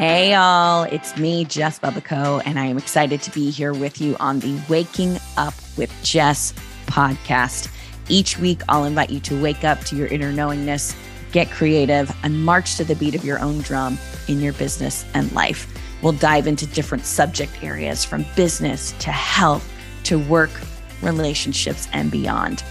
Hey, 0.00 0.32
all, 0.32 0.84
it's 0.84 1.18
me, 1.18 1.44
Jess 1.44 1.78
Bubico, 1.78 2.40
and 2.46 2.58
I 2.58 2.64
am 2.64 2.78
excited 2.78 3.20
to 3.20 3.30
be 3.32 3.50
here 3.50 3.74
with 3.74 4.00
you 4.00 4.16
on 4.18 4.40
the 4.40 4.58
Waking 4.66 5.18
Up 5.36 5.52
with 5.76 5.92
Jess 6.02 6.54
podcast. 6.86 7.70
Each 8.08 8.38
week, 8.38 8.62
I'll 8.70 8.84
invite 8.84 9.10
you 9.10 9.20
to 9.20 9.42
wake 9.42 9.62
up 9.62 9.80
to 9.80 9.96
your 9.96 10.06
inner 10.06 10.32
knowingness, 10.32 10.96
get 11.32 11.50
creative, 11.50 12.10
and 12.22 12.42
march 12.42 12.76
to 12.76 12.84
the 12.84 12.94
beat 12.94 13.14
of 13.14 13.26
your 13.26 13.40
own 13.40 13.58
drum 13.58 13.98
in 14.26 14.40
your 14.40 14.54
business 14.54 15.04
and 15.12 15.30
life. 15.32 15.70
We'll 16.00 16.12
dive 16.12 16.46
into 16.46 16.64
different 16.64 17.04
subject 17.04 17.62
areas 17.62 18.02
from 18.02 18.24
business 18.36 18.92
to 19.00 19.10
health 19.12 19.70
to 20.04 20.18
work, 20.18 20.62
relationships, 21.02 21.88
and 21.92 22.10
beyond. 22.10 22.64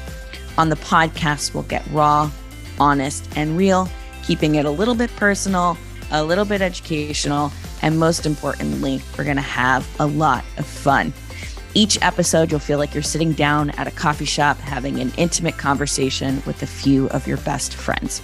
On 0.58 0.70
the 0.70 0.78
podcast, 0.78 1.54
we'll 1.54 1.62
get 1.62 1.86
raw, 1.92 2.32
honest, 2.80 3.30
and 3.36 3.56
real, 3.56 3.88
keeping 4.24 4.56
it 4.56 4.66
a 4.66 4.72
little 4.72 4.96
bit 4.96 5.16
personal 5.16 5.78
a 6.12 6.24
little 6.24 6.46
bit 6.46 6.62
educational, 6.62 7.52
and 7.82 8.00
most 8.00 8.26
importantly, 8.26 9.02
we're 9.18 9.24
going 9.24 9.36
to 9.36 9.42
have 9.42 9.88
a 10.00 10.06
lot 10.06 10.44
of 10.58 10.66
fun. 10.66 11.14
Each 11.76 12.02
episode, 12.02 12.50
you'll 12.50 12.60
feel 12.60 12.80
like 12.80 12.94
you're 12.94 13.04
sitting 13.04 13.34
down 13.34 13.70
at 13.72 13.88
a 13.88 13.92
coffee 13.92 14.26
shop 14.26 14.58
having 14.58 15.00
an 15.00 15.12
intimate 15.18 15.58
conversation 15.58 16.42
with 16.46 16.64
a 16.64 16.68
few 16.68 17.08
of 17.10 17.28
your 17.28 17.38
best 17.38 17.76
friends. 17.76 18.22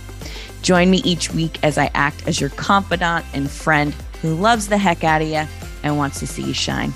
Join 0.63 0.89
me 0.89 0.97
each 1.03 1.31
week 1.31 1.59
as 1.63 1.77
I 1.77 1.91
act 1.93 2.27
as 2.27 2.41
your 2.41 2.49
confidant 2.51 3.25
and 3.33 3.49
friend 3.49 3.93
who 4.21 4.33
loves 4.33 4.67
the 4.67 4.77
heck 4.77 5.03
out 5.03 5.21
of 5.21 5.27
you 5.27 5.43
and 5.83 5.97
wants 5.97 6.19
to 6.19 6.27
see 6.27 6.41
you 6.41 6.53
shine. 6.53 6.91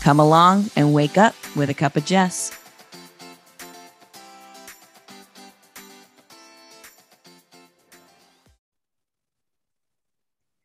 Come 0.00 0.18
along 0.18 0.70
and 0.74 0.92
wake 0.92 1.16
up 1.16 1.36
with 1.54 1.70
a 1.70 1.74
cup 1.74 1.96
of 1.96 2.04
Jess. 2.04 2.61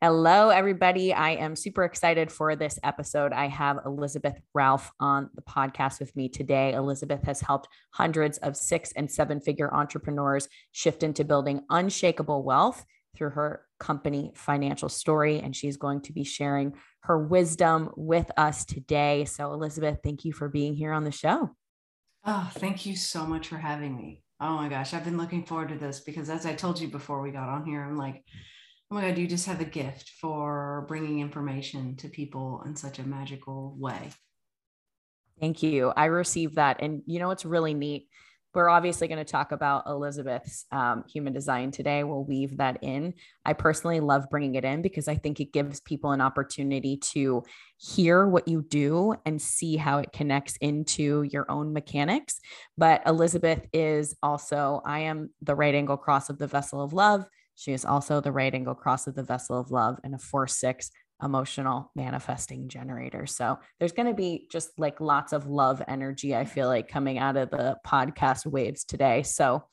Hello, 0.00 0.50
everybody. 0.50 1.12
I 1.12 1.30
am 1.30 1.56
super 1.56 1.82
excited 1.82 2.30
for 2.30 2.54
this 2.54 2.78
episode. 2.84 3.32
I 3.32 3.48
have 3.48 3.80
Elizabeth 3.84 4.40
Ralph 4.54 4.92
on 5.00 5.28
the 5.34 5.42
podcast 5.42 5.98
with 5.98 6.14
me 6.14 6.28
today. 6.28 6.72
Elizabeth 6.72 7.24
has 7.24 7.40
helped 7.40 7.66
hundreds 7.90 8.38
of 8.38 8.56
six 8.56 8.92
and 8.92 9.10
seven 9.10 9.40
figure 9.40 9.74
entrepreneurs 9.74 10.46
shift 10.70 11.02
into 11.02 11.24
building 11.24 11.62
unshakable 11.68 12.44
wealth 12.44 12.86
through 13.16 13.30
her 13.30 13.64
company 13.80 14.30
financial 14.36 14.88
story. 14.88 15.40
And 15.40 15.56
she's 15.56 15.76
going 15.76 16.02
to 16.02 16.12
be 16.12 16.22
sharing 16.22 16.74
her 17.00 17.18
wisdom 17.18 17.90
with 17.96 18.30
us 18.36 18.64
today. 18.64 19.24
So, 19.24 19.52
Elizabeth, 19.52 19.98
thank 20.04 20.24
you 20.24 20.32
for 20.32 20.48
being 20.48 20.76
here 20.76 20.92
on 20.92 21.02
the 21.02 21.10
show. 21.10 21.56
Oh, 22.24 22.48
thank 22.54 22.86
you 22.86 22.94
so 22.94 23.26
much 23.26 23.48
for 23.48 23.56
having 23.56 23.96
me. 23.96 24.22
Oh 24.38 24.54
my 24.54 24.68
gosh, 24.68 24.94
I've 24.94 25.04
been 25.04 25.18
looking 25.18 25.44
forward 25.44 25.70
to 25.70 25.74
this 25.74 25.98
because, 25.98 26.30
as 26.30 26.46
I 26.46 26.54
told 26.54 26.78
you 26.78 26.86
before 26.86 27.20
we 27.20 27.32
got 27.32 27.48
on 27.48 27.64
here, 27.64 27.82
I'm 27.82 27.96
like, 27.96 28.22
oh 28.90 28.94
my 28.94 29.02
god 29.02 29.18
you 29.18 29.26
just 29.26 29.46
have 29.46 29.60
a 29.60 29.66
gift 29.66 30.10
for 30.20 30.84
bringing 30.88 31.20
information 31.20 31.96
to 31.96 32.08
people 32.08 32.62
in 32.66 32.76
such 32.76 32.98
a 32.98 33.06
magical 33.06 33.76
way? 33.78 34.10
Thank 35.40 35.62
you. 35.62 35.92
I 35.96 36.06
received 36.06 36.56
that 36.56 36.78
and 36.80 37.02
you 37.06 37.18
know 37.18 37.28
what's 37.28 37.44
really 37.44 37.74
neat. 37.74 38.08
We're 38.54 38.70
obviously 38.70 39.06
going 39.06 39.24
to 39.24 39.30
talk 39.30 39.52
about 39.52 39.84
elizabeth's 39.86 40.64
um, 40.72 41.04
human 41.12 41.32
design 41.32 41.70
today. 41.70 42.02
We'll 42.02 42.24
weave 42.24 42.56
that 42.56 42.82
in. 42.82 43.14
I 43.44 43.52
personally 43.52 44.00
love 44.00 44.24
bringing 44.30 44.56
it 44.56 44.64
in 44.64 44.82
because 44.82 45.06
i 45.06 45.14
think 45.14 45.38
it 45.38 45.52
gives 45.52 45.80
people 45.80 46.10
an 46.10 46.20
opportunity 46.20 46.96
to 47.12 47.44
hear 47.76 48.26
what 48.26 48.48
you 48.48 48.62
do 48.62 49.14
and 49.24 49.40
see 49.40 49.76
how 49.76 49.98
it 49.98 50.12
connects 50.12 50.56
into 50.56 51.22
your 51.22 51.48
own 51.48 51.72
mechanics. 51.72 52.40
But 52.76 53.02
elizabeth 53.06 53.66
is 53.72 54.16
also 54.22 54.80
i 54.84 55.00
am 55.00 55.30
the 55.42 55.54
right 55.54 55.74
angle 55.74 55.98
cross 55.98 56.30
of 56.30 56.38
the 56.38 56.48
vessel 56.48 56.82
of 56.82 56.92
love 56.92 57.26
she 57.58 57.72
is 57.72 57.84
also 57.84 58.20
the 58.20 58.30
right 58.30 58.54
angle 58.54 58.76
cross 58.76 59.08
of 59.08 59.16
the 59.16 59.22
vessel 59.24 59.58
of 59.58 59.72
love 59.72 59.98
and 60.04 60.14
a 60.14 60.18
four 60.18 60.46
six 60.46 60.92
emotional 61.20 61.90
manifesting 61.96 62.68
generator. 62.68 63.26
So 63.26 63.58
there's 63.80 63.90
going 63.90 64.06
to 64.06 64.14
be 64.14 64.46
just 64.52 64.70
like 64.78 65.00
lots 65.00 65.32
of 65.32 65.48
love 65.48 65.82
energy, 65.88 66.36
I 66.36 66.44
feel 66.44 66.68
like, 66.68 66.86
coming 66.86 67.18
out 67.18 67.36
of 67.36 67.50
the 67.50 67.76
podcast 67.84 68.46
waves 68.46 68.84
today. 68.84 69.24
So, 69.24 69.64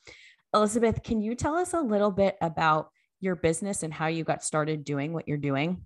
Elizabeth, 0.52 1.04
can 1.04 1.20
you 1.20 1.36
tell 1.36 1.54
us 1.54 1.74
a 1.74 1.80
little 1.80 2.10
bit 2.10 2.36
about 2.40 2.88
your 3.20 3.36
business 3.36 3.84
and 3.84 3.94
how 3.94 4.08
you 4.08 4.24
got 4.24 4.42
started 4.42 4.82
doing 4.82 5.12
what 5.12 5.28
you're 5.28 5.38
doing? 5.38 5.82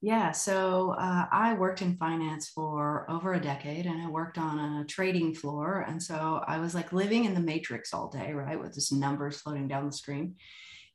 Yeah, 0.00 0.32
so 0.32 0.94
uh, 0.98 1.26
I 1.30 1.52
worked 1.52 1.82
in 1.82 1.98
finance 1.98 2.48
for 2.48 3.04
over 3.10 3.34
a 3.34 3.40
decade 3.40 3.84
and 3.84 4.00
I 4.00 4.08
worked 4.08 4.38
on 4.38 4.58
a 4.58 4.86
trading 4.86 5.34
floor. 5.34 5.84
And 5.86 6.02
so 6.02 6.42
I 6.48 6.58
was 6.58 6.74
like 6.74 6.94
living 6.94 7.26
in 7.26 7.34
the 7.34 7.40
matrix 7.40 7.92
all 7.92 8.08
day, 8.08 8.32
right, 8.32 8.58
with 8.58 8.72
just 8.72 8.94
numbers 8.94 9.42
floating 9.42 9.68
down 9.68 9.84
the 9.84 9.92
screen 9.92 10.36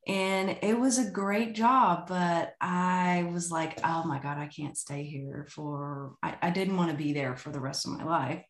and 0.08 0.58
it 0.62 0.80
was 0.80 1.00
a 1.00 1.10
great 1.10 1.56
job 1.56 2.08
but 2.08 2.54
i 2.62 3.28
was 3.32 3.52
like 3.52 3.80
oh 3.84 4.04
my 4.04 4.20
god 4.20 4.38
i 4.38 4.48
can't 4.48 4.78
stay 4.78 5.04
here 5.04 5.48
for 5.50 6.14
I, 6.22 6.36
I, 6.44 6.50
didn't 6.52 6.78
want 6.78 6.92
to 6.92 6.98
be 6.98 7.14
there 7.14 7.36
for 7.36 7.52
the 7.52 7.60
rest 7.60 7.88
of 7.88 7.94
my 7.94 8.04
life. 8.04 8.44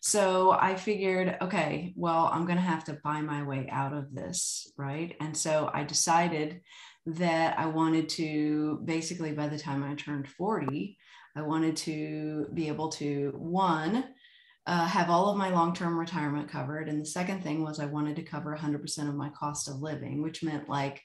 So 0.00 0.52
i 0.52 0.76
figured 0.76 1.36
okay 1.40 1.92
well 1.96 2.30
i'm 2.32 2.44
going 2.44 2.56
to 2.58 2.62
have 2.62 2.84
to 2.84 2.98
buy 3.02 3.20
my 3.20 3.42
way 3.42 3.68
out 3.70 3.92
of 3.92 4.14
this 4.14 4.72
right? 4.76 5.16
And 5.20 5.36
so 5.36 5.70
i 5.72 5.82
decided 5.82 6.60
that 7.06 7.58
i 7.58 7.66
wanted 7.66 8.08
to 8.10 8.80
basically 8.84 9.32
by 9.32 9.48
the 9.48 9.58
time 9.58 9.82
i 9.82 9.94
turned 9.94 10.28
40 10.28 10.98
i 11.36 11.42
wanted 11.42 11.74
to 11.76 12.46
be 12.52 12.68
able 12.68 12.90
to 12.90 13.32
one 13.34 14.04
uh, 14.68 14.84
have 14.84 15.08
all 15.08 15.30
of 15.30 15.38
my 15.38 15.48
long-term 15.48 15.98
retirement 15.98 16.46
covered. 16.46 16.90
And 16.90 17.00
the 17.00 17.06
second 17.06 17.42
thing 17.42 17.62
was 17.62 17.80
i 17.80 17.86
wanted 17.86 18.16
to 18.16 18.22
cover 18.22 18.56
100% 18.56 19.08
of 19.08 19.14
my 19.14 19.30
cost 19.30 19.68
of 19.68 19.80
living 19.80 20.22
which 20.22 20.42
meant 20.42 20.68
like 20.68 21.02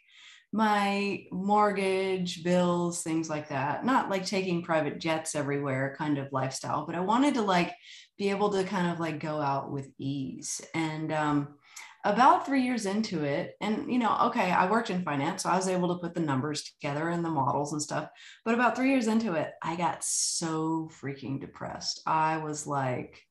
my 0.52 1.24
mortgage 1.32 2.44
bills 2.44 3.02
things 3.02 3.30
like 3.30 3.50
that. 3.50 3.86
Not 3.86 4.10
like 4.10 4.26
taking 4.26 4.62
private 4.62 5.00
jets 5.00 5.34
everywhere 5.34 5.96
kind 5.98 6.18
of 6.18 6.32
lifestyle 6.34 6.86
but 6.86 6.96
i 6.96 7.00
wanted 7.00 7.36
to 7.36 7.42
like 7.42 7.74
be 8.18 8.30
able 8.30 8.52
to 8.52 8.64
kind 8.66 8.92
of 8.92 9.00
like 9.00 9.20
go 9.20 9.40
out 9.40 9.72
with 9.72 9.90
ease. 9.98 10.62
And 10.76 11.12
um, 11.14 11.56
about 12.04 12.46
three 12.46 12.64
years 12.64 12.86
into 12.86 13.24
it 13.24 13.56
and 13.62 13.90
you 13.90 13.98
know 13.98 14.14
okay 14.24 14.52
i 14.52 14.70
worked 14.70 14.90
in 14.90 15.06
finance 15.06 15.44
so 15.44 15.50
i 15.50 15.56
was 15.56 15.70
able 15.70 15.88
to 15.88 16.02
put 16.02 16.14
the 16.14 16.20
numbers 16.20 16.64
together 16.64 17.08
and 17.08 17.24
the 17.24 17.30
models 17.30 17.72
and 17.72 17.82
stuff. 17.82 18.10
But 18.44 18.56
about 18.56 18.76
three 18.76 18.90
years 18.90 19.08
into 19.08 19.36
it 19.36 19.54
i 19.62 19.78
got 19.78 20.04
so 20.04 20.90
freaking 21.02 21.40
depressed. 21.40 22.02
I 22.06 22.38
was 22.38 22.68
like 22.68 23.24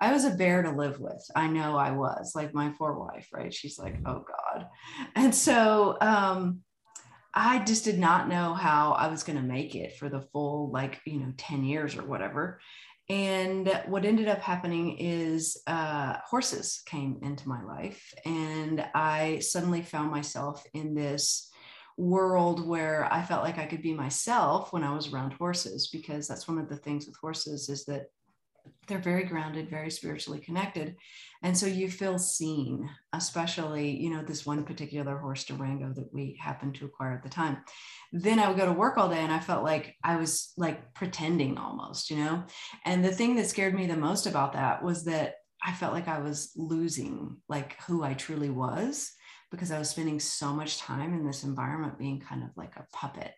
I 0.00 0.12
was 0.12 0.24
a 0.24 0.30
bear 0.30 0.62
to 0.62 0.70
live 0.70 1.00
with. 1.00 1.24
I 1.34 1.48
know 1.48 1.76
I 1.76 1.90
was 1.90 2.32
like 2.34 2.54
my 2.54 2.72
poor 2.78 2.94
wife, 2.94 3.28
right? 3.32 3.52
She's 3.52 3.78
like, 3.78 3.96
oh 4.06 4.24
God. 4.26 4.66
And 5.16 5.34
so 5.34 5.96
um, 6.00 6.60
I 7.34 7.64
just 7.64 7.84
did 7.84 7.98
not 7.98 8.28
know 8.28 8.54
how 8.54 8.92
I 8.92 9.08
was 9.08 9.22
going 9.22 9.38
to 9.38 9.44
make 9.44 9.74
it 9.74 9.96
for 9.96 10.08
the 10.08 10.20
full, 10.20 10.70
like, 10.70 11.00
you 11.04 11.20
know, 11.20 11.32
10 11.36 11.64
years 11.64 11.96
or 11.96 12.04
whatever. 12.04 12.60
And 13.10 13.72
what 13.86 14.04
ended 14.04 14.28
up 14.28 14.40
happening 14.40 14.98
is 14.98 15.62
uh, 15.66 16.16
horses 16.26 16.82
came 16.84 17.18
into 17.22 17.48
my 17.48 17.62
life. 17.62 18.12
And 18.24 18.84
I 18.94 19.38
suddenly 19.38 19.82
found 19.82 20.10
myself 20.10 20.62
in 20.74 20.94
this 20.94 21.50
world 21.96 22.66
where 22.66 23.12
I 23.12 23.22
felt 23.22 23.42
like 23.42 23.58
I 23.58 23.66
could 23.66 23.82
be 23.82 23.94
myself 23.94 24.72
when 24.72 24.84
I 24.84 24.94
was 24.94 25.12
around 25.12 25.32
horses, 25.32 25.88
because 25.88 26.28
that's 26.28 26.46
one 26.46 26.58
of 26.58 26.68
the 26.68 26.76
things 26.76 27.06
with 27.06 27.16
horses 27.20 27.68
is 27.68 27.84
that 27.86 28.06
they're 28.86 28.98
very 28.98 29.24
grounded, 29.24 29.70
very 29.70 29.90
spiritually 29.90 30.40
connected. 30.40 30.96
And 31.42 31.56
so 31.56 31.66
you 31.66 31.90
feel 31.90 32.18
seen, 32.18 32.88
especially, 33.12 33.90
you 33.90 34.10
know, 34.10 34.22
this 34.22 34.44
one 34.44 34.64
particular 34.64 35.18
horse 35.18 35.44
Durango 35.44 35.92
that 35.94 36.12
we 36.12 36.38
happened 36.40 36.74
to 36.76 36.84
acquire 36.86 37.14
at 37.14 37.22
the 37.22 37.28
time. 37.28 37.58
Then 38.12 38.38
I 38.38 38.48
would 38.48 38.58
go 38.58 38.66
to 38.66 38.72
work 38.72 38.98
all 38.98 39.08
day 39.08 39.20
and 39.20 39.32
I 39.32 39.40
felt 39.40 39.64
like 39.64 39.94
I 40.02 40.16
was 40.16 40.52
like 40.56 40.94
pretending 40.94 41.58
almost, 41.58 42.10
you 42.10 42.16
know. 42.16 42.44
And 42.84 43.04
the 43.04 43.12
thing 43.12 43.36
that 43.36 43.48
scared 43.48 43.74
me 43.74 43.86
the 43.86 43.96
most 43.96 44.26
about 44.26 44.54
that 44.54 44.82
was 44.82 45.04
that 45.04 45.34
I 45.62 45.72
felt 45.72 45.92
like 45.92 46.08
I 46.08 46.20
was 46.20 46.52
losing 46.56 47.36
like 47.48 47.80
who 47.82 48.02
I 48.02 48.14
truly 48.14 48.50
was 48.50 49.12
because 49.50 49.70
I 49.70 49.78
was 49.78 49.90
spending 49.90 50.20
so 50.20 50.52
much 50.52 50.78
time 50.78 51.14
in 51.14 51.26
this 51.26 51.44
environment 51.44 51.98
being 51.98 52.20
kind 52.20 52.42
of 52.42 52.50
like 52.56 52.76
a 52.76 52.86
puppet 52.92 53.32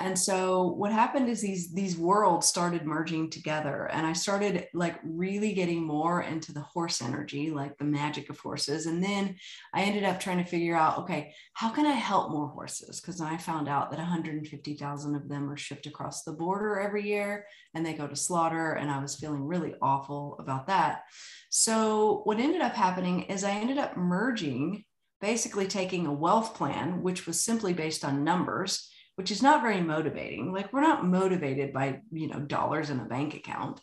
and 0.00 0.18
so 0.18 0.68
what 0.68 0.92
happened 0.92 1.28
is 1.28 1.42
these 1.42 1.72
these 1.72 1.96
worlds 1.96 2.46
started 2.46 2.86
merging 2.86 3.28
together 3.28 3.90
and 3.92 4.06
i 4.06 4.14
started 4.14 4.66
like 4.72 4.98
really 5.04 5.52
getting 5.52 5.84
more 5.84 6.22
into 6.22 6.52
the 6.52 6.62
horse 6.62 7.02
energy 7.02 7.50
like 7.50 7.76
the 7.76 7.84
magic 7.84 8.30
of 8.30 8.38
horses. 8.40 8.86
And 8.86 9.04
then 9.04 9.36
i 9.74 9.82
ended 9.82 10.04
up 10.04 10.18
trying 10.18 10.38
to 10.38 10.50
figure 10.50 10.74
out 10.74 10.98
okay 11.00 11.34
how 11.52 11.70
can 11.70 11.86
i 11.86 11.92
help 11.92 12.30
more 12.30 12.48
horses? 12.48 13.00
Because 13.00 13.20
i 13.20 13.36
found 13.36 13.68
out 13.68 13.90
that 13.90 13.98
150000 13.98 15.14
of 15.14 15.28
them 15.28 15.50
are 15.50 15.56
shipped 15.56 15.86
across 15.86 16.22
the 16.22 16.32
border 16.32 16.80
every 16.80 17.06
year 17.06 17.44
and 17.74 17.84
they 17.84 17.92
go 17.92 18.06
to 18.06 18.16
slaughter 18.16 18.72
and 18.72 18.90
i 18.90 19.00
was 19.00 19.16
feeling 19.16 19.44
really 19.44 19.74
awful 19.82 20.36
about 20.38 20.66
that. 20.68 21.02
So 21.50 22.22
what 22.24 22.40
ended 22.40 22.62
up 22.62 22.74
happening 22.74 23.24
is 23.24 23.44
i 23.44 23.50
ended 23.50 23.76
up 23.76 23.96
merging 23.96 24.84
basically 25.20 25.66
taking 25.66 26.06
a 26.06 26.12
wealth 26.12 26.54
plan 26.54 27.02
which 27.02 27.26
was 27.26 27.44
simply 27.44 27.74
based 27.74 28.02
on 28.04 28.24
numbers 28.24 28.90
which 29.20 29.30
is 29.30 29.42
not 29.42 29.60
very 29.60 29.82
motivating. 29.82 30.50
Like 30.50 30.72
we're 30.72 30.80
not 30.80 31.04
motivated 31.04 31.74
by 31.74 32.00
you 32.10 32.28
know 32.28 32.40
dollars 32.40 32.88
in 32.88 33.00
a 33.00 33.04
bank 33.04 33.34
account, 33.34 33.78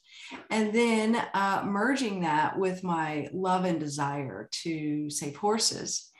and 0.49 0.73
then 0.73 1.15
uh, 1.35 1.61
merging 1.63 2.21
that 2.21 2.57
with 2.57 2.83
my 2.83 3.29
love 3.31 3.63
and 3.63 3.79
desire 3.79 4.49
to 4.63 5.11
save 5.11 5.35
horses, 5.35 6.11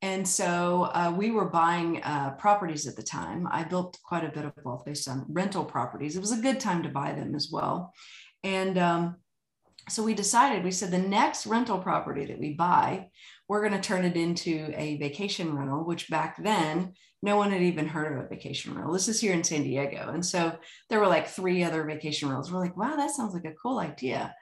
And 0.00 0.26
so 0.26 0.90
uh, 0.94 1.12
we 1.16 1.30
were 1.32 1.46
buying 1.46 2.02
uh, 2.02 2.30
properties 2.38 2.86
at 2.86 2.94
the 2.94 3.02
time. 3.02 3.48
I 3.50 3.64
built 3.64 3.98
quite 4.04 4.24
a 4.24 4.30
bit 4.30 4.44
of 4.44 4.52
wealth 4.64 4.84
based 4.84 5.08
on 5.08 5.26
rental 5.28 5.64
properties. 5.64 6.16
It 6.16 6.20
was 6.20 6.32
a 6.32 6.40
good 6.40 6.60
time 6.60 6.82
to 6.84 6.88
buy 6.88 7.12
them 7.12 7.34
as 7.34 7.48
well. 7.50 7.92
And 8.44 8.78
um, 8.78 9.16
so 9.88 10.04
we 10.04 10.14
decided, 10.14 10.62
we 10.62 10.70
said 10.70 10.92
the 10.92 10.98
next 10.98 11.46
rental 11.46 11.78
property 11.78 12.26
that 12.26 12.38
we 12.38 12.54
buy, 12.54 13.08
we're 13.48 13.66
going 13.66 13.80
to 13.80 13.86
turn 13.86 14.04
it 14.04 14.16
into 14.16 14.72
a 14.76 14.98
vacation 14.98 15.54
rental, 15.54 15.84
which 15.84 16.10
back 16.10 16.42
then, 16.42 16.92
no 17.22 17.36
one 17.36 17.50
had 17.50 17.62
even 17.62 17.88
heard 17.88 18.12
of 18.12 18.24
a 18.24 18.28
vacation 18.28 18.74
rental. 18.74 18.92
This 18.92 19.08
is 19.08 19.20
here 19.20 19.32
in 19.32 19.42
San 19.42 19.62
Diego. 19.62 20.10
And 20.12 20.24
so 20.24 20.56
there 20.88 21.00
were 21.00 21.08
like 21.08 21.28
three 21.28 21.64
other 21.64 21.82
vacation 21.84 22.28
rentals. 22.28 22.52
We're 22.52 22.60
like, 22.60 22.76
wow, 22.76 22.94
that 22.96 23.10
sounds 23.10 23.34
like 23.34 23.46
a 23.46 23.56
cool 23.60 23.78
idea. 23.78 24.34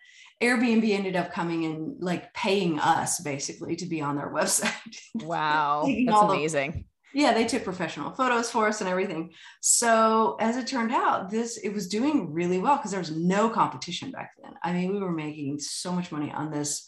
Airbnb 0.43 0.91
ended 0.91 1.17
up 1.17 1.32
coming 1.32 1.64
and 1.64 2.03
like 2.03 2.35
paying 2.35 2.79
us 2.79 3.20
basically 3.20 3.76
to 3.76 3.87
be 3.87 4.03
on 4.03 4.17
their 4.17 4.31
website. 4.35 4.99
Wow. 5.14 5.85
That's 5.87 6.23
amazing. 6.23 6.73
The, 6.73 6.85
yeah, 7.20 7.32
they 7.32 7.47
took 7.47 7.64
professional 7.64 8.11
photos 8.11 8.50
for 8.50 8.69
us 8.69 8.82
and 8.82 8.91
everything. 8.91 9.32
So 9.62 10.37
as 10.38 10.59
it 10.59 10.67
turned 10.67 10.93
out, 10.93 11.31
this 11.31 11.56
it 11.56 11.70
was 11.70 11.88
doing 11.88 12.35
really 12.35 12.59
well 12.59 12.76
because 12.76 12.91
there 12.91 13.00
was 13.00 13.17
no 13.17 13.49
competition 13.49 14.11
back 14.11 14.32
then. 14.43 14.52
I 14.62 14.75
mean, 14.75 14.93
we 14.93 15.00
were 15.00 15.12
making 15.12 15.61
so 15.61 15.93
much 15.93 16.12
money 16.12 16.31
on 16.31 16.50
this 16.50 16.87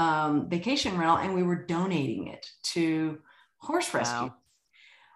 um, 0.00 0.48
vacation 0.48 0.96
rental 0.96 1.18
and 1.18 1.34
we 1.34 1.42
were 1.42 1.66
donating 1.66 2.28
it 2.28 2.46
to 2.62 3.18
horse 3.58 3.92
rescue. 3.92 4.28
Wow. 4.28 4.34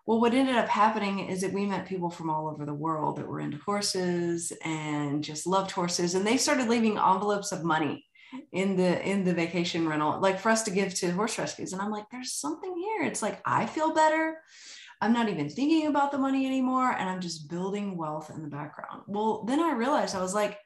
Well, 0.06 0.20
what 0.20 0.34
ended 0.34 0.56
up 0.56 0.68
happening 0.68 1.30
is 1.30 1.40
that 1.40 1.54
we 1.54 1.64
met 1.64 1.88
people 1.88 2.10
from 2.10 2.28
all 2.28 2.48
over 2.48 2.66
the 2.66 2.74
world 2.74 3.16
that 3.16 3.26
were 3.26 3.40
into 3.40 3.56
horses 3.56 4.52
and 4.62 5.24
just 5.24 5.46
loved 5.46 5.70
horses, 5.70 6.14
and 6.14 6.26
they 6.26 6.36
started 6.36 6.68
leaving 6.68 6.98
envelopes 6.98 7.52
of 7.52 7.64
money 7.64 8.04
in 8.52 8.76
the 8.76 9.02
in 9.08 9.24
the 9.24 9.32
vacation 9.32 9.88
rental, 9.88 10.20
like 10.20 10.38
for 10.38 10.50
us 10.50 10.62
to 10.64 10.70
give 10.70 10.94
to 10.96 11.10
horse 11.12 11.38
rescues. 11.38 11.72
And 11.72 11.80
I'm 11.80 11.90
like, 11.90 12.04
there's 12.10 12.34
something 12.34 12.74
here. 12.76 13.08
It's 13.08 13.22
like 13.22 13.40
I 13.46 13.64
feel 13.64 13.94
better. 13.94 14.36
I'm 15.00 15.14
not 15.14 15.30
even 15.30 15.48
thinking 15.48 15.86
about 15.86 16.12
the 16.12 16.18
money 16.18 16.44
anymore, 16.44 16.90
and 16.90 17.08
I'm 17.08 17.22
just 17.22 17.48
building 17.48 17.96
wealth 17.96 18.28
in 18.28 18.42
the 18.42 18.48
background. 18.48 19.04
Well, 19.06 19.44
then 19.44 19.60
I 19.60 19.72
realized 19.72 20.14
I 20.14 20.20
was 20.20 20.34
like, 20.34 20.58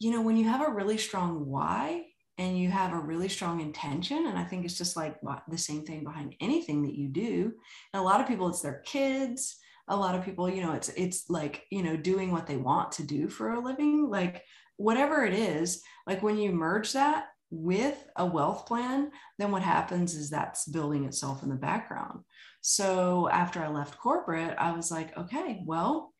you 0.00 0.10
know, 0.10 0.22
when 0.22 0.36
you 0.36 0.48
have 0.48 0.66
a 0.66 0.72
really 0.72 0.98
strong 0.98 1.46
why, 1.46 2.06
and 2.38 2.58
you 2.58 2.70
have 2.70 2.92
a 2.92 2.98
really 2.98 3.28
strong 3.28 3.60
intention 3.60 4.26
and 4.26 4.38
i 4.38 4.44
think 4.44 4.64
it's 4.64 4.78
just 4.78 4.96
like 4.96 5.16
the 5.48 5.58
same 5.58 5.84
thing 5.84 6.04
behind 6.04 6.34
anything 6.40 6.82
that 6.82 6.94
you 6.94 7.08
do. 7.08 7.52
And 7.92 8.00
a 8.00 8.04
lot 8.04 8.20
of 8.20 8.28
people 8.28 8.48
it's 8.48 8.62
their 8.62 8.82
kids. 8.84 9.56
A 9.88 9.96
lot 9.96 10.14
of 10.14 10.24
people 10.24 10.48
you 10.48 10.62
know 10.62 10.72
it's 10.72 10.88
it's 10.90 11.28
like 11.28 11.64
you 11.70 11.82
know 11.82 11.96
doing 11.96 12.30
what 12.30 12.46
they 12.46 12.56
want 12.56 12.92
to 12.92 13.02
do 13.02 13.28
for 13.28 13.50
a 13.50 13.60
living. 13.60 14.08
Like 14.08 14.42
whatever 14.76 15.24
it 15.24 15.34
is 15.34 15.82
like 16.06 16.22
when 16.22 16.38
you 16.38 16.52
merge 16.52 16.92
that 16.92 17.26
with 17.50 18.08
a 18.16 18.24
wealth 18.24 18.66
plan 18.66 19.10
then 19.38 19.50
what 19.50 19.62
happens 19.62 20.14
is 20.14 20.30
that's 20.30 20.66
building 20.66 21.04
itself 21.04 21.42
in 21.42 21.50
the 21.50 21.54
background. 21.54 22.20
So 22.60 23.28
after 23.28 23.62
i 23.62 23.68
left 23.68 23.98
corporate 23.98 24.56
i 24.58 24.72
was 24.72 24.90
like 24.90 25.16
okay 25.18 25.62
well 25.66 26.11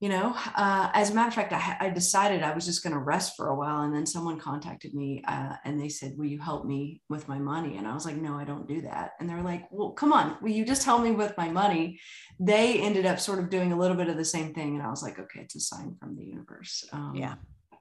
you 0.00 0.08
know 0.08 0.34
uh, 0.56 0.90
as 0.94 1.10
a 1.10 1.14
matter 1.14 1.28
of 1.28 1.34
fact 1.34 1.52
I, 1.52 1.86
I 1.86 1.90
decided 1.90 2.42
i 2.42 2.54
was 2.54 2.64
just 2.64 2.82
going 2.82 2.94
to 2.94 2.98
rest 2.98 3.36
for 3.36 3.48
a 3.48 3.54
while 3.54 3.82
and 3.82 3.94
then 3.94 4.06
someone 4.06 4.40
contacted 4.40 4.94
me 4.94 5.22
uh, 5.28 5.56
and 5.64 5.80
they 5.80 5.90
said 5.90 6.14
will 6.16 6.26
you 6.26 6.40
help 6.40 6.64
me 6.64 7.02
with 7.08 7.28
my 7.28 7.38
money? 7.38 7.76
And 7.76 7.86
i 7.86 7.94
was 7.94 8.06
like 8.06 8.16
no 8.16 8.34
i 8.34 8.44
don't 8.44 8.66
do 8.66 8.80
that. 8.82 9.12
And 9.20 9.28
they're 9.28 9.42
like 9.42 9.64
well 9.70 9.90
come 9.90 10.12
on 10.12 10.36
will 10.42 10.50
you 10.50 10.64
just 10.64 10.84
help 10.84 11.02
me 11.02 11.12
with 11.12 11.36
my 11.36 11.48
money? 11.48 12.00
They 12.40 12.80
ended 12.80 13.06
up 13.06 13.20
sort 13.20 13.38
of 13.38 13.50
doing 13.50 13.72
a 13.72 13.78
little 13.78 13.96
bit 13.96 14.08
of 14.08 14.16
the 14.16 14.24
same 14.24 14.54
thing 14.54 14.74
and 14.74 14.82
i 14.82 14.88
was 14.88 15.02
like 15.02 15.18
okay 15.18 15.40
it's 15.40 15.56
a 15.56 15.60
sign 15.60 15.94
from 16.00 16.16
the 16.16 16.24
universe 16.24 16.84
um, 16.92 17.12
yeah. 17.14 17.34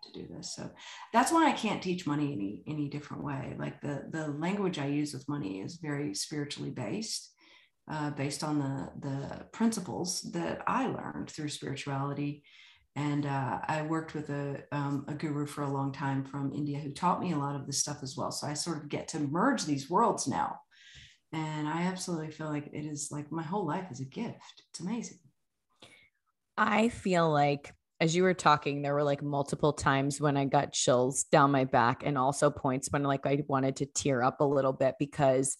to 0.04 0.20
do 0.20 0.28
this. 0.34 0.54
So 0.56 0.70
that's 1.14 1.32
why 1.32 1.48
i 1.48 1.54
can't 1.54 1.82
teach 1.82 2.06
money 2.06 2.34
any 2.34 2.64
any 2.68 2.90
different 2.90 3.24
way. 3.24 3.56
Like 3.58 3.80
the 3.82 4.04
the 4.10 4.28
language 4.28 4.78
i 4.78 4.88
use 4.88 5.14
with 5.14 5.30
money 5.30 5.62
is 5.62 5.78
very 5.78 6.14
spiritually 6.14 6.72
based 6.72 7.34
uh, 7.90 8.12
based 8.12 8.44
on 8.44 8.60
the, 8.60 9.08
the 9.08 9.46
principles 9.52 10.22
that 10.34 10.62
I 10.68 10.88
learned 10.88 11.30
through 11.30 11.50
spirituality. 11.50 12.44
And 12.96 13.26
uh, 13.26 13.60
I 13.68 13.82
worked 13.84 14.14
with 14.14 14.30
a, 14.30 14.64
um, 14.72 15.06
a 15.08 15.14
guru 15.14 15.46
for 15.46 15.64
a 15.64 15.72
long 15.72 15.92
time 15.92 16.24
from 16.24 16.54
India 16.54 16.80
who 16.80 16.92
taught 16.92 17.22
me 17.22 17.32
a 17.34 17.38
lot 17.38 17.56
of 17.56 17.66
this 17.66 17.80
stuff 17.80 18.00
as 18.04 18.16
well. 18.18 18.32
So 18.32 18.48
I 18.48 18.54
sort 18.54 18.78
of 18.78 18.90
get 18.90 19.08
to 19.10 19.20
merge 19.20 19.66
these 19.66 19.90
worlds 19.90 20.28
now. 20.28 20.60
And 21.32 21.68
I 21.68 21.84
absolutely 21.84 22.32
feel 22.32 22.48
like 22.48 22.68
it 22.74 22.86
is 22.86 23.10
like 23.12 23.32
my 23.32 23.44
whole 23.44 23.66
life 23.66 23.86
is 23.92 24.02
a 24.02 24.06
gift. 24.06 24.64
It's 24.70 24.80
amazing. 24.80 25.20
I 26.58 26.90
feel 26.90 27.30
like 27.32 27.74
as 28.02 28.16
you 28.16 28.24
were 28.24 28.34
talking, 28.34 28.82
there 28.82 28.94
were 28.94 29.04
like 29.04 29.22
multiple 29.22 29.74
times 29.74 30.20
when 30.20 30.38
I 30.38 30.46
got 30.46 30.74
chills 30.74 31.24
down 31.26 31.52
my 31.52 31.66
back 31.66 32.04
and 32.06 32.18
also 32.18 32.50
points 32.50 32.92
when 32.92 33.04
like 33.04 33.26
I 33.26 33.44
wanted 33.48 33.78
to 33.78 33.86
tear 33.86 34.24
up 34.24 34.42
a 34.42 34.46
little 34.46 34.74
bit 34.74 34.96
because 35.00 35.58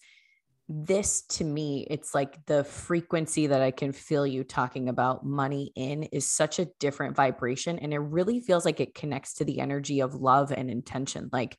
this 0.72 1.22
to 1.22 1.42
me, 1.42 1.84
it's 1.90 2.14
like 2.14 2.46
the 2.46 2.62
frequency 2.62 3.48
that 3.48 3.60
I 3.60 3.72
can 3.72 3.90
feel 3.90 4.24
you 4.24 4.44
talking 4.44 4.88
about 4.88 5.26
money 5.26 5.72
in 5.74 6.04
is 6.04 6.28
such 6.28 6.60
a 6.60 6.68
different 6.78 7.16
vibration. 7.16 7.80
And 7.80 7.92
it 7.92 7.98
really 7.98 8.38
feels 8.40 8.64
like 8.64 8.78
it 8.78 8.94
connects 8.94 9.34
to 9.34 9.44
the 9.44 9.58
energy 9.58 9.98
of 9.98 10.14
love 10.14 10.52
and 10.52 10.70
intention. 10.70 11.28
Like 11.32 11.58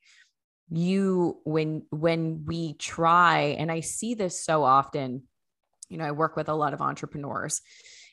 you, 0.70 1.42
when, 1.44 1.84
when 1.90 2.46
we 2.46 2.76
try, 2.76 3.58
and 3.60 3.70
I 3.70 3.82
see 3.82 4.14
this 4.16 4.46
so 4.46 4.64
often, 4.64 5.24
you 5.90 5.98
know, 5.98 6.06
I 6.06 6.12
work 6.12 6.38
with 6.38 6.48
a 6.48 6.56
lot 6.56 6.74
of 6.74 6.82
entrepreneurs 6.82 7.60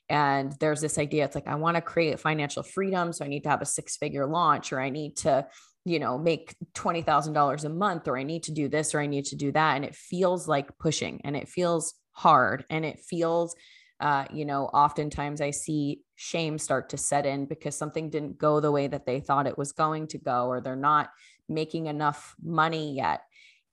and 0.08 0.52
there's 0.58 0.80
this 0.80 0.96
idea 0.96 1.22
it's 1.22 1.34
like 1.34 1.46
i 1.46 1.54
want 1.54 1.74
to 1.74 1.82
create 1.82 2.18
financial 2.18 2.62
freedom 2.62 3.12
so 3.12 3.26
i 3.26 3.28
need 3.28 3.42
to 3.42 3.50
have 3.50 3.60
a 3.60 3.66
six 3.66 3.98
figure 3.98 4.24
launch 4.24 4.72
or 4.72 4.80
i 4.80 4.88
need 4.88 5.14
to 5.14 5.46
you 5.88 5.98
know, 5.98 6.18
make 6.18 6.54
$20,000 6.74 7.64
a 7.64 7.68
month, 7.68 8.06
or 8.06 8.18
I 8.18 8.22
need 8.22 8.44
to 8.44 8.52
do 8.52 8.68
this, 8.68 8.94
or 8.94 9.00
I 9.00 9.06
need 9.06 9.24
to 9.26 9.36
do 9.36 9.50
that. 9.52 9.76
And 9.76 9.84
it 9.84 9.94
feels 9.94 10.46
like 10.46 10.78
pushing 10.78 11.20
and 11.24 11.36
it 11.36 11.48
feels 11.48 11.94
hard 12.12 12.64
and 12.68 12.84
it 12.84 13.00
feels, 13.00 13.56
uh, 14.00 14.26
you 14.32 14.44
know, 14.44 14.66
oftentimes 14.66 15.40
I 15.40 15.50
see 15.50 16.02
shame 16.16 16.58
start 16.58 16.90
to 16.90 16.96
set 16.96 17.26
in 17.26 17.46
because 17.46 17.76
something 17.76 18.10
didn't 18.10 18.38
go 18.38 18.60
the 18.60 18.72
way 18.72 18.86
that 18.86 19.06
they 19.06 19.20
thought 19.20 19.46
it 19.46 19.58
was 19.58 19.72
going 19.72 20.08
to 20.08 20.18
go, 20.18 20.46
or 20.46 20.60
they're 20.60 20.76
not 20.76 21.10
making 21.48 21.86
enough 21.86 22.34
money 22.42 22.94
yet. 22.94 23.22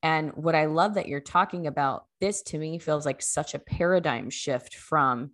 And 0.02 0.32
what 0.36 0.56
I 0.56 0.66
love 0.66 0.94
that 0.94 1.08
you're 1.08 1.20
talking 1.20 1.68
about, 1.68 2.06
this 2.22 2.44
to 2.44 2.58
me 2.58 2.80
feels 2.80 3.06
like 3.06 3.22
such 3.22 3.54
a 3.54 3.60
paradigm 3.60 4.30
shift 4.30 4.76
from 4.76 5.32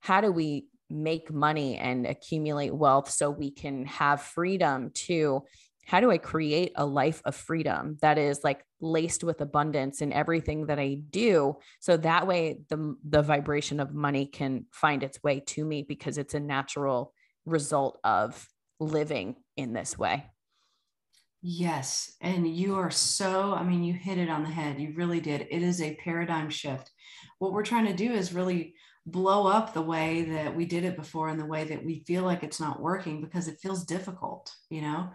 how 0.00 0.20
do 0.20 0.30
we 0.30 0.66
make 0.88 1.32
money 1.32 1.76
and 1.76 2.06
accumulate 2.06 2.74
wealth 2.74 3.10
so 3.10 3.30
we 3.30 3.50
can 3.50 3.86
have 3.86 4.20
freedom 4.20 4.90
to 4.94 5.42
how 5.86 6.00
do 6.00 6.10
I 6.10 6.18
create 6.18 6.72
a 6.76 6.86
life 6.86 7.20
of 7.24 7.34
freedom 7.34 7.98
that 8.00 8.18
is 8.18 8.42
like 8.42 8.64
laced 8.80 9.24
with 9.24 9.40
abundance 9.40 10.00
in 10.00 10.12
everything 10.12 10.66
that 10.66 10.78
I 10.78 11.00
do 11.10 11.56
so 11.80 11.96
that 11.98 12.26
way 12.26 12.60
the 12.68 12.96
the 13.04 13.22
vibration 13.22 13.80
of 13.80 13.94
money 13.94 14.26
can 14.26 14.66
find 14.72 15.02
its 15.02 15.22
way 15.22 15.40
to 15.40 15.64
me 15.64 15.82
because 15.82 16.18
it's 16.18 16.34
a 16.34 16.40
natural 16.40 17.12
result 17.44 17.98
of 18.04 18.48
living 18.80 19.36
in 19.56 19.72
this 19.72 19.98
way. 19.98 20.30
Yes, 21.46 22.16
and 22.22 22.48
you 22.48 22.76
are 22.76 22.90
so 22.90 23.52
I 23.52 23.62
mean 23.62 23.84
you 23.84 23.92
hit 23.92 24.18
it 24.18 24.30
on 24.30 24.42
the 24.42 24.50
head. 24.50 24.80
You 24.80 24.94
really 24.96 25.20
did. 25.20 25.42
It 25.50 25.62
is 25.62 25.82
a 25.82 25.96
paradigm 25.96 26.48
shift. 26.48 26.90
What 27.38 27.52
we're 27.52 27.64
trying 27.64 27.86
to 27.86 27.92
do 27.94 28.12
is 28.12 28.32
really 28.32 28.74
blow 29.06 29.46
up 29.46 29.74
the 29.74 29.82
way 29.82 30.22
that 30.22 30.56
we 30.56 30.64
did 30.64 30.84
it 30.84 30.96
before 30.96 31.28
and 31.28 31.38
the 31.38 31.44
way 31.46 31.64
that 31.64 31.84
we 31.84 32.02
feel 32.06 32.22
like 32.22 32.42
it's 32.42 32.60
not 32.60 32.80
working 32.80 33.20
because 33.20 33.48
it 33.48 33.60
feels 33.60 33.84
difficult, 33.84 34.54
you 34.70 34.80
know? 34.80 35.10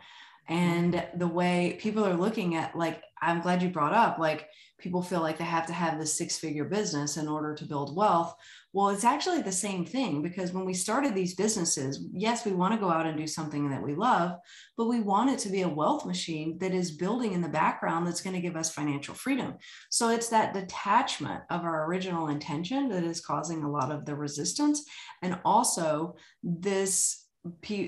Mm-hmm. 0.49 0.95
and 0.95 1.07
the 1.15 1.27
way 1.27 1.77
people 1.79 2.05
are 2.05 2.15
looking 2.15 2.55
at 2.55 2.75
like 2.75 3.03
i'm 3.21 3.41
glad 3.41 3.61
you 3.61 3.69
brought 3.69 3.93
up 3.93 4.17
like 4.17 4.47
people 4.79 5.01
feel 5.01 5.21
like 5.21 5.37
they 5.37 5.43
have 5.43 5.67
to 5.67 5.73
have 5.73 5.99
this 5.99 6.17
six 6.17 6.37
figure 6.37 6.63
business 6.63 7.17
in 7.17 7.27
order 7.27 7.53
to 7.53 7.65
build 7.65 7.95
wealth. 7.95 8.33
Well 8.71 8.89
it's 8.89 9.03
actually 9.03 9.41
the 9.41 9.51
same 9.51 9.85
thing 9.85 10.21
because 10.21 10.53
when 10.53 10.63
we 10.63 10.73
started 10.73 11.13
these 11.13 11.35
businesses 11.35 12.07
yes 12.13 12.45
we 12.45 12.53
want 12.53 12.73
to 12.73 12.79
go 12.79 12.89
out 12.89 13.05
and 13.05 13.17
do 13.17 13.27
something 13.27 13.69
that 13.69 13.81
we 13.81 13.93
love 13.93 14.37
but 14.77 14.87
we 14.87 15.01
want 15.01 15.31
it 15.31 15.39
to 15.39 15.49
be 15.49 15.63
a 15.63 15.67
wealth 15.67 16.05
machine 16.05 16.57
that 16.59 16.73
is 16.73 16.91
building 16.91 17.33
in 17.33 17.41
the 17.41 17.49
background 17.49 18.07
that's 18.07 18.21
going 18.21 18.35
to 18.35 18.41
give 18.41 18.55
us 18.55 18.71
financial 18.71 19.13
freedom. 19.13 19.55
So 19.89 20.09
it's 20.09 20.29
that 20.29 20.53
detachment 20.53 21.43
of 21.49 21.63
our 21.63 21.85
original 21.85 22.29
intention 22.29 22.89
that 22.89 23.03
is 23.03 23.21
causing 23.21 23.63
a 23.63 23.69
lot 23.69 23.91
of 23.91 24.05
the 24.05 24.15
resistance 24.15 24.85
and 25.21 25.39
also 25.43 26.15
this 26.43 27.25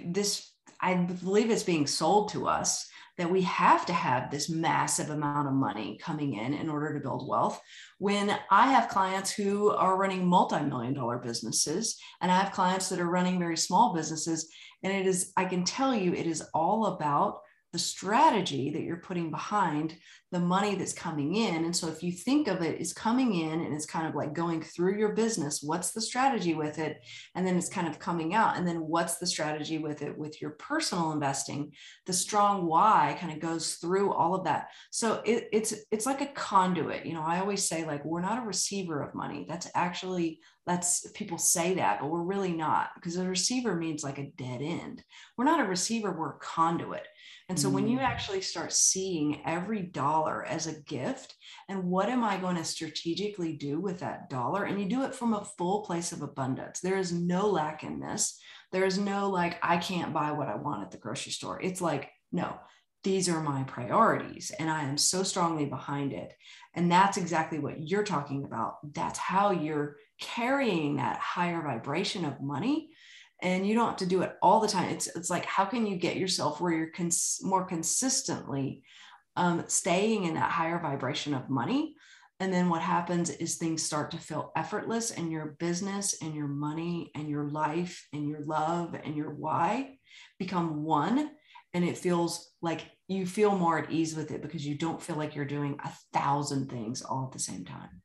this 0.05 0.50
I 0.81 0.95
believe 0.95 1.49
it's 1.49 1.63
being 1.63 1.87
sold 1.87 2.29
to 2.29 2.47
us 2.47 2.87
that 3.17 3.29
we 3.29 3.41
have 3.43 3.85
to 3.85 3.93
have 3.93 4.31
this 4.31 4.49
massive 4.49 5.09
amount 5.09 5.47
of 5.47 5.53
money 5.53 5.97
coming 6.01 6.33
in 6.35 6.53
in 6.53 6.69
order 6.69 6.93
to 6.93 6.99
build 6.99 7.27
wealth. 7.27 7.61
When 7.99 8.35
I 8.49 8.71
have 8.71 8.89
clients 8.89 9.31
who 9.31 9.69
are 9.69 9.97
running 9.97 10.25
multi 10.25 10.61
million 10.61 10.93
dollar 10.93 11.19
businesses, 11.19 11.97
and 12.21 12.31
I 12.31 12.39
have 12.39 12.53
clients 12.53 12.89
that 12.89 12.99
are 12.99 13.09
running 13.09 13.37
very 13.37 13.57
small 13.57 13.93
businesses, 13.93 14.49
and 14.83 14.91
it 14.91 15.05
is, 15.05 15.33
I 15.37 15.45
can 15.45 15.63
tell 15.63 15.93
you, 15.93 16.13
it 16.13 16.25
is 16.25 16.43
all 16.53 16.87
about 16.87 17.41
the 17.71 17.79
strategy 17.79 18.69
that 18.71 18.81
you're 18.81 18.97
putting 18.97 19.31
behind 19.31 19.95
the 20.31 20.39
money 20.39 20.75
that's 20.75 20.93
coming 20.93 21.35
in. 21.35 21.65
And 21.65 21.75
so 21.75 21.87
if 21.87 22.01
you 22.01 22.11
think 22.11 22.47
of 22.47 22.61
it 22.61 22.79
as 22.79 22.93
coming 22.93 23.33
in 23.33 23.61
and 23.61 23.73
it's 23.73 23.85
kind 23.85 24.07
of 24.07 24.15
like 24.15 24.33
going 24.33 24.61
through 24.61 24.97
your 24.97 25.13
business, 25.13 25.61
what's 25.61 25.91
the 25.91 26.01
strategy 26.01 26.53
with 26.53 26.79
it? 26.79 27.01
And 27.35 27.45
then 27.45 27.57
it's 27.57 27.69
kind 27.69 27.87
of 27.87 27.99
coming 27.99 28.33
out. 28.33 28.57
And 28.57 28.65
then 28.65 28.77
what's 28.77 29.17
the 29.17 29.27
strategy 29.27 29.77
with 29.77 30.01
it 30.01 30.17
with 30.17 30.41
your 30.41 30.51
personal 30.51 31.11
investing? 31.11 31.73
The 32.05 32.13
strong 32.13 32.65
why 32.65 33.17
kind 33.19 33.33
of 33.33 33.39
goes 33.39 33.75
through 33.75 34.13
all 34.13 34.35
of 34.35 34.45
that. 34.45 34.69
So 34.89 35.21
it, 35.25 35.49
it's 35.51 35.73
it's 35.91 36.05
like 36.05 36.21
a 36.21 36.27
conduit. 36.27 37.05
You 37.05 37.13
know, 37.13 37.23
I 37.23 37.39
always 37.39 37.67
say 37.67 37.85
like 37.85 38.05
we're 38.05 38.21
not 38.21 38.41
a 38.41 38.47
receiver 38.47 39.01
of 39.01 39.15
money. 39.15 39.45
That's 39.47 39.69
actually 39.75 40.39
that's 40.65 41.09
people 41.11 41.37
say 41.37 41.73
that, 41.75 41.99
but 41.99 42.09
we're 42.09 42.21
really 42.21 42.53
not 42.53 42.89
because 42.95 43.17
a 43.17 43.27
receiver 43.27 43.75
means 43.75 44.03
like 44.03 44.19
a 44.19 44.31
dead 44.37 44.61
end. 44.61 45.03
We're 45.37 45.45
not 45.45 45.59
a 45.59 45.67
receiver, 45.67 46.11
we're 46.11 46.35
a 46.35 46.39
conduit. 46.39 47.07
And 47.51 47.59
so 47.59 47.69
when 47.69 47.89
you 47.89 47.97
mm. 47.97 48.03
actually 48.03 48.39
start 48.39 48.71
seeing 48.71 49.41
every 49.45 49.81
dollar 49.81 50.45
as 50.45 50.67
a 50.67 50.79
gift 50.83 51.35
and 51.67 51.83
what 51.83 52.07
am 52.07 52.23
I 52.23 52.37
going 52.37 52.55
to 52.55 52.63
strategically 52.63 53.57
do 53.57 53.81
with 53.81 53.99
that 53.99 54.29
dollar? 54.29 54.63
And 54.63 54.79
you 54.79 54.87
do 54.87 55.03
it 55.03 55.13
from 55.13 55.33
a 55.33 55.43
full 55.43 55.81
place 55.81 56.13
of 56.13 56.21
abundance. 56.21 56.79
There 56.79 56.97
is 56.97 57.11
no 57.11 57.49
lack 57.49 57.83
in 57.83 57.99
this. 57.99 58.39
There 58.71 58.85
is 58.85 58.97
no 58.97 59.29
like, 59.29 59.57
I 59.61 59.75
can't 59.75 60.13
buy 60.13 60.31
what 60.31 60.47
I 60.47 60.55
want 60.55 60.83
at 60.83 60.91
the 60.91 60.97
grocery 60.97 61.33
store. 61.33 61.61
It's 61.61 61.81
like, 61.81 62.09
no, 62.31 62.57
these 63.03 63.27
are 63.27 63.41
my 63.41 63.63
priorities 63.63 64.53
and 64.57 64.71
I 64.71 64.83
am 64.83 64.97
so 64.97 65.21
strongly 65.21 65.65
behind 65.65 66.13
it. 66.13 66.33
And 66.73 66.89
that's 66.89 67.17
exactly 67.17 67.59
what 67.59 67.81
you're 67.85 68.05
talking 68.05 68.45
about. 68.45 68.75
That's 68.93 69.19
how 69.19 69.51
you're 69.51 69.97
carrying 70.21 70.95
that 70.95 71.17
higher 71.17 71.61
vibration 71.61 72.23
of 72.23 72.39
money 72.39 72.91
and 73.41 73.67
you 73.67 73.73
don't 73.73 73.87
have 73.87 73.97
to 73.97 74.05
do 74.05 74.21
it 74.21 74.35
all 74.41 74.59
the 74.59 74.67
time. 74.67 74.89
It's 74.89 75.07
it's 75.07 75.29
like 75.29 75.45
how 75.45 75.65
can 75.65 75.85
you 75.85 75.95
get 75.95 76.17
yourself 76.17 76.61
where 76.61 76.71
you're 76.71 76.91
cons- 76.91 77.39
more 77.41 77.65
consistently 77.65 78.83
um, 79.35 79.63
staying 79.67 80.25
in 80.25 80.35
that 80.35 80.51
higher 80.51 80.79
vibration 80.79 81.33
of 81.33 81.49
money? 81.49 81.95
And 82.39 82.51
then 82.51 82.69
what 82.69 82.81
happens 82.81 83.29
is 83.29 83.57
things 83.57 83.83
start 83.83 84.09
to 84.11 84.17
feel 84.17 84.51
effortless 84.55 85.11
and 85.11 85.31
your 85.31 85.55
business 85.59 86.15
and 86.23 86.33
your 86.33 86.47
money 86.47 87.11
and 87.13 87.29
your 87.29 87.47
life 87.47 88.07
and 88.13 88.27
your 88.27 88.41
love 88.41 88.95
and 88.95 89.15
your 89.15 89.29
why 89.29 89.99
become 90.39 90.83
one. 90.83 91.29
And 91.75 91.85
it 91.85 91.99
feels 91.99 92.51
like 92.59 92.81
you 93.07 93.27
feel 93.27 93.55
more 93.55 93.77
at 93.77 93.91
ease 93.91 94.15
with 94.15 94.31
it 94.31 94.41
because 94.41 94.65
you 94.65 94.75
don't 94.75 95.01
feel 95.01 95.17
like 95.17 95.35
you're 95.35 95.45
doing 95.45 95.77
a 95.83 95.91
thousand 96.13 96.71
things 96.71 97.03
all 97.03 97.25
at 97.25 97.31
the 97.31 97.39
same 97.39 97.63
time. 97.63 98.01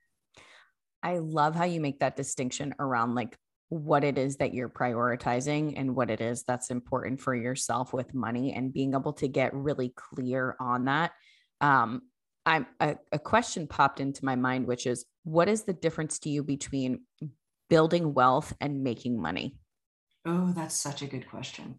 I 1.02 1.18
love 1.18 1.54
how 1.54 1.64
you 1.64 1.80
make 1.80 2.00
that 2.00 2.16
distinction 2.16 2.74
around 2.78 3.14
like 3.14 3.38
what 3.68 4.04
it 4.04 4.16
is 4.16 4.36
that 4.36 4.54
you're 4.54 4.68
prioritizing 4.68 5.74
and 5.76 5.96
what 5.96 6.10
it 6.10 6.20
is 6.20 6.44
that's 6.44 6.70
important 6.70 7.20
for 7.20 7.34
yourself 7.34 7.92
with 7.92 8.14
money 8.14 8.52
and 8.52 8.72
being 8.72 8.94
able 8.94 9.12
to 9.14 9.26
get 9.26 9.54
really 9.54 9.92
clear 9.96 10.56
on 10.60 10.84
that. 10.84 11.12
Um, 11.60 12.02
I'm 12.44 12.66
a, 12.78 12.96
a 13.10 13.18
question 13.18 13.66
popped 13.66 13.98
into 13.98 14.24
my 14.24 14.36
mind, 14.36 14.68
which 14.68 14.86
is 14.86 15.04
what 15.24 15.48
is 15.48 15.64
the 15.64 15.72
difference 15.72 16.20
to 16.20 16.30
you 16.30 16.44
between 16.44 17.00
building 17.68 18.14
wealth 18.14 18.52
and 18.60 18.84
making 18.84 19.20
money? 19.20 19.56
Oh, 20.24 20.52
that's 20.54 20.76
such 20.76 21.02
a 21.02 21.06
good 21.06 21.28
question. 21.28 21.76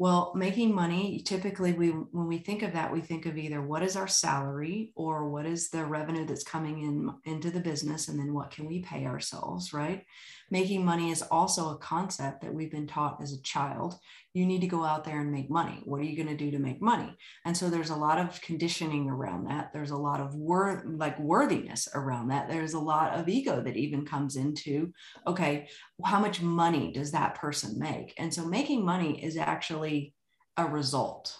Well, 0.00 0.32
making 0.36 0.76
money, 0.76 1.18
typically 1.24 1.72
we 1.72 1.88
when 1.88 2.28
we 2.28 2.38
think 2.38 2.62
of 2.62 2.72
that, 2.74 2.92
we 2.92 3.00
think 3.00 3.26
of 3.26 3.36
either 3.36 3.60
what 3.60 3.82
is 3.82 3.96
our 3.96 4.06
salary 4.06 4.92
or 4.94 5.28
what 5.28 5.44
is 5.44 5.70
the 5.70 5.84
revenue 5.84 6.24
that's 6.24 6.44
coming 6.44 6.82
in 6.84 7.12
into 7.24 7.50
the 7.50 7.58
business 7.58 8.06
and 8.06 8.16
then 8.16 8.32
what 8.32 8.52
can 8.52 8.66
we 8.66 8.80
pay 8.80 9.06
ourselves, 9.06 9.72
right? 9.72 10.04
Making 10.52 10.84
money 10.84 11.10
is 11.10 11.22
also 11.22 11.70
a 11.70 11.78
concept 11.78 12.42
that 12.42 12.54
we've 12.54 12.70
been 12.70 12.86
taught 12.86 13.20
as 13.20 13.32
a 13.32 13.42
child. 13.42 13.98
You 14.34 14.46
need 14.46 14.60
to 14.60 14.66
go 14.66 14.84
out 14.84 15.04
there 15.04 15.20
and 15.20 15.32
make 15.32 15.50
money. 15.50 15.80
What 15.84 16.00
are 16.00 16.04
you 16.04 16.16
going 16.16 16.28
to 16.28 16.44
do 16.44 16.50
to 16.50 16.58
make 16.58 16.82
money? 16.82 17.16
And 17.44 17.56
so 17.56 17.70
there's 17.70 17.90
a 17.90 17.96
lot 17.96 18.18
of 18.18 18.40
conditioning 18.40 19.08
around 19.08 19.46
that. 19.46 19.72
There's 19.72 19.90
a 19.90 19.96
lot 19.96 20.20
of 20.20 20.34
worth 20.34 20.84
like 20.84 21.18
worthiness 21.18 21.88
around 21.94 22.28
that. 22.28 22.48
There's 22.48 22.74
a 22.74 22.78
lot 22.78 23.18
of 23.18 23.28
ego 23.28 23.62
that 23.62 23.76
even 23.76 24.06
comes 24.06 24.36
into, 24.36 24.92
okay, 25.26 25.68
how 26.04 26.20
much 26.20 26.42
money 26.42 26.92
does 26.92 27.12
that 27.12 27.36
person 27.36 27.78
make? 27.78 28.14
And 28.18 28.32
so 28.32 28.46
making 28.46 28.84
money 28.84 29.24
is 29.24 29.36
actually 29.36 30.14
a 30.56 30.66
result 30.66 31.36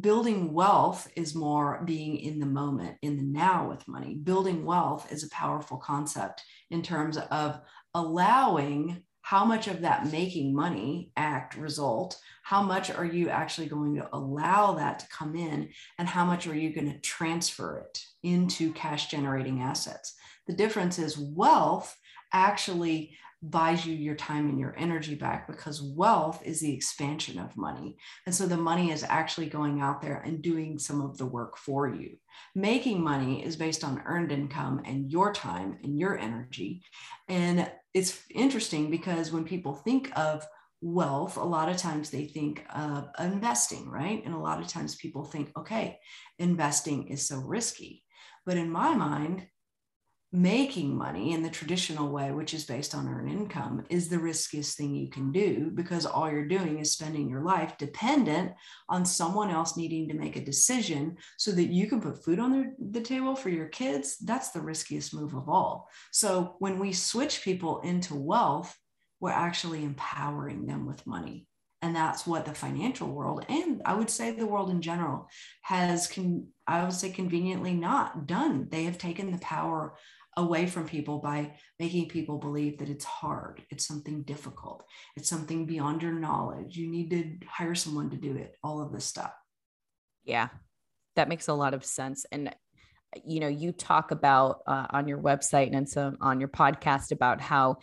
building 0.00 0.52
wealth 0.52 1.10
is 1.16 1.34
more 1.34 1.82
being 1.86 2.18
in 2.18 2.38
the 2.38 2.46
moment 2.46 2.96
in 3.02 3.16
the 3.16 3.22
now 3.22 3.68
with 3.68 3.86
money 3.88 4.14
building 4.14 4.64
wealth 4.64 5.10
is 5.10 5.24
a 5.24 5.30
powerful 5.30 5.78
concept 5.78 6.42
in 6.70 6.82
terms 6.82 7.16
of 7.16 7.58
allowing 7.94 9.02
how 9.26 9.44
much 9.44 9.66
of 9.66 9.80
that 9.80 10.06
making 10.12 10.54
money 10.54 11.10
act 11.16 11.56
result? 11.56 12.16
How 12.44 12.62
much 12.62 12.92
are 12.92 13.04
you 13.04 13.28
actually 13.28 13.66
going 13.66 13.96
to 13.96 14.08
allow 14.12 14.74
that 14.74 15.00
to 15.00 15.08
come 15.08 15.34
in? 15.34 15.70
And 15.98 16.06
how 16.06 16.24
much 16.24 16.46
are 16.46 16.54
you 16.54 16.72
going 16.72 16.92
to 16.92 17.00
transfer 17.00 17.78
it 17.80 18.04
into 18.22 18.72
cash 18.72 19.08
generating 19.08 19.62
assets? 19.62 20.14
The 20.46 20.52
difference 20.52 21.00
is 21.00 21.18
wealth 21.18 21.98
actually 22.32 23.16
buys 23.42 23.84
you 23.84 23.94
your 23.94 24.14
time 24.14 24.48
and 24.48 24.58
your 24.58 24.74
energy 24.78 25.14
back 25.14 25.46
because 25.46 25.82
wealth 25.82 26.42
is 26.44 26.60
the 26.60 26.72
expansion 26.72 27.38
of 27.38 27.56
money. 27.56 27.96
And 28.24 28.34
so 28.34 28.46
the 28.46 28.56
money 28.56 28.90
is 28.90 29.04
actually 29.06 29.46
going 29.46 29.80
out 29.80 30.00
there 30.00 30.22
and 30.24 30.42
doing 30.42 30.78
some 30.78 31.00
of 31.00 31.18
the 31.18 31.26
work 31.26 31.56
for 31.56 31.88
you. 31.88 32.16
Making 32.54 33.02
money 33.02 33.44
is 33.44 33.56
based 33.56 33.84
on 33.84 34.02
earned 34.06 34.32
income 34.32 34.82
and 34.84 35.10
your 35.10 35.32
time 35.32 35.78
and 35.82 35.98
your 35.98 36.18
energy. 36.18 36.82
And 37.28 37.70
it's 37.94 38.22
interesting 38.34 38.90
because 38.90 39.32
when 39.32 39.44
people 39.44 39.74
think 39.74 40.10
of 40.16 40.46
wealth, 40.80 41.36
a 41.36 41.44
lot 41.44 41.68
of 41.68 41.76
times 41.76 42.10
they 42.10 42.26
think 42.26 42.64
of 42.74 43.08
investing, 43.18 43.88
right? 43.88 44.22
And 44.24 44.34
a 44.34 44.38
lot 44.38 44.60
of 44.60 44.68
times 44.68 44.96
people 44.96 45.24
think, 45.24 45.50
okay, 45.56 45.98
investing 46.38 47.08
is 47.08 47.26
so 47.26 47.38
risky. 47.38 48.02
But 48.44 48.56
in 48.56 48.70
my 48.70 48.94
mind, 48.94 49.46
making 50.36 50.94
money 50.94 51.32
in 51.32 51.42
the 51.42 51.48
traditional 51.48 52.10
way, 52.10 52.30
which 52.30 52.52
is 52.52 52.66
based 52.66 52.94
on 52.94 53.08
earned 53.08 53.30
income, 53.30 53.82
is 53.88 54.08
the 54.08 54.18
riskiest 54.18 54.76
thing 54.76 54.94
you 54.94 55.08
can 55.08 55.32
do 55.32 55.70
because 55.74 56.04
all 56.04 56.30
you're 56.30 56.46
doing 56.46 56.78
is 56.78 56.92
spending 56.92 57.26
your 57.26 57.42
life 57.42 57.78
dependent 57.78 58.52
on 58.90 59.06
someone 59.06 59.50
else 59.50 59.78
needing 59.78 60.06
to 60.06 60.14
make 60.14 60.36
a 60.36 60.44
decision 60.44 61.16
so 61.38 61.50
that 61.52 61.72
you 61.72 61.86
can 61.86 62.02
put 62.02 62.22
food 62.22 62.38
on 62.38 62.52
the, 62.52 62.74
the 62.90 63.00
table 63.00 63.34
for 63.34 63.48
your 63.48 63.68
kids. 63.68 64.18
That's 64.18 64.50
the 64.50 64.60
riskiest 64.60 65.14
move 65.14 65.32
of 65.32 65.48
all. 65.48 65.88
So 66.12 66.56
when 66.58 66.78
we 66.78 66.92
switch 66.92 67.42
people 67.42 67.80
into 67.80 68.14
wealth, 68.14 68.76
we're 69.20 69.30
actually 69.30 69.84
empowering 69.84 70.66
them 70.66 70.86
with 70.86 71.06
money. 71.06 71.46
And 71.80 71.96
that's 71.96 72.26
what 72.26 72.44
the 72.44 72.54
financial 72.54 73.08
world 73.08 73.44
and 73.48 73.80
I 73.84 73.94
would 73.94 74.10
say 74.10 74.32
the 74.32 74.46
world 74.46 74.70
in 74.70 74.82
general 74.82 75.28
has, 75.62 76.08
con- 76.08 76.48
I 76.66 76.82
would 76.82 76.92
say, 76.92 77.10
conveniently 77.10 77.74
not 77.74 78.26
done. 78.26 78.68
They 78.70 78.84
have 78.84 78.98
taken 78.98 79.30
the 79.30 79.38
power 79.38 79.94
away 80.36 80.66
from 80.66 80.86
people 80.86 81.18
by 81.18 81.54
making 81.78 82.08
people 82.08 82.38
believe 82.38 82.78
that 82.78 82.90
it's 82.90 83.04
hard, 83.04 83.62
it's 83.70 83.86
something 83.86 84.22
difficult, 84.22 84.84
it's 85.16 85.28
something 85.28 85.66
beyond 85.66 86.02
your 86.02 86.12
knowledge. 86.12 86.76
You 86.76 86.88
need 86.88 87.10
to 87.10 87.46
hire 87.48 87.74
someone 87.74 88.10
to 88.10 88.16
do 88.16 88.36
it, 88.36 88.54
all 88.62 88.82
of 88.82 88.92
this 88.92 89.04
stuff. 89.04 89.32
Yeah, 90.24 90.48
that 91.14 91.28
makes 91.28 91.48
a 91.48 91.54
lot 91.54 91.74
of 91.74 91.84
sense. 91.84 92.26
And 92.30 92.54
you 93.24 93.40
know, 93.40 93.48
you 93.48 93.72
talk 93.72 94.10
about 94.10 94.60
uh, 94.66 94.86
on 94.90 95.08
your 95.08 95.18
website 95.18 95.74
and 95.74 95.88
some 95.88 96.18
on 96.20 96.38
your 96.40 96.48
podcast 96.48 97.12
about 97.12 97.40
how 97.40 97.78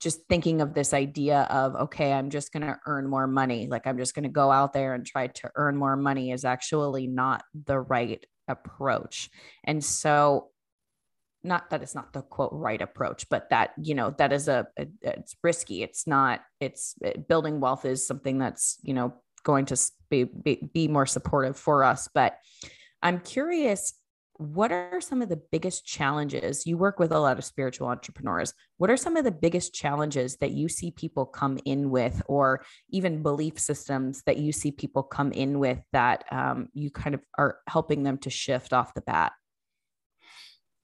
just 0.00 0.20
thinking 0.28 0.60
of 0.60 0.74
this 0.74 0.94
idea 0.94 1.42
of 1.50 1.74
okay 1.76 2.12
i'm 2.12 2.30
just 2.30 2.52
going 2.52 2.62
to 2.62 2.78
earn 2.86 3.06
more 3.06 3.26
money 3.26 3.66
like 3.66 3.86
i'm 3.86 3.98
just 3.98 4.14
going 4.14 4.22
to 4.22 4.28
go 4.28 4.50
out 4.50 4.72
there 4.72 4.94
and 4.94 5.06
try 5.06 5.26
to 5.26 5.50
earn 5.54 5.76
more 5.76 5.96
money 5.96 6.32
is 6.32 6.44
actually 6.44 7.06
not 7.06 7.44
the 7.66 7.78
right 7.78 8.24
approach 8.48 9.30
and 9.64 9.84
so 9.84 10.48
not 11.44 11.70
that 11.70 11.82
it's 11.82 11.94
not 11.94 12.12
the 12.12 12.22
quote 12.22 12.52
right 12.52 12.80
approach 12.80 13.28
but 13.28 13.48
that 13.50 13.72
you 13.80 13.94
know 13.94 14.14
that 14.18 14.32
is 14.32 14.48
a, 14.48 14.66
a 14.78 14.86
it's 15.02 15.36
risky. 15.42 15.82
It's 15.82 16.06
not 16.06 16.40
it's 16.60 16.94
it, 17.02 17.28
building 17.28 17.60
wealth 17.60 17.84
is 17.84 18.06
something 18.06 18.38
that's 18.38 18.78
you 18.82 18.94
know 18.94 19.14
going 19.44 19.66
to 19.66 19.78
be, 20.08 20.24
be, 20.24 20.70
be 20.72 20.88
more 20.88 21.06
supportive 21.06 21.56
for 21.56 21.84
us. 21.84 22.08
But 22.12 22.38
i'm 23.02 23.20
curious 23.20 23.92
what 24.36 24.72
are 24.72 25.00
some 25.00 25.22
of 25.22 25.28
the 25.28 25.40
biggest 25.52 25.86
challenges? 25.86 26.66
You 26.66 26.76
work 26.76 26.98
with 26.98 27.12
a 27.12 27.20
lot 27.20 27.38
of 27.38 27.44
spiritual 27.44 27.86
entrepreneurs. 27.86 28.52
What 28.78 28.90
are 28.90 28.96
some 28.96 29.16
of 29.16 29.24
the 29.24 29.30
biggest 29.30 29.72
challenges 29.72 30.36
that 30.38 30.50
you 30.50 30.68
see 30.68 30.90
people 30.90 31.24
come 31.24 31.58
in 31.64 31.90
with 31.90 32.20
or 32.26 32.64
even 32.90 33.22
belief 33.22 33.58
systems 33.58 34.22
that 34.26 34.38
you 34.38 34.50
see 34.50 34.72
people 34.72 35.04
come 35.04 35.30
in 35.32 35.60
with 35.60 35.78
that 35.92 36.24
um, 36.32 36.68
you 36.74 36.90
kind 36.90 37.14
of 37.14 37.20
are 37.38 37.58
helping 37.68 38.02
them 38.02 38.18
to 38.18 38.30
shift 38.30 38.72
off 38.72 38.94
the 38.94 39.02
bat 39.02 39.32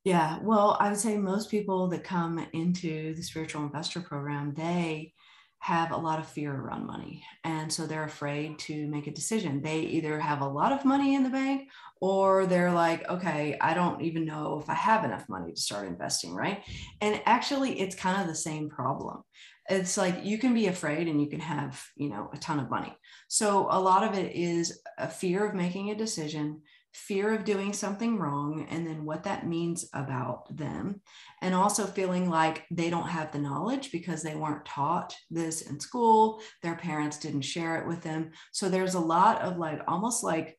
yeah, 0.04 0.38
well, 0.42 0.76
I 0.80 0.88
would 0.88 0.98
say 0.98 1.16
most 1.18 1.50
people 1.50 1.88
that 1.88 2.04
come 2.04 2.46
into 2.52 3.14
the 3.14 3.22
spiritual 3.22 3.62
investor 3.62 4.00
program, 4.00 4.54
they 4.54 5.12
have 5.58 5.92
a 5.92 5.96
lot 5.96 6.18
of 6.18 6.26
fear 6.26 6.54
around 6.54 6.86
money. 6.86 7.22
And 7.44 7.70
so 7.70 7.86
they're 7.86 8.04
afraid 8.04 8.58
to 8.60 8.86
make 8.86 9.06
a 9.06 9.12
decision. 9.12 9.60
They 9.60 9.80
either 9.80 10.18
have 10.18 10.40
a 10.40 10.48
lot 10.48 10.72
of 10.72 10.86
money 10.86 11.14
in 11.14 11.22
the 11.22 11.28
bank 11.28 11.68
or 12.00 12.46
they're 12.46 12.72
like, 12.72 13.06
okay, 13.10 13.58
I 13.60 13.74
don't 13.74 14.00
even 14.00 14.24
know 14.24 14.58
if 14.58 14.70
I 14.70 14.74
have 14.74 15.04
enough 15.04 15.28
money 15.28 15.52
to 15.52 15.60
start 15.60 15.86
investing, 15.86 16.34
right? 16.34 16.62
And 17.02 17.20
actually, 17.26 17.78
it's 17.78 17.94
kind 17.94 18.22
of 18.22 18.26
the 18.26 18.34
same 18.34 18.70
problem. 18.70 19.22
It's 19.68 19.98
like 19.98 20.24
you 20.24 20.38
can 20.38 20.54
be 20.54 20.68
afraid 20.68 21.08
and 21.08 21.20
you 21.20 21.28
can 21.28 21.40
have, 21.40 21.80
you 21.94 22.08
know, 22.08 22.30
a 22.32 22.38
ton 22.38 22.58
of 22.58 22.70
money. 22.70 22.96
So 23.28 23.68
a 23.70 23.78
lot 23.78 24.02
of 24.02 24.18
it 24.18 24.34
is 24.34 24.80
a 24.96 25.08
fear 25.08 25.46
of 25.46 25.54
making 25.54 25.90
a 25.90 25.94
decision 25.94 26.62
fear 26.92 27.34
of 27.34 27.44
doing 27.44 27.72
something 27.72 28.18
wrong 28.18 28.66
and 28.70 28.86
then 28.86 29.04
what 29.04 29.24
that 29.24 29.46
means 29.46 29.88
about 29.94 30.56
them. 30.56 31.00
And 31.40 31.54
also 31.54 31.86
feeling 31.86 32.28
like 32.28 32.64
they 32.70 32.90
don't 32.90 33.08
have 33.08 33.32
the 33.32 33.38
knowledge 33.38 33.92
because 33.92 34.22
they 34.22 34.34
weren't 34.34 34.64
taught 34.64 35.14
this 35.30 35.62
in 35.62 35.78
school. 35.78 36.42
Their 36.62 36.74
parents 36.74 37.18
didn't 37.18 37.42
share 37.42 37.76
it 37.76 37.86
with 37.86 38.02
them. 38.02 38.30
So 38.52 38.68
there's 38.68 38.94
a 38.94 39.00
lot 39.00 39.42
of 39.42 39.56
like 39.56 39.80
almost 39.86 40.24
like 40.24 40.58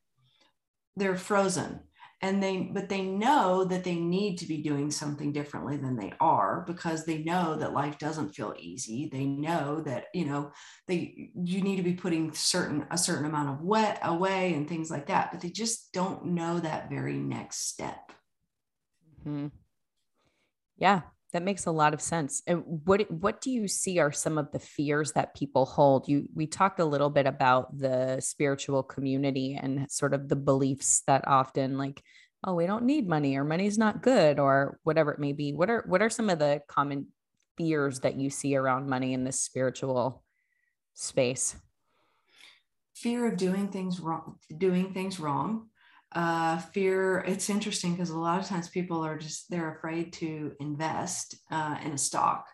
they're 0.96 1.16
frozen 1.16 1.80
and 2.22 2.40
they 2.40 2.70
but 2.72 2.88
they 2.88 3.02
know 3.02 3.64
that 3.64 3.82
they 3.82 3.96
need 3.96 4.38
to 4.38 4.46
be 4.46 4.62
doing 4.62 4.90
something 4.90 5.32
differently 5.32 5.76
than 5.76 5.96
they 5.96 6.12
are 6.20 6.62
because 6.66 7.04
they 7.04 7.18
know 7.18 7.56
that 7.56 7.72
life 7.72 7.98
doesn't 7.98 8.34
feel 8.34 8.54
easy. 8.58 9.08
They 9.12 9.26
know 9.26 9.80
that 9.80 10.06
you 10.14 10.24
know 10.24 10.52
they 10.86 11.30
you 11.34 11.60
need 11.60 11.76
to 11.76 11.82
be 11.82 11.94
putting 11.94 12.32
certain 12.32 12.86
a 12.90 12.96
certain 12.96 13.26
amount 13.26 13.50
of 13.50 13.62
wet 13.62 13.98
away 14.02 14.54
and 14.54 14.68
things 14.68 14.90
like 14.90 15.06
that 15.06 15.32
but 15.32 15.40
they 15.40 15.50
just 15.50 15.92
don't 15.92 16.26
know 16.26 16.60
that 16.60 16.88
very 16.88 17.14
next 17.18 17.68
step. 17.68 18.12
Mm-hmm. 19.26 19.48
yeah 20.76 21.02
that 21.32 21.42
makes 21.42 21.66
a 21.66 21.70
lot 21.70 21.94
of 21.94 22.00
sense. 22.00 22.42
And 22.46 22.62
what 22.84 23.10
what 23.10 23.40
do 23.40 23.50
you 23.50 23.66
see 23.66 23.98
are 23.98 24.12
some 24.12 24.36
of 24.36 24.52
the 24.52 24.58
fears 24.58 25.12
that 25.12 25.34
people 25.34 25.64
hold? 25.64 26.08
You 26.08 26.28
we 26.34 26.46
talked 26.46 26.78
a 26.78 26.84
little 26.84 27.10
bit 27.10 27.26
about 27.26 27.76
the 27.76 28.20
spiritual 28.20 28.82
community 28.82 29.58
and 29.60 29.90
sort 29.90 30.14
of 30.14 30.28
the 30.28 30.36
beliefs 30.36 31.02
that 31.06 31.26
often 31.26 31.78
like 31.78 32.02
oh 32.44 32.54
we 32.54 32.66
don't 32.66 32.84
need 32.84 33.08
money 33.08 33.36
or 33.36 33.44
money's 33.44 33.78
not 33.78 34.02
good 34.02 34.38
or 34.38 34.78
whatever 34.82 35.12
it 35.12 35.20
may 35.20 35.32
be. 35.32 35.52
What 35.54 35.70
are 35.70 35.84
what 35.86 36.02
are 36.02 36.10
some 36.10 36.28
of 36.28 36.38
the 36.38 36.60
common 36.68 37.06
fears 37.56 38.00
that 38.00 38.16
you 38.16 38.28
see 38.28 38.54
around 38.54 38.88
money 38.88 39.14
in 39.14 39.24
this 39.24 39.40
spiritual 39.40 40.22
space? 40.94 41.56
Fear 42.94 43.28
of 43.28 43.36
doing 43.38 43.68
things 43.68 44.00
wrong, 44.00 44.36
doing 44.58 44.92
things 44.92 45.18
wrong, 45.18 45.68
uh, 46.14 46.58
fear 46.58 47.20
it's 47.26 47.50
interesting 47.50 47.92
because 47.92 48.10
a 48.10 48.18
lot 48.18 48.40
of 48.40 48.46
times 48.46 48.68
people 48.68 49.04
are 49.04 49.18
just 49.18 49.50
they're 49.50 49.74
afraid 49.76 50.12
to 50.14 50.52
invest 50.60 51.36
uh, 51.50 51.76
in 51.84 51.92
a 51.92 51.98
stock. 51.98 52.46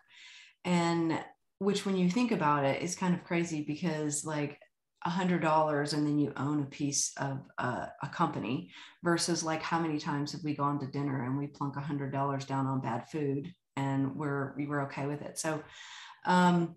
And 0.65 1.19
which 1.59 1.85
when 1.85 1.97
you 1.97 2.09
think 2.09 2.31
about 2.31 2.63
it 2.63 2.81
is 2.81 2.95
kind 2.95 3.13
of 3.13 3.23
crazy 3.23 3.63
because 3.67 4.23
like 4.25 4.59
a 5.05 5.09
hundred 5.09 5.41
dollars 5.41 5.93
and 5.93 6.05
then 6.05 6.19
you 6.19 6.33
own 6.35 6.61
a 6.61 6.65
piece 6.65 7.13
of 7.17 7.39
uh, 7.57 7.85
a 8.03 8.07
company 8.07 8.69
versus 9.03 9.43
like 9.43 9.61
how 9.61 9.79
many 9.79 9.97
times 9.97 10.33
have 10.33 10.43
we 10.43 10.53
gone 10.53 10.79
to 10.79 10.87
dinner 10.87 11.25
and 11.25 11.37
we 11.37 11.47
plunk 11.47 11.77
a 11.77 11.81
hundred 11.81 12.11
dollars 12.11 12.45
down 12.45 12.65
on 12.65 12.81
bad 12.81 13.09
food 13.09 13.53
and 13.77 14.15
we're 14.15 14.53
we 14.57 14.67
were 14.67 14.81
okay 14.81 15.05
with 15.05 15.21
it. 15.21 15.39
So 15.39 15.63
um, 16.25 16.75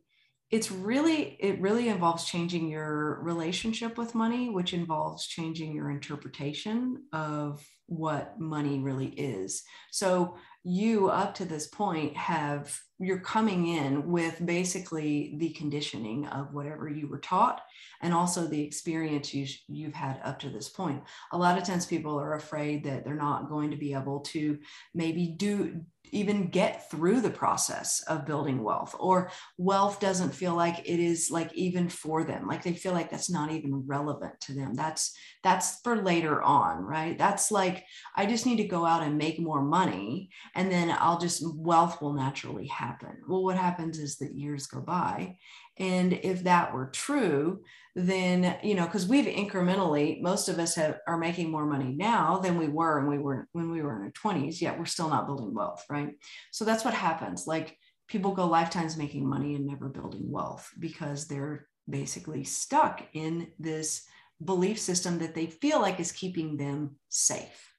it's 0.53 0.71
really 0.71 1.39
it 1.41 1.59
really 1.63 1.89
involves 1.89 2.25
changing 2.25 2.69
your 2.69 3.21
relationship 3.23 3.97
with 3.97 4.15
money 4.15 4.51
which 4.51 4.75
involves 4.75 5.27
changing 5.27 5.75
your 5.75 5.91
interpretation 5.91 7.03
of 7.13 7.67
what 7.87 8.39
money 8.39 8.79
really 8.79 9.09
is. 9.09 9.63
So 9.91 10.37
you 10.65 11.09
up 11.09 11.35
to 11.35 11.45
this 11.45 11.67
point 11.67 12.17
have 12.17 12.79
you're 12.99 13.19
coming 13.19 13.67
in 13.67 14.07
with 14.07 14.45
basically 14.45 15.35
the 15.39 15.51
conditioning 15.51 16.27
of 16.29 16.55
whatever 16.55 16.89
you 16.89 17.09
were 17.09 17.19
taught 17.19 17.63
and 18.01 18.15
also 18.15 18.47
the 18.47 18.63
experience 18.63 19.35
you, 19.35 19.47
you've 19.69 19.95
had 19.95 20.21
up 20.23 20.39
to 20.39 20.51
this 20.51 20.69
point. 20.69 21.03
A 21.33 21.39
lot 21.39 21.59
of 21.59 21.65
times 21.65 21.85
people 21.85 22.19
are 22.21 22.35
afraid 22.35 22.85
that 22.85 23.05
they're 23.05 23.15
not 23.15 23.49
going 23.49 23.73
to 23.73 23.77
be 23.77 23.93
able 23.93 24.21
to 24.21 24.59
maybe 24.95 25.35
do 25.37 25.81
even 26.13 26.49
get 26.49 26.91
through 26.91 27.21
the 27.21 27.31
process 27.31 28.03
of 28.07 28.27
building 28.27 28.63
wealth 28.63 28.95
or 29.01 29.31
wealth 29.57 29.99
doesn't 29.99 30.35
feel 30.35 30.55
like 30.55 30.79
it 30.81 31.01
is 31.01 31.31
like 31.31 31.53
even 31.55 31.89
for 31.89 32.23
them 32.23 32.47
like 32.47 32.63
they 32.63 32.75
feel 32.75 32.93
like 32.93 33.11
that's 33.11 33.31
not 33.31 33.51
even 33.51 33.85
relevant 33.87 34.39
to 34.41 34.53
them. 34.55 34.75
That's 34.75 35.17
that's 35.43 35.81
for 35.81 36.03
later 36.03 36.43
on 36.43 36.83
right? 36.83 37.19
That's 37.19 37.51
like 37.51 37.85
i 38.17 38.27
just 38.27 38.47
need 38.47 38.57
to 38.57 38.65
go 38.65 38.85
out 38.85 39.03
and 39.03 39.17
make 39.17 39.39
more 39.41 39.63
money 39.63 40.31
and 40.55 40.71
then 40.71 40.95
i'll 40.99 41.19
just 41.19 41.43
wealth 41.57 42.01
will 42.01 42.13
naturally 42.13 42.67
happen. 42.67 43.17
Well 43.27 43.43
what 43.43 43.57
happens 43.57 43.99
is 43.99 44.19
that 44.19 44.37
years 44.37 44.67
go 44.67 44.81
by 44.81 45.37
and 45.79 46.13
if 46.13 46.45
that 46.45 46.75
were 46.75 46.87
true, 46.87 47.63
then, 47.95 48.57
you 48.63 48.75
know, 48.75 48.85
because 48.85 49.07
we've 49.07 49.27
incrementally, 49.27 50.21
most 50.23 50.49
of 50.49 50.59
us 50.59 50.75
have, 50.75 50.99
are 51.07 51.19
making 51.19 51.51
more 51.51 51.67
money 51.67 51.95
now 51.95 52.39
than 52.39 52.59
we 52.59 52.69
were 52.69 53.01
when 53.01 53.11
we 53.11 53.23
were 53.23 53.49
when 53.53 53.71
we 53.71 53.83
were 53.83 53.97
in 53.97 54.03
our 54.03 54.13
20s, 54.13 54.61
yet 54.61 54.79
we're 54.79 54.85
still 54.85 55.09
not 55.09 55.27
building 55.27 55.55
wealth, 55.55 55.85
right? 55.89 56.11
So 56.51 56.65
that's 56.65 56.85
what 56.85 56.95
happens. 56.95 57.47
Like 57.47 57.77
people 58.09 58.33
go 58.33 58.47
lifetimes 58.47 58.97
making 58.97 59.29
money 59.29 59.55
and 59.55 59.67
never 59.67 59.89
building 59.89 60.31
wealth 60.31 60.71
because 60.79 61.27
they're 61.27 61.67
basically 61.89 62.45
stuck 62.45 63.03
in 63.15 63.49
this 63.59 64.07
belief 64.45 64.79
system 64.79 65.19
that 65.19 65.35
they 65.35 65.47
feel 65.47 65.81
like 65.81 66.01
is 66.01 66.13
keeping 66.13 66.57
them 66.57 66.97
safe. 67.09 67.73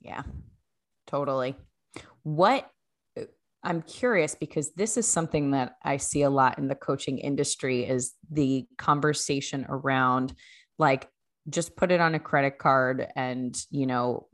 Yeah, 0.00 0.22
totally. 1.06 1.56
What 2.22 2.68
I'm 3.64 3.82
curious 3.82 4.34
because 4.34 4.72
this 4.72 4.96
is 4.96 5.06
something 5.06 5.52
that 5.52 5.76
I 5.84 5.96
see 5.96 6.22
a 6.22 6.30
lot 6.30 6.58
in 6.58 6.68
the 6.68 6.74
coaching 6.74 7.18
industry 7.18 7.84
is 7.84 8.14
the 8.30 8.66
conversation 8.76 9.66
around 9.68 10.34
like 10.78 11.08
just 11.48 11.76
put 11.76 11.92
it 11.92 12.00
on 12.00 12.14
a 12.14 12.20
credit 12.20 12.58
card 12.58 13.06
and 13.16 13.56
you 13.70 13.86
know 13.86 14.26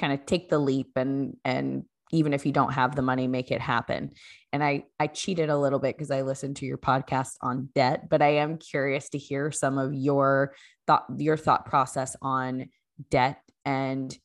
kind 0.00 0.12
of 0.12 0.26
take 0.26 0.50
the 0.50 0.58
leap 0.58 0.90
and 0.96 1.36
and 1.44 1.84
even 2.14 2.34
if 2.34 2.44
you 2.44 2.52
don't 2.52 2.74
have 2.74 2.94
the 2.94 3.02
money 3.02 3.26
make 3.26 3.50
it 3.50 3.60
happen. 3.60 4.10
And 4.52 4.62
i 4.62 4.84
i 5.00 5.06
cheated 5.06 5.48
a 5.48 5.58
little 5.58 5.78
bit 5.78 5.96
because 5.96 6.10
i 6.10 6.20
listened 6.20 6.56
to 6.56 6.66
your 6.66 6.78
podcast 6.78 7.36
on 7.40 7.70
debt 7.74 8.08
but 8.10 8.20
i 8.20 8.28
am 8.28 8.58
curious 8.58 9.08
to 9.10 9.18
hear 9.18 9.50
some 9.50 9.78
of 9.78 9.94
your 9.94 10.54
thought 10.86 11.06
your 11.16 11.38
thought 11.38 11.64
process 11.64 12.16
on 12.20 12.68
debt 13.10 13.40
and 13.64 14.16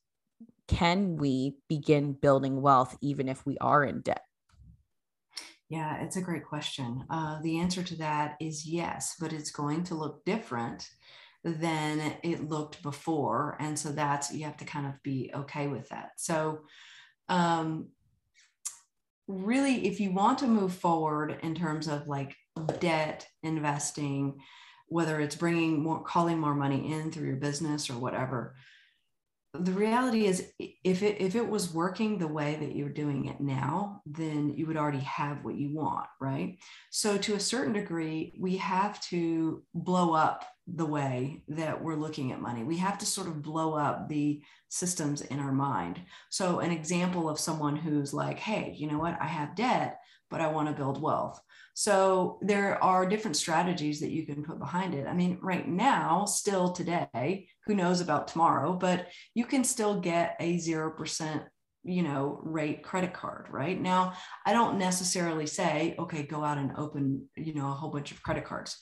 can 0.67 1.15
we 1.17 1.58
begin 1.67 2.13
building 2.13 2.62
wealth 2.62 2.97
even 3.01 3.30
if 3.30 3.45
we 3.45 3.58
are 3.60 3.84
in 3.84 4.01
debt? 4.01 4.23
Yeah, 5.69 6.01
it's 6.01 6.15
a 6.15 6.21
great 6.21 6.45
question. 6.45 7.03
Uh, 7.10 7.41
the 7.41 7.60
answer 7.60 7.84
to 7.84 7.97
that 7.97 8.38
is 8.39 8.65
yes, 8.65 9.15
but 9.19 9.34
it's 9.34 9.51
going 9.51 9.84
to 9.86 9.95
look 9.95 10.23
different 10.23 10.89
than 11.43 12.15
it 12.23 12.47
looked 12.47 12.82
before. 12.82 13.58
And 13.60 13.77
so 13.77 13.91
that's, 13.91 14.34
you 14.34 14.45
have 14.45 14.58
to 14.58 14.65
kind 14.65 14.88
of 14.88 14.93
be 15.03 15.32
okay 15.34 15.67
with 15.67 15.89
that. 15.89 16.12
So, 16.17 16.62
um, 17.30 17.89
really, 19.27 19.88
if 19.88 19.99
you 19.99 20.12
want 20.12 20.39
to 20.39 20.47
move 20.47 20.73
forward 20.73 21.38
in 21.43 21.53
terms 21.53 21.88
of 21.88 22.08
like 22.08 22.36
debt, 22.80 23.27
investing, 23.43 24.39
whether 24.88 25.19
it's 25.19 25.36
bringing 25.36 25.84
more, 25.84 26.01
calling 26.01 26.39
more 26.39 26.56
money 26.56 26.93
in 26.93 27.12
through 27.12 27.27
your 27.27 27.36
business 27.36 27.89
or 27.89 27.97
whatever, 27.97 28.56
the 29.60 29.72
reality 29.72 30.26
is 30.26 30.52
if 30.60 31.04
it 31.04 31.22
if 31.22 31.36
it 31.36 31.48
was 31.48 31.74
working 31.74 32.17
the 32.17 32.28
way 32.28 32.58
that 32.60 32.76
you're 32.76 32.89
doing 32.89 33.26
it 33.26 33.39
now 33.39 34.02
then 34.06 34.54
you 34.56 34.65
would 34.65 34.78
already 34.78 35.00
have 35.00 35.43
what 35.43 35.56
you 35.56 35.74
want 35.74 36.08
right? 36.22 36.58
So 36.91 37.17
to 37.17 37.36
a 37.36 37.39
certain 37.39 37.74
degree 37.74 38.34
we 38.39 38.58
have 38.58 39.02
to 39.10 39.63
blow 39.74 40.13
up 40.13 40.46
the 40.67 40.86
way 40.86 41.43
that 41.48 41.82
we're 41.82 41.96
looking 41.96 42.32
at 42.32 42.41
money. 42.41 42.63
We 42.63 42.78
have 42.78 42.98
to 42.98 43.06
sort 43.06 43.28
of 43.28 43.41
blow 43.41 43.74
up 43.74 44.10
the 44.10 44.41
systems 44.70 45.22
in 45.22 45.39
our 45.39 45.54
mind. 45.54 46.02
So 46.30 46.60
an 46.60 46.72
example 46.72 47.30
of 47.30 47.39
someone 47.39 47.76
who's 47.76 48.13
like 48.13 48.39
hey 48.39 48.76
you 48.78 48.88
know 48.88 49.00
what? 49.00 49.17
I 49.22 49.28
have 49.28 49.56
debt 49.56 50.00
but 50.30 50.41
i 50.41 50.48
want 50.48 50.67
to 50.67 50.74
build 50.74 51.02
wealth. 51.02 51.41
So 51.74 52.39
there 52.41 52.84
are 52.84 53.08
different 53.08 53.38
strategies 53.38 54.00
that 54.00 54.10
you 54.10 54.26
can 54.26 54.43
put 54.43 54.60
behind 54.60 54.96
it. 54.96 55.06
I 55.06 55.13
mean, 55.13 55.38
right 55.41 55.67
now, 55.67 56.26
still 56.26 56.72
today, 56.72 57.48
who 57.67 57.75
knows 57.75 58.01
about 58.01 58.30
tomorrow, 58.30 58.73
but 58.73 59.08
you 59.36 59.45
can 59.45 59.63
still 59.63 59.99
get 59.99 60.36
a 60.39 60.58
0% 60.58 61.43
you 61.84 62.03
know 62.03 62.41
rate 62.43 62.84
credit 62.84 63.13
card 63.13 63.47
right? 63.49 63.80
Now 63.80 64.13
i 64.45 64.51
don't 64.51 64.77
necessarily 64.77 65.47
say 65.47 65.95
okay 65.97 66.23
go 66.23 66.43
out 66.43 66.58
and 66.58 66.71
open 66.77 67.30
you 67.38 67.53
know 67.53 67.67
a 67.67 67.73
whole 67.73 67.91
bunch 67.91 68.12
of 68.12 68.21
credit 68.21 68.45
cards. 68.45 68.77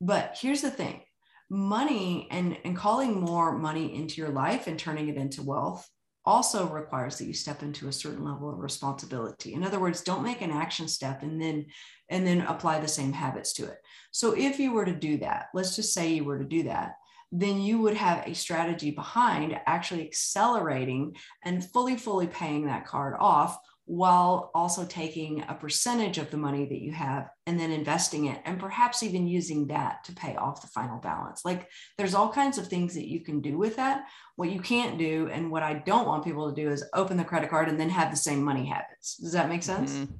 But 0.00 0.38
here's 0.40 0.62
the 0.62 0.70
thing 0.70 1.02
money 1.50 2.28
and 2.30 2.56
and 2.64 2.76
calling 2.76 3.20
more 3.20 3.58
money 3.58 3.94
into 3.94 4.20
your 4.20 4.30
life 4.30 4.66
and 4.66 4.78
turning 4.78 5.08
it 5.08 5.16
into 5.16 5.42
wealth 5.42 5.86
also 6.24 6.66
requires 6.66 7.18
that 7.18 7.26
you 7.26 7.34
step 7.34 7.62
into 7.62 7.86
a 7.88 7.92
certain 7.92 8.24
level 8.24 8.50
of 8.50 8.58
responsibility. 8.58 9.54
In 9.54 9.62
other 9.62 9.78
words 9.78 10.02
don't 10.02 10.24
make 10.24 10.40
an 10.40 10.50
action 10.50 10.88
step 10.88 11.22
and 11.22 11.40
then 11.40 11.66
and 12.08 12.26
then 12.26 12.40
apply 12.40 12.80
the 12.80 12.88
same 12.88 13.12
habits 13.12 13.52
to 13.54 13.64
it. 13.64 13.78
So 14.12 14.32
if 14.32 14.58
you 14.58 14.72
were 14.72 14.86
to 14.86 14.94
do 14.94 15.18
that 15.18 15.48
let's 15.52 15.76
just 15.76 15.92
say 15.92 16.14
you 16.14 16.24
were 16.24 16.38
to 16.38 16.44
do 16.44 16.62
that 16.64 16.94
then 17.40 17.60
you 17.60 17.78
would 17.78 17.96
have 17.96 18.26
a 18.26 18.34
strategy 18.34 18.90
behind 18.90 19.58
actually 19.66 20.06
accelerating 20.06 21.14
and 21.44 21.64
fully 21.72 21.96
fully 21.96 22.26
paying 22.26 22.66
that 22.66 22.86
card 22.86 23.14
off 23.18 23.58
while 23.84 24.50
also 24.52 24.84
taking 24.84 25.44
a 25.48 25.54
percentage 25.54 26.18
of 26.18 26.30
the 26.30 26.36
money 26.36 26.66
that 26.66 26.80
you 26.80 26.90
have 26.90 27.28
and 27.46 27.58
then 27.58 27.70
investing 27.70 28.26
it 28.26 28.40
and 28.44 28.58
perhaps 28.58 29.02
even 29.02 29.28
using 29.28 29.68
that 29.68 30.02
to 30.02 30.12
pay 30.12 30.34
off 30.34 30.60
the 30.60 30.66
final 30.66 30.98
balance. 30.98 31.42
Like 31.44 31.68
there's 31.96 32.14
all 32.14 32.32
kinds 32.32 32.58
of 32.58 32.66
things 32.66 32.94
that 32.94 33.06
you 33.06 33.22
can 33.22 33.40
do 33.40 33.56
with 33.56 33.76
that. 33.76 34.06
What 34.34 34.50
you 34.50 34.60
can't 34.60 34.98
do 34.98 35.28
and 35.32 35.52
what 35.52 35.62
I 35.62 35.74
don't 35.74 36.08
want 36.08 36.24
people 36.24 36.52
to 36.52 36.60
do 36.60 36.68
is 36.70 36.84
open 36.94 37.16
the 37.16 37.24
credit 37.24 37.48
card 37.48 37.68
and 37.68 37.78
then 37.78 37.90
have 37.90 38.10
the 38.10 38.16
same 38.16 38.42
money 38.42 38.66
habits. 38.66 39.18
Does 39.18 39.32
that 39.32 39.48
make 39.48 39.62
sense? 39.62 39.92
Mm-hmm. 39.92 40.14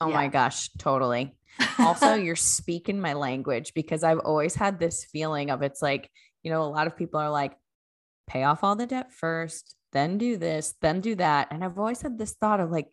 Oh 0.00 0.08
yeah. 0.08 0.14
my 0.14 0.26
gosh, 0.26 0.68
totally. 0.78 1.36
also, 1.78 2.14
you're 2.14 2.34
speaking 2.34 3.00
my 3.00 3.12
language 3.12 3.72
because 3.72 4.02
I've 4.02 4.18
always 4.18 4.54
had 4.54 4.80
this 4.80 5.04
feeling 5.04 5.50
of 5.50 5.62
it's 5.62 5.80
like, 5.80 6.10
you 6.42 6.50
know, 6.50 6.62
a 6.62 6.64
lot 6.64 6.86
of 6.86 6.96
people 6.96 7.20
are 7.20 7.30
like, 7.30 7.56
pay 8.26 8.44
off 8.44 8.64
all 8.64 8.76
the 8.76 8.86
debt 8.86 9.12
first, 9.12 9.76
then 9.92 10.18
do 10.18 10.36
this, 10.36 10.74
then 10.80 11.00
do 11.00 11.14
that. 11.16 11.48
And 11.50 11.64
I've 11.64 11.78
always 11.78 12.02
had 12.02 12.18
this 12.18 12.32
thought 12.32 12.60
of 12.60 12.70
like, 12.70 12.86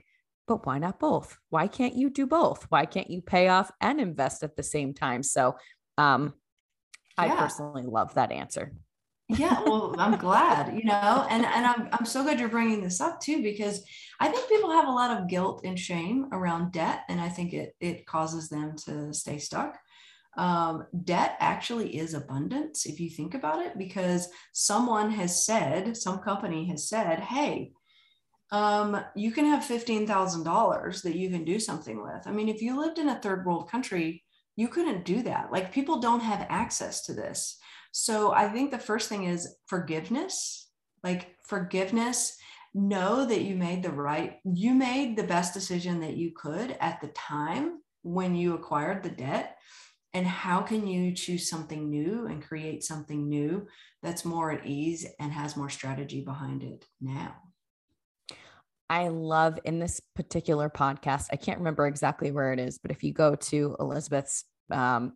but 0.48 0.66
why 0.66 0.80
not 0.80 1.00
both? 1.00 1.38
Why 1.50 1.68
can't 1.68 1.96
you 1.96 2.10
do 2.10 2.26
both? 2.26 2.66
Why 2.70 2.86
can't 2.86 3.10
you 3.10 3.22
pay 3.22 3.48
off 3.48 3.72
and 3.80 4.02
invest 4.02 4.44
at 4.44 4.56
the 4.56 4.64
same 4.64 4.94
time? 4.94 5.24
So, 5.24 5.56
um, 5.98 6.34
yeah. 7.18 7.34
I 7.34 7.38
personally 7.38 7.84
love 7.86 8.16
that 8.16 8.32
answer. 8.32 8.74
yeah, 9.30 9.62
well, 9.62 9.96
I'm 10.00 10.18
glad, 10.18 10.76
you 10.76 10.86
know, 10.86 11.28
and 11.30 11.46
and 11.46 11.66
I'm 11.66 11.88
I'm 11.92 12.06
so 12.06 12.24
glad 12.24 12.40
you're 12.40 12.50
bringing 12.50 12.82
this 12.82 13.00
up 13.00 13.22
too 13.22 13.44
because 13.44 13.84
I 14.20 14.28
think 14.28 14.50
people 14.50 14.72
have 14.72 14.88
a 14.88 14.92
lot 14.92 15.16
of 15.16 15.28
guilt 15.28 15.62
and 15.64 15.78
shame 15.78 16.30
around 16.32 16.72
debt, 16.72 17.02
and 17.10 17.22
I 17.22 17.30
think 17.30 17.54
it 17.54 17.76
it 17.80 18.08
causes 18.08 18.50
them 18.50 18.76
to 18.86 19.14
stay 19.14 19.38
stuck. 19.38 19.78
Um, 20.40 20.86
debt 21.04 21.36
actually 21.42 21.98
is 21.98 22.14
abundance 22.14 22.86
if 22.86 22.98
you 22.98 23.10
think 23.10 23.34
about 23.34 23.62
it, 23.66 23.78
because 23.78 24.30
someone 24.54 25.12
has 25.12 25.46
said, 25.46 25.98
some 25.98 26.20
company 26.20 26.66
has 26.70 26.88
said, 26.88 27.20
hey, 27.20 27.74
um, 28.50 29.04
you 29.18 29.34
can 29.34 29.44
have 29.44 29.66
$15,000 29.66 31.04
that 31.04 31.16
you 31.16 31.30
can 31.30 31.44
do 31.44 31.60
something 31.60 32.02
with. 32.02 32.26
I 32.26 32.32
mean, 32.32 32.48
if 32.48 32.62
you 32.62 32.80
lived 32.80 33.00
in 33.00 33.10
a 33.10 33.20
third 33.20 33.46
world 33.46 33.70
country, 33.70 34.24
you 34.56 34.70
couldn't 34.70 35.04
do 35.04 35.22
that. 35.24 35.52
Like 35.52 35.74
people 35.74 36.00
don't 36.00 36.22
have 36.22 36.48
access 36.48 37.06
to 37.08 37.14
this. 37.14 37.58
So 37.92 38.32
I 38.32 38.48
think 38.48 38.72
the 38.72 38.80
first 38.80 39.10
thing 39.10 39.26
is 39.26 39.58
forgiveness, 39.68 40.70
like 41.04 41.36
forgiveness. 41.44 42.38
Know 42.74 43.26
that 43.26 43.42
you 43.42 43.56
made 43.56 43.84
the 43.84 43.92
right, 43.92 44.38
you 44.46 44.74
made 44.74 45.18
the 45.18 45.24
best 45.24 45.54
decision 45.54 46.00
that 46.00 46.16
you 46.16 46.32
could 46.34 46.78
at 46.80 47.02
the 47.02 47.10
time 47.10 47.82
when 48.04 48.36
you 48.36 48.54
acquired 48.54 49.04
the 49.04 49.10
debt. 49.10 49.58
And 50.14 50.26
how 50.26 50.62
can 50.62 50.88
you 50.88 51.14
choose 51.14 51.50
something 51.50 51.90
new 51.90 52.26
and 52.26 52.44
create 52.44 52.84
something 52.84 53.30
new 53.30 53.68
that's 54.02 54.26
more 54.26 54.52
at 54.52 54.66
ease 54.66 55.06
and 55.20 55.32
has 55.32 55.56
more 55.56 55.70
strategy 55.70 56.22
behind 56.22 56.64
it 56.64 56.86
now? 57.00 57.36
I 58.90 59.10
love 59.10 59.60
in 59.66 59.80
this 59.80 60.02
particular 60.16 60.68
podcast, 60.68 61.28
I 61.32 61.36
can't 61.36 61.60
remember 61.60 61.86
exactly 61.86 62.32
where 62.32 62.52
it 62.54 62.60
is, 62.60 62.80
but 62.80 62.90
if 62.90 63.04
you 63.04 63.14
go 63.14 63.36
to 63.36 63.76
Elizabeth's 63.80 64.46
um, 64.72 65.14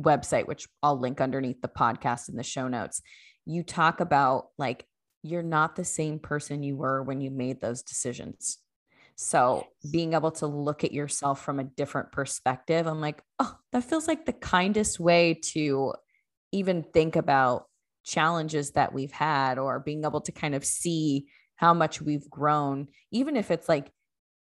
website, 0.00 0.48
which 0.48 0.66
I'll 0.82 0.98
link 0.98 1.20
underneath 1.20 1.60
the 1.62 1.68
podcast 1.68 2.28
in 2.28 2.36
the 2.36 2.42
show 2.42 2.66
notes, 2.66 3.02
you 3.44 3.62
talk 3.62 4.00
about 4.00 4.48
like 4.58 4.86
you're 5.22 5.42
not 5.42 5.76
the 5.76 5.84
same 5.84 6.18
person 6.18 6.64
you 6.64 6.76
were 6.76 7.02
when 7.02 7.20
you 7.20 7.30
made 7.30 7.60
those 7.60 7.82
decisions. 7.82 8.58
So 9.16 9.66
being 9.90 10.12
able 10.12 10.30
to 10.32 10.46
look 10.46 10.84
at 10.84 10.92
yourself 10.92 11.42
from 11.42 11.58
a 11.58 11.64
different 11.64 12.12
perspective, 12.12 12.86
I'm 12.86 13.00
like, 13.00 13.22
oh, 13.38 13.56
that 13.72 13.84
feels 13.84 14.06
like 14.06 14.26
the 14.26 14.32
kindest 14.32 15.00
way 15.00 15.40
to 15.52 15.94
even 16.52 16.82
think 16.82 17.16
about 17.16 17.64
challenges 18.04 18.72
that 18.72 18.92
we've 18.92 19.12
had 19.12 19.58
or 19.58 19.80
being 19.80 20.04
able 20.04 20.20
to 20.20 20.32
kind 20.32 20.54
of 20.54 20.64
see 20.64 21.26
how 21.56 21.72
much 21.72 22.00
we've 22.00 22.28
grown, 22.30 22.88
even 23.10 23.36
if 23.36 23.50
it's 23.50 23.68
like 23.68 23.90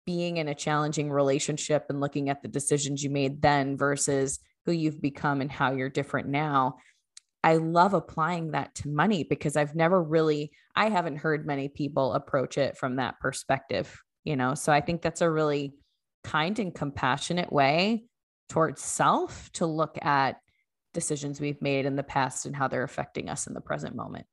being 0.07 0.39
in 0.39 0.49
a 0.49 0.55
challenging 0.55 1.11
relationship 1.11 1.87
and 1.89 2.01
looking 2.01 2.31
at 2.31 2.43
the 2.43 2.49
decisions 2.49 3.05
you 3.05 3.11
made 3.11 3.43
then 3.43 3.77
versus 3.77 4.41
who 4.65 4.73
you've 4.73 5.01
become 5.03 5.41
and 5.41 5.53
how 5.53 5.73
you're 5.73 5.91
different 5.91 6.29
now. 6.29 6.77
I 7.45 7.57
love 7.57 7.93
applying 7.93 8.53
that 8.53 8.75
to 8.77 8.89
money 8.89 9.25
because 9.25 9.57
I've 9.57 9.75
never 9.75 10.03
really, 10.03 10.53
I 10.75 10.89
haven't 10.89 11.17
heard 11.17 11.47
many 11.47 11.69
people 11.69 12.15
approach 12.15 12.57
it 12.57 12.79
from 12.79 12.97
that 12.97 13.21
perspective, 13.21 14.01
you 14.25 14.37
know? 14.37 14.55
So 14.55 14.73
I 14.73 14.81
think 14.81 15.03
that's 15.03 15.21
a 15.21 15.31
really 15.31 15.75
kind 16.25 16.59
and 16.59 16.75
compassionate 16.75 17.53
way 17.53 18.05
towards 18.49 18.83
self 18.83 19.51
to 19.53 19.67
look 19.67 19.99
at 20.05 20.37
decisions 20.95 21.41
we've 21.41 21.63
made 21.63 21.87
in 21.87 21.97
the 21.97 22.03
past 22.03 22.47
and 22.47 22.55
how 22.55 22.69
they're 22.69 22.85
affecting 22.85 23.29
us 23.29 23.47
in 23.47 23.55
the 23.55 23.61
present 23.61 23.97
moment. 23.97 24.27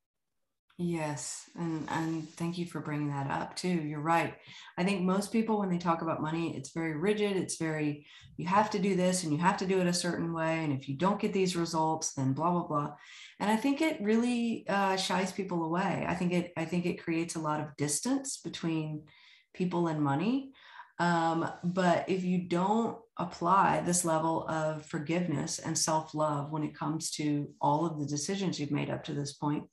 Yes, 0.81 1.49
and 1.57 1.85
and 1.89 2.29
thank 2.35 2.57
you 2.57 2.65
for 2.65 2.79
bringing 2.79 3.09
that 3.09 3.29
up 3.29 3.53
too. 3.53 3.67
You're 3.67 3.99
right. 3.99 4.35
I 4.77 4.85
think 4.85 5.01
most 5.01 5.29
people 5.29 5.59
when 5.59 5.69
they 5.69 5.77
talk 5.77 6.01
about 6.01 6.21
money, 6.21 6.55
it's 6.55 6.71
very 6.71 6.95
rigid. 6.95 7.35
It's 7.35 7.57
very 7.57 8.07
you 8.37 8.47
have 8.47 8.69
to 8.69 8.79
do 8.79 8.95
this 8.95 9.23
and 9.23 9.33
you 9.33 9.39
have 9.39 9.57
to 9.57 9.67
do 9.67 9.81
it 9.81 9.87
a 9.87 9.93
certain 9.93 10.31
way, 10.31 10.63
and 10.63 10.71
if 10.71 10.87
you 10.87 10.95
don't 10.95 11.19
get 11.19 11.33
these 11.33 11.57
results, 11.57 12.13
then 12.13 12.31
blah 12.31 12.51
blah 12.51 12.65
blah. 12.65 12.93
And 13.41 13.51
I 13.51 13.57
think 13.57 13.81
it 13.81 14.01
really 14.01 14.65
uh, 14.69 14.95
shies 14.95 15.33
people 15.33 15.65
away. 15.65 16.05
I 16.07 16.15
think 16.15 16.31
it 16.31 16.53
I 16.55 16.63
think 16.63 16.85
it 16.85 17.03
creates 17.03 17.35
a 17.35 17.41
lot 17.41 17.59
of 17.59 17.75
distance 17.75 18.37
between 18.37 19.03
people 19.53 19.87
and 19.87 20.01
money. 20.01 20.51
Um, 20.99 21.49
but 21.63 22.09
if 22.09 22.23
you 22.23 22.47
don't 22.47 22.97
apply 23.17 23.81
this 23.81 24.03
level 24.03 24.47
of 24.47 24.85
forgiveness 24.85 25.59
and 25.59 25.77
self 25.77 26.13
love 26.13 26.51
when 26.51 26.63
it 26.63 26.77
comes 26.77 27.11
to 27.11 27.49
all 27.61 27.85
of 27.85 27.99
the 27.99 28.05
decisions 28.05 28.59
you've 28.59 28.71
made 28.71 28.89
up 28.89 29.03
to 29.05 29.13
this 29.13 29.33
point 29.33 29.63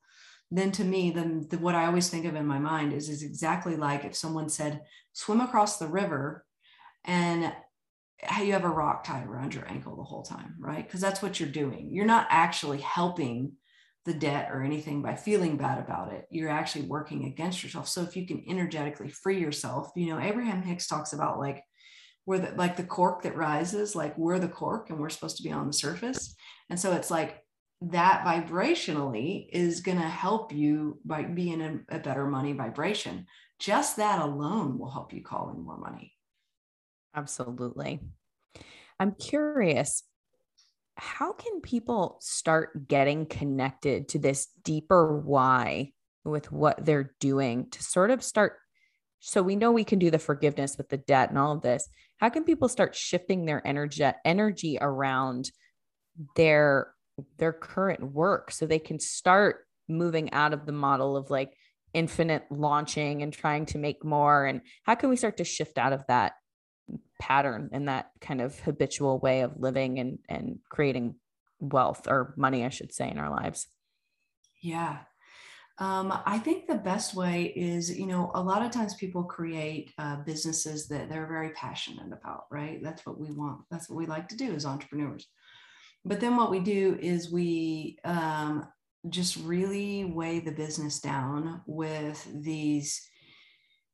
then 0.50 0.70
to 0.72 0.84
me, 0.84 1.10
then 1.10 1.46
the, 1.50 1.58
what 1.58 1.74
I 1.74 1.86
always 1.86 2.08
think 2.08 2.24
of 2.24 2.36
in 2.36 2.46
my 2.46 2.58
mind 2.58 2.92
is, 2.92 3.08
is 3.08 3.22
exactly 3.22 3.76
like 3.76 4.04
if 4.04 4.14
someone 4.14 4.48
said, 4.48 4.82
swim 5.12 5.40
across 5.40 5.78
the 5.78 5.88
river 5.88 6.44
and 7.04 7.52
you 8.40 8.52
have 8.52 8.64
a 8.64 8.68
rock 8.68 9.04
tied 9.04 9.26
around 9.26 9.54
your 9.54 9.68
ankle 9.68 9.96
the 9.96 10.04
whole 10.04 10.22
time, 10.22 10.54
right? 10.58 10.86
Because 10.86 11.00
that's 11.00 11.20
what 11.20 11.40
you're 11.40 11.48
doing. 11.48 11.88
You're 11.90 12.06
not 12.06 12.28
actually 12.30 12.78
helping 12.78 13.52
the 14.06 14.14
debt 14.14 14.48
or 14.50 14.62
anything 14.62 15.02
by 15.02 15.14
feeling 15.14 15.56
bad 15.56 15.78
about 15.78 16.12
it. 16.12 16.26
You're 16.30 16.48
actually 16.48 16.86
working 16.86 17.26
against 17.26 17.62
yourself. 17.62 17.88
So 17.88 18.02
if 18.02 18.16
you 18.16 18.26
can 18.26 18.42
energetically 18.48 19.10
free 19.10 19.40
yourself, 19.40 19.90
you 19.94 20.06
know, 20.06 20.20
Abraham 20.20 20.62
Hicks 20.62 20.86
talks 20.86 21.12
about 21.12 21.38
like 21.38 21.62
we're 22.24 22.38
the, 22.38 22.52
like 22.56 22.76
the 22.76 22.84
cork 22.84 23.22
that 23.22 23.36
rises, 23.36 23.94
like 23.94 24.16
we're 24.16 24.38
the 24.38 24.48
cork 24.48 24.90
and 24.90 24.98
we're 24.98 25.10
supposed 25.10 25.36
to 25.36 25.42
be 25.42 25.52
on 25.52 25.66
the 25.66 25.72
surface. 25.72 26.34
And 26.70 26.78
so 26.78 26.92
it's 26.92 27.10
like 27.10 27.42
that 27.82 28.24
vibrationally 28.24 29.48
is 29.52 29.80
going 29.80 29.98
to 29.98 30.04
help 30.04 30.52
you 30.52 30.98
by 31.04 31.22
being 31.22 31.60
a, 31.60 31.96
a 31.96 31.98
better 31.98 32.26
money 32.26 32.52
vibration. 32.52 33.26
Just 33.58 33.96
that 33.96 34.20
alone 34.20 34.78
will 34.78 34.90
help 34.90 35.12
you 35.12 35.22
call 35.22 35.50
in 35.50 35.62
more 35.62 35.78
money. 35.78 36.12
Absolutely. 37.14 38.00
I'm 38.98 39.12
curious, 39.12 40.02
how 40.96 41.32
can 41.32 41.60
people 41.60 42.18
start 42.20 42.88
getting 42.88 43.26
connected 43.26 44.08
to 44.08 44.18
this 44.18 44.48
deeper 44.62 45.18
why 45.20 45.92
with 46.24 46.50
what 46.50 46.84
they're 46.84 47.14
doing 47.20 47.70
to 47.70 47.82
sort 47.82 48.10
of 48.10 48.22
start? 48.22 48.54
So 49.20 49.42
we 49.42 49.56
know 49.56 49.72
we 49.72 49.84
can 49.84 49.98
do 49.98 50.10
the 50.10 50.18
forgiveness 50.18 50.76
with 50.76 50.88
the 50.88 50.96
debt 50.96 51.30
and 51.30 51.38
all 51.38 51.52
of 51.52 51.62
this. 51.62 51.88
How 52.18 52.28
can 52.28 52.44
people 52.44 52.68
start 52.68 52.94
shifting 52.94 53.44
their 53.44 53.66
energy 53.66 54.04
energy 54.24 54.78
around 54.80 55.50
their 56.34 56.92
their 57.38 57.52
current 57.52 58.12
work 58.12 58.50
so 58.50 58.66
they 58.66 58.78
can 58.78 58.98
start 58.98 59.66
moving 59.88 60.32
out 60.32 60.52
of 60.52 60.66
the 60.66 60.72
model 60.72 61.16
of 61.16 61.30
like 61.30 61.52
infinite 61.92 62.44
launching 62.50 63.22
and 63.22 63.32
trying 63.32 63.64
to 63.66 63.78
make 63.78 64.04
more 64.04 64.44
and 64.44 64.60
how 64.84 64.94
can 64.94 65.08
we 65.08 65.16
start 65.16 65.38
to 65.38 65.44
shift 65.44 65.78
out 65.78 65.92
of 65.92 66.04
that 66.08 66.32
pattern 67.20 67.70
and 67.72 67.88
that 67.88 68.10
kind 68.20 68.40
of 68.40 68.58
habitual 68.60 69.18
way 69.18 69.40
of 69.40 69.58
living 69.58 69.98
and 69.98 70.18
and 70.28 70.58
creating 70.68 71.14
wealth 71.60 72.06
or 72.06 72.34
money 72.36 72.64
i 72.64 72.68
should 72.68 72.92
say 72.92 73.10
in 73.10 73.18
our 73.18 73.30
lives 73.30 73.66
yeah 74.60 74.98
um, 75.78 76.12
I 76.24 76.38
think 76.38 76.66
the 76.66 76.76
best 76.76 77.14
way 77.14 77.52
is, 77.54 77.96
you 77.96 78.06
know, 78.06 78.30
a 78.34 78.42
lot 78.42 78.64
of 78.64 78.70
times 78.70 78.94
people 78.94 79.24
create 79.24 79.92
uh, 79.98 80.16
businesses 80.16 80.88
that 80.88 81.10
they're 81.10 81.26
very 81.26 81.50
passionate 81.50 82.12
about, 82.12 82.44
right? 82.50 82.82
That's 82.82 83.04
what 83.04 83.20
we 83.20 83.30
want. 83.30 83.60
That's 83.70 83.90
what 83.90 83.98
we 83.98 84.06
like 84.06 84.28
to 84.28 84.36
do 84.36 84.54
as 84.54 84.64
entrepreneurs. 84.64 85.28
But 86.02 86.20
then 86.20 86.36
what 86.36 86.50
we 86.50 86.60
do 86.60 86.96
is 87.00 87.30
we 87.30 87.98
um, 88.04 88.66
just 89.10 89.36
really 89.36 90.06
weigh 90.06 90.40
the 90.40 90.52
business 90.52 90.98
down 90.98 91.60
with 91.66 92.26
these. 92.32 93.06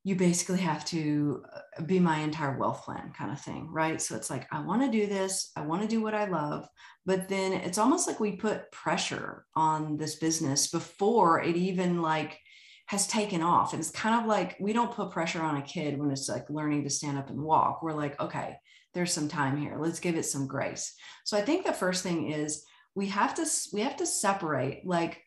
You 0.04 0.16
basically 0.16 0.58
have 0.58 0.84
to 0.86 1.44
uh, 1.54 1.82
be 1.82 2.00
my 2.00 2.18
entire 2.18 2.58
wealth 2.58 2.84
plan 2.84 3.12
kind 3.16 3.30
of 3.30 3.40
thing, 3.40 3.68
right? 3.70 4.02
So 4.02 4.16
it's 4.16 4.30
like, 4.30 4.46
I 4.52 4.60
want 4.60 4.82
to 4.82 4.90
do 4.90 5.06
this, 5.06 5.52
I 5.56 5.62
want 5.62 5.82
to 5.82 5.88
do 5.88 6.02
what 6.02 6.14
I 6.14 6.24
love. 6.24 6.66
But 7.06 7.28
then 7.28 7.52
it's 7.52 7.78
almost 7.78 8.08
like 8.08 8.18
we 8.18 8.36
put 8.36 8.70
pressure 8.72 9.44
on 9.54 9.96
this 9.96 10.16
business 10.16 10.68
before 10.68 11.42
it 11.42 11.56
even 11.56 12.02
like 12.02 12.38
has 12.86 13.06
taken 13.06 13.42
off. 13.42 13.72
And 13.72 13.80
it's 13.80 13.90
kind 13.90 14.20
of 14.20 14.26
like 14.26 14.56
we 14.60 14.72
don't 14.72 14.92
put 14.92 15.12
pressure 15.12 15.40
on 15.40 15.56
a 15.56 15.62
kid 15.62 15.98
when 15.98 16.10
it's 16.10 16.28
like 16.28 16.50
learning 16.50 16.84
to 16.84 16.90
stand 16.90 17.16
up 17.16 17.30
and 17.30 17.40
walk. 17.40 17.82
We're 17.82 17.92
like, 17.92 18.20
okay, 18.20 18.56
there's 18.94 19.12
some 19.12 19.28
time 19.28 19.56
here. 19.56 19.76
Let's 19.78 20.00
give 20.00 20.16
it 20.16 20.24
some 20.24 20.46
grace. 20.46 20.94
So 21.24 21.36
I 21.36 21.42
think 21.42 21.64
the 21.64 21.72
first 21.72 22.02
thing 22.02 22.30
is 22.30 22.64
we 22.94 23.06
have 23.08 23.34
to 23.34 23.46
we 23.72 23.80
have 23.80 23.96
to 23.96 24.06
separate 24.06 24.82
like 24.84 25.22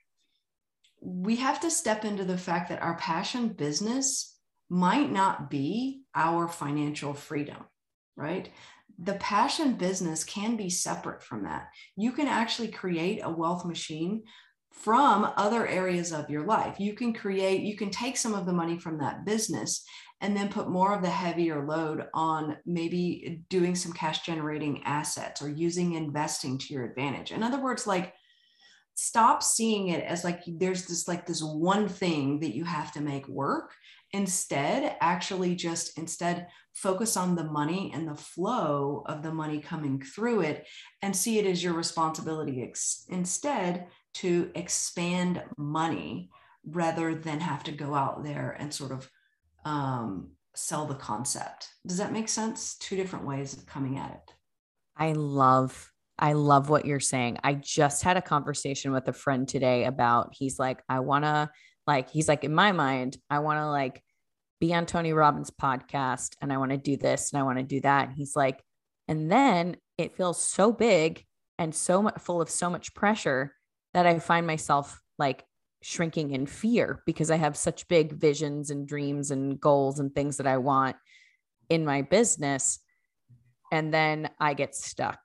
we 1.01 1.35
have 1.37 1.59
to 1.61 1.71
step 1.71 2.05
into 2.05 2.23
the 2.23 2.37
fact 2.37 2.69
that 2.69 2.81
our 2.81 2.97
passion 2.97 3.49
business 3.49 4.34
might 4.69 5.11
not 5.11 5.49
be 5.49 6.03
our 6.15 6.47
financial 6.47 7.13
freedom, 7.13 7.57
right? 8.15 8.49
The 8.97 9.15
passion 9.15 9.73
business 9.73 10.23
can 10.23 10.55
be 10.55 10.69
separate 10.69 11.21
from 11.21 11.43
that. 11.43 11.67
You 11.95 12.11
can 12.11 12.27
actually 12.27 12.69
create 12.69 13.19
a 13.23 13.29
wealth 13.29 13.65
machine 13.65 14.23
from 14.71 15.31
other 15.37 15.67
areas 15.67 16.11
of 16.11 16.29
your 16.29 16.45
life. 16.45 16.79
You 16.79 16.93
can 16.93 17.13
create, 17.13 17.61
you 17.61 17.77
can 17.77 17.89
take 17.89 18.17
some 18.17 18.33
of 18.33 18.45
the 18.45 18.53
money 18.53 18.77
from 18.77 18.97
that 18.99 19.25
business 19.25 19.85
and 20.21 20.35
then 20.35 20.49
put 20.49 20.69
more 20.69 20.93
of 20.93 21.01
the 21.01 21.09
heavier 21.09 21.65
load 21.65 22.07
on 22.13 22.57
maybe 22.65 23.41
doing 23.49 23.75
some 23.75 23.93
cash 23.93 24.21
generating 24.21 24.83
assets 24.83 25.41
or 25.41 25.49
using 25.49 25.93
investing 25.93 26.57
to 26.57 26.73
your 26.73 26.85
advantage. 26.85 27.31
In 27.31 27.43
other 27.43 27.61
words, 27.61 27.85
like 27.85 28.13
stop 28.95 29.43
seeing 29.43 29.89
it 29.89 30.03
as 30.03 30.23
like 30.23 30.41
there's 30.47 30.85
this 30.85 31.07
like 31.07 31.25
this 31.25 31.43
one 31.43 31.87
thing 31.87 32.39
that 32.39 32.55
you 32.55 32.63
have 32.63 32.91
to 32.93 33.01
make 33.01 33.27
work 33.27 33.73
instead 34.15 34.95
actually 35.01 35.55
just 35.55 35.97
instead 35.99 36.47
focus 36.73 37.17
on 37.17 37.35
the 37.35 37.43
money 37.43 37.91
and 37.93 38.07
the 38.07 38.15
flow 38.15 39.03
of 39.07 39.21
the 39.21 39.33
money 39.33 39.59
coming 39.59 40.01
through 40.01 40.39
it 40.39 40.65
and 41.01 41.13
see 41.13 41.37
it 41.37 41.45
as 41.45 41.61
your 41.61 41.73
responsibility 41.73 42.63
ex- 42.63 43.05
instead 43.09 43.87
to 44.13 44.49
expand 44.55 45.43
money 45.57 46.29
rather 46.65 47.13
than 47.13 47.41
have 47.41 47.61
to 47.61 47.73
go 47.73 47.93
out 47.93 48.23
there 48.23 48.55
and 48.57 48.73
sort 48.73 48.93
of 48.93 49.09
um, 49.65 50.31
sell 50.55 50.85
the 50.85 50.95
concept. 50.95 51.67
Does 51.85 51.97
that 51.97 52.13
make 52.13 52.29
sense? 52.29 52.77
Two 52.77 52.95
different 52.95 53.27
ways 53.27 53.51
of 53.51 53.65
coming 53.65 53.97
at 53.97 54.11
it. 54.11 54.33
I 54.95 55.11
love 55.11 55.91
I 56.17 56.31
love 56.31 56.69
what 56.69 56.85
you're 56.85 57.01
saying. 57.01 57.39
I 57.43 57.55
just 57.55 58.01
had 58.01 58.15
a 58.15 58.21
conversation 58.21 58.93
with 58.93 59.05
a 59.09 59.13
friend 59.13 59.45
today 59.45 59.83
about 59.83 60.33
he's 60.33 60.57
like, 60.57 60.81
I 60.87 61.01
want 61.01 61.25
to 61.25 61.49
like, 61.87 62.09
he's 62.09 62.27
like, 62.27 62.43
in 62.43 62.53
my 62.53 62.71
mind, 62.71 63.17
I 63.29 63.39
want 63.39 63.57
to 63.59 63.69
like 63.69 64.01
be 64.59 64.73
on 64.73 64.85
Tony 64.85 65.13
Robbins 65.13 65.51
podcast 65.51 66.35
and 66.41 66.51
I 66.51 66.57
want 66.57 66.71
to 66.71 66.77
do 66.77 66.97
this 66.97 67.31
and 67.31 67.39
I 67.39 67.43
want 67.43 67.57
to 67.57 67.63
do 67.63 67.81
that. 67.81 68.07
And 68.07 68.17
he's 68.17 68.35
like, 68.35 68.61
and 69.07 69.31
then 69.31 69.77
it 69.97 70.15
feels 70.15 70.41
so 70.41 70.71
big 70.71 71.23
and 71.57 71.73
so 71.73 72.09
full 72.19 72.41
of 72.41 72.49
so 72.49 72.69
much 72.69 72.93
pressure 72.93 73.53
that 73.93 74.05
I 74.05 74.19
find 74.19 74.47
myself 74.47 74.99
like 75.17 75.43
shrinking 75.81 76.31
in 76.31 76.45
fear 76.47 77.01
because 77.05 77.29
I 77.29 77.37
have 77.37 77.55
such 77.55 77.87
big 77.87 78.13
visions 78.13 78.71
and 78.71 78.87
dreams 78.87 79.31
and 79.31 79.59
goals 79.59 79.99
and 79.99 80.13
things 80.13 80.37
that 80.37 80.47
I 80.47 80.57
want 80.57 80.95
in 81.69 81.85
my 81.85 82.01
business. 82.01 82.79
And 83.71 83.93
then 83.93 84.29
I 84.39 84.53
get 84.53 84.75
stuck 84.75 85.19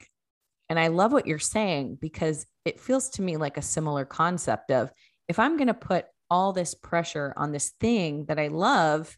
and 0.71 0.79
I 0.79 0.87
love 0.87 1.13
what 1.13 1.27
you're 1.27 1.41
saying 1.41 1.99
because 2.01 2.47
it 2.65 2.81
feels 2.81 3.11
to 3.11 3.23
me 3.23 3.37
like 3.37 3.57
a 3.57 3.63
similar 3.63 4.05
concept 4.05 4.71
of 4.71 4.93
if 5.29 5.39
I'm 5.39 5.57
going 5.57 5.67
to 5.67 5.75
put 5.75 6.07
all 6.31 6.53
this 6.53 6.75
pressure 6.75 7.33
on 7.37 7.53
this 7.53 7.71
thing 7.81 8.27
that 8.27 8.39
I 8.39 8.49
love, 8.49 9.17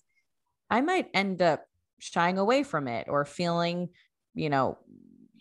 I 0.70 0.80
might 0.80 1.08
end 1.14 1.42
up 1.42 1.64
shying 1.98 2.38
away 2.38 2.62
from 2.62 2.88
it 2.88 3.08
or 3.08 3.24
feeling, 3.24 3.90
you 4.34 4.50
know, 4.50 4.78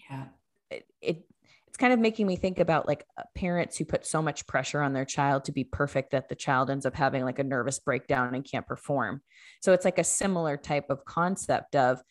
yeah. 0.10 0.26
It, 0.70 0.86
it 1.02 1.24
it's 1.68 1.78
kind 1.78 1.94
of 1.94 2.00
making 2.00 2.28
me 2.28 2.36
think 2.36 2.60
about 2.60 2.86
like 2.86 3.06
uh, 3.18 3.24
parents 3.34 3.78
who 3.78 3.86
put 3.86 4.06
so 4.06 4.22
much 4.22 4.46
pressure 4.46 4.82
on 4.82 4.92
their 4.92 5.06
child 5.06 5.46
to 5.46 5.54
be 5.54 5.64
perfect 5.64 6.12
that 6.12 6.28
the 6.28 6.36
child 6.36 6.70
ends 6.70 6.86
up 6.86 6.94
having 6.94 7.24
like 7.24 7.40
a 7.40 7.46
nervous 7.46 7.80
breakdown 7.80 8.36
and 8.36 8.44
can't 8.44 8.68
perform. 8.68 9.22
So 9.62 9.72
it's 9.72 9.86
like 9.86 9.98
a 9.98 10.04
similar 10.04 10.58
type 10.58 10.90
of 10.90 11.06
concept 11.06 11.78
of 11.78 12.02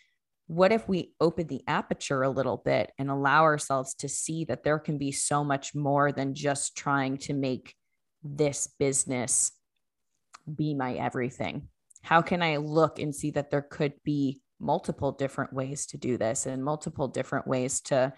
what 0.47 0.73
if 0.73 0.89
we 0.89 1.13
open 1.21 1.47
the 1.47 1.63
aperture 1.69 2.23
a 2.23 2.31
little 2.31 2.57
bit 2.57 2.91
and 2.99 3.11
allow 3.11 3.43
ourselves 3.43 3.93
to 3.97 4.09
see 4.09 4.47
that 4.47 4.65
there 4.65 4.79
can 4.79 4.97
be 4.97 5.13
so 5.13 5.45
much 5.45 5.75
more 5.75 6.11
than 6.11 6.35
just 6.35 6.75
trying 6.75 7.19
to 7.19 7.35
make 7.35 7.75
this 8.23 8.69
business 8.79 9.53
be 10.53 10.75
my 10.75 10.95
everything? 10.95 11.69
How 12.03 12.23
can 12.23 12.43
I 12.43 12.57
look 12.57 12.99
and 12.99 13.15
see 13.15 13.31
that 13.33 13.51
there 13.51 13.63
could 13.63 13.95
be 14.05 14.41
multiple 14.59 15.13
different 15.13 15.53
ways 15.53 15.87
to 15.87 15.99
do 15.99 16.17
this 16.17 16.47
and 16.47 16.65
multiple 16.65 17.09
different 17.09 17.47
ways 17.47 17.81
to 17.83 18.13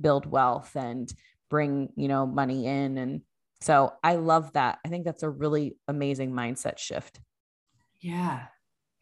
build 0.00 0.26
wealth 0.26 0.74
and 0.74 1.12
bring, 1.48 1.90
you 1.96 2.08
know, 2.08 2.26
money 2.26 2.66
in 2.66 2.98
and 2.98 3.22
so 3.62 3.92
I 4.02 4.14
love 4.14 4.54
that. 4.54 4.78
I 4.86 4.88
think 4.88 5.04
that's 5.04 5.22
a 5.22 5.28
really 5.28 5.76
amazing 5.86 6.32
mindset 6.32 6.78
shift. 6.78 7.20
Yeah, 8.00 8.46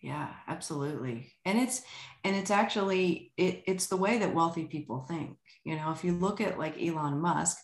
yeah 0.01 0.29
absolutely 0.47 1.33
and 1.45 1.59
it's 1.59 1.83
and 2.23 2.37
it's 2.37 2.51
actually 2.51 3.33
it, 3.37 3.65
it's 3.67 3.87
the 3.87 3.97
way 3.97 4.19
that 4.19 4.35
wealthy 4.35 4.65
people 4.65 5.01
think 5.01 5.37
you 5.65 5.75
know 5.75 5.91
if 5.91 6.05
you 6.05 6.13
look 6.13 6.41
at 6.41 6.59
like 6.59 6.81
elon 6.81 7.21
musk 7.21 7.59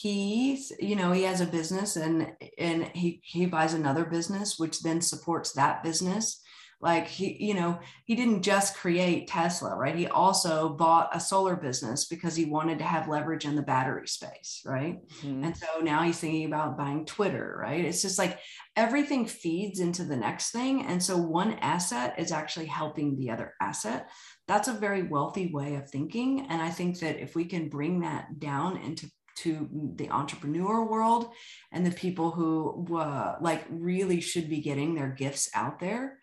he's 0.00 0.72
you 0.78 0.94
know 0.94 1.10
he 1.10 1.24
has 1.24 1.40
a 1.40 1.46
business 1.46 1.96
and 1.96 2.32
and 2.56 2.84
he 2.94 3.20
he 3.24 3.46
buys 3.46 3.74
another 3.74 4.04
business 4.04 4.56
which 4.56 4.80
then 4.80 5.00
supports 5.00 5.52
that 5.52 5.82
business. 5.82 6.40
Like 6.80 7.08
he 7.08 7.36
you 7.44 7.54
know 7.54 7.80
he 8.04 8.14
didn't 8.14 8.42
just 8.42 8.76
create 8.76 9.26
tesla 9.26 9.76
right? 9.76 9.96
He 9.96 10.06
also 10.06 10.68
bought 10.68 11.10
a 11.12 11.18
solar 11.18 11.56
business 11.56 12.04
because 12.04 12.36
he 12.36 12.44
wanted 12.44 12.78
to 12.78 12.84
have 12.84 13.08
leverage 13.08 13.44
in 13.44 13.56
the 13.56 13.62
battery 13.62 14.06
space 14.06 14.62
right? 14.64 14.98
Mm-hmm. 15.22 15.42
and 15.42 15.56
so 15.56 15.66
now 15.82 16.04
he's 16.04 16.20
thinking 16.20 16.44
about 16.44 16.78
buying 16.78 17.04
twitter 17.04 17.58
right? 17.60 17.84
It's 17.84 18.02
just 18.02 18.20
like 18.20 18.38
everything 18.76 19.26
feeds 19.26 19.80
into 19.80 20.04
the 20.04 20.16
next 20.16 20.52
thing. 20.52 20.86
And 20.86 21.02
so 21.02 21.16
one 21.16 21.54
asset 21.54 22.14
is 22.16 22.30
actually 22.30 22.66
helping 22.66 23.16
the 23.16 23.30
other 23.30 23.54
asset. 23.60 24.08
That's 24.46 24.68
a 24.68 24.72
very 24.72 25.02
wealthy 25.02 25.50
way 25.52 25.74
of 25.74 25.90
thinking. 25.90 26.46
And 26.48 26.62
i 26.62 26.70
think 26.70 27.00
that 27.00 27.20
if 27.20 27.34
we 27.34 27.46
can 27.46 27.68
bring 27.68 28.02
that 28.02 28.38
down 28.38 28.76
into 28.76 29.10
to 29.42 29.68
the 29.96 30.10
entrepreneur 30.10 30.84
world 30.84 31.30
and 31.72 31.84
the 31.84 31.90
people 31.90 32.30
who 32.30 32.96
uh, 32.96 33.36
like 33.40 33.64
really 33.70 34.20
should 34.20 34.48
be 34.48 34.60
getting 34.60 34.94
their 34.94 35.08
gifts 35.08 35.50
out 35.54 35.80
there 35.80 36.18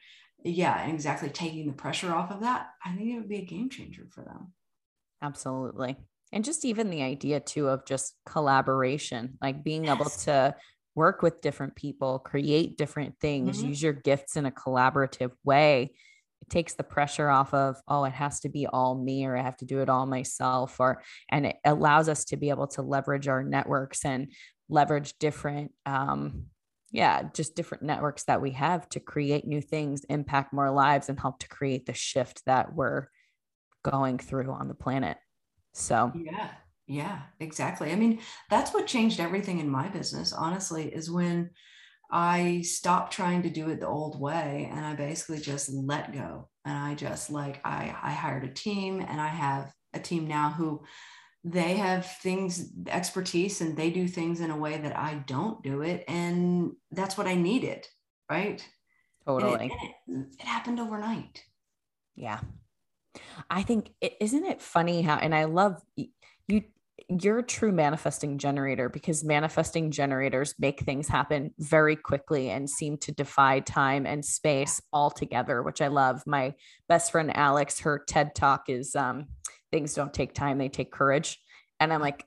yeah, 0.45 0.83
and 0.83 0.93
exactly 0.93 1.29
taking 1.29 1.65
the 1.65 1.73
pressure 1.73 2.13
off 2.13 2.29
of 2.29 2.41
that, 2.41 2.67
I 2.85 2.95
think 2.95 3.09
it 3.09 3.17
would 3.17 3.29
be 3.29 3.39
a 3.39 3.45
game 3.45 3.69
changer 3.69 4.03
for 4.11 4.23
them. 4.23 4.53
Absolutely. 5.21 5.97
And 6.31 6.45
just 6.45 6.65
even 6.65 6.91
the 6.91 7.01
idea 7.01 7.39
too 7.39 7.67
of 7.67 7.85
just 7.85 8.13
collaboration, 8.27 9.37
like 9.41 9.63
being 9.63 9.85
yes. 9.85 9.95
able 9.95 10.09
to 10.11 10.55
work 10.93 11.23
with 11.23 11.41
different 11.41 11.75
people, 11.75 12.19
create 12.19 12.77
different 12.77 13.15
things, 13.19 13.57
mm-hmm. 13.57 13.69
use 13.69 13.81
your 13.81 13.93
gifts 13.93 14.37
in 14.37 14.45
a 14.45 14.51
collaborative 14.51 15.31
way. 15.43 15.95
Takes 16.49 16.73
the 16.73 16.83
pressure 16.83 17.29
off 17.29 17.53
of, 17.53 17.77
oh, 17.87 18.03
it 18.03 18.13
has 18.13 18.39
to 18.41 18.49
be 18.49 18.67
all 18.67 18.95
me 18.95 19.25
or 19.25 19.35
I 19.35 19.41
have 19.41 19.57
to 19.57 19.65
do 19.65 19.81
it 19.81 19.89
all 19.89 20.05
myself 20.05 20.79
or 20.79 21.01
and 21.29 21.45
it 21.45 21.57
allows 21.65 22.07
us 22.09 22.25
to 22.25 22.37
be 22.37 22.49
able 22.49 22.67
to 22.67 22.81
leverage 22.81 23.27
our 23.27 23.43
networks 23.43 24.05
and 24.05 24.31
leverage 24.69 25.13
different 25.19 25.71
um 25.85 26.45
yeah, 26.95 27.23
just 27.33 27.55
different 27.55 27.83
networks 27.83 28.23
that 28.23 28.41
we 28.41 28.51
have 28.51 28.87
to 28.89 29.01
create 29.01 29.45
new 29.45 29.61
things, 29.61 30.05
impact 30.05 30.53
more 30.53 30.71
lives, 30.71 31.09
and 31.09 31.19
help 31.19 31.39
to 31.39 31.49
create 31.49 31.85
the 31.85 31.93
shift 31.93 32.41
that 32.45 32.73
we're 32.73 33.07
going 33.83 34.17
through 34.17 34.49
on 34.51 34.69
the 34.69 34.73
planet. 34.75 35.17
So, 35.73 36.13
yeah, 36.15 36.51
yeah, 36.87 37.19
exactly. 37.41 37.91
I 37.91 37.95
mean, 37.95 38.19
that's 38.49 38.73
what 38.73 38.87
changed 38.87 39.19
everything 39.19 39.59
in 39.59 39.69
my 39.69 39.89
business, 39.89 40.31
honestly, 40.31 40.87
is 40.87 41.11
when 41.11 41.49
I 42.11 42.61
stopped 42.61 43.13
trying 43.13 43.43
to 43.43 43.49
do 43.49 43.69
it 43.69 43.79
the 43.79 43.87
old 43.87 44.19
way 44.19 44.69
and 44.71 44.85
I 44.85 44.95
basically 44.95 45.39
just 45.39 45.69
let 45.71 46.13
go. 46.13 46.49
And 46.63 46.77
I 46.77 46.95
just 46.95 47.29
like, 47.29 47.59
I, 47.65 47.95
I 48.01 48.11
hired 48.11 48.43
a 48.43 48.53
team 48.53 48.99
and 49.01 49.19
I 49.19 49.27
have 49.27 49.71
a 49.93 49.99
team 49.99 50.27
now 50.27 50.51
who 50.51 50.83
they 51.43 51.75
have 51.75 52.05
things 52.05 52.71
expertise 52.87 53.61
and 53.61 53.77
they 53.77 53.91
do 53.91 54.07
things 54.07 54.39
in 54.39 54.49
a 54.49 54.57
way 54.57 54.79
that 54.79 54.97
i 54.97 55.13
don't 55.27 55.61
do 55.61 55.83
it 55.83 56.03
and 56.07 56.71
that's 56.91 57.19
what 57.19 57.27
i 57.27 57.35
needed 57.35 57.87
right? 58.29 58.67
Totally 59.25 59.53
and 59.53 59.71
it, 59.71 59.91
it, 60.07 60.25
it, 60.39 60.45
happened 60.45 60.79
overnight. 60.79 61.43
Yeah. 62.15 62.39
I 63.49 63.63
think 63.63 63.91
is 64.01 64.33
not 64.33 64.51
it 64.51 64.61
funny 64.61 65.01
how 65.01 65.15
and 65.15 65.33
i 65.33 65.45
love 65.45 65.81
you 65.95 66.63
you're 67.07 67.39
a 67.39 67.43
true 67.43 67.71
manifesting 67.71 68.37
generator 68.37 68.89
because 68.89 69.23
manifesting 69.23 69.91
generators 69.91 70.55
make 70.57 70.79
things 70.81 71.07
happen 71.07 71.53
very 71.59 71.95
quickly 71.95 72.49
and 72.49 72.69
seem 72.69 72.97
to 72.97 73.11
defy 73.11 73.59
time 73.59 74.05
and 74.05 74.25
space 74.25 74.81
altogether 74.91 75.61
which 75.61 75.81
i 75.81 75.87
love 75.87 76.23
my 76.25 76.53
best 76.89 77.11
friend 77.11 77.35
alex 77.37 77.79
her 77.81 78.03
ted 78.07 78.33
talk 78.33 78.69
is 78.69 78.95
um 78.95 79.27
things 79.75 79.93
don't 79.93 80.13
take 80.13 80.33
time, 80.33 80.57
they 80.57 80.69
take 80.69 80.89
courage. 80.89 81.37
And 81.81 81.91
I'm 81.91 81.99
like, 81.99 82.25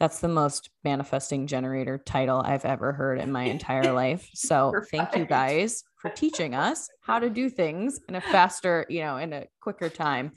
that's 0.00 0.18
the 0.18 0.28
most 0.28 0.70
manifesting 0.82 1.46
generator 1.46 1.98
title 1.98 2.42
I've 2.44 2.64
ever 2.64 2.92
heard 2.92 3.20
in 3.20 3.30
my 3.30 3.44
entire 3.44 3.92
life. 4.02 4.28
So 4.34 4.72
thank 4.90 5.14
you 5.14 5.24
guys 5.24 5.84
for 5.98 6.10
teaching 6.10 6.52
us 6.52 6.88
how 7.00 7.20
to 7.20 7.30
do 7.30 7.48
things 7.48 8.00
in 8.08 8.16
a 8.16 8.20
faster, 8.20 8.86
you 8.88 9.02
know, 9.02 9.18
in 9.18 9.32
a 9.32 9.46
quicker 9.60 9.88
time. 9.88 10.32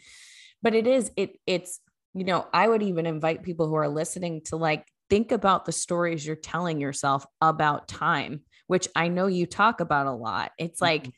But 0.61 0.75
it 0.75 0.85
is, 0.85 1.11
it 1.17 1.37
it's, 1.47 1.79
you 2.17 2.25
know, 2.25 2.47
I 2.53 2.67
would 2.67 2.83
even 2.83 3.05
invite 3.05 3.43
people 3.43 3.67
who 3.67 3.75
are 3.75 3.89
listening 3.89 4.41
to 4.45 4.55
like 4.55 4.85
think 5.09 5.31
about 5.31 5.65
the 5.65 5.71
stories 5.71 6.25
you're 6.25 6.35
telling 6.35 6.81
yourself 6.81 7.25
about 7.41 7.87
time, 7.87 8.41
which 8.67 8.87
I 8.95 9.07
know 9.07 9.27
you 9.27 9.45
talk 9.45 9.79
about 9.79 10.07
a 10.07 10.11
lot. 10.11 10.51
It's 10.57 10.81
like 10.81 11.03
mm-hmm 11.03 11.11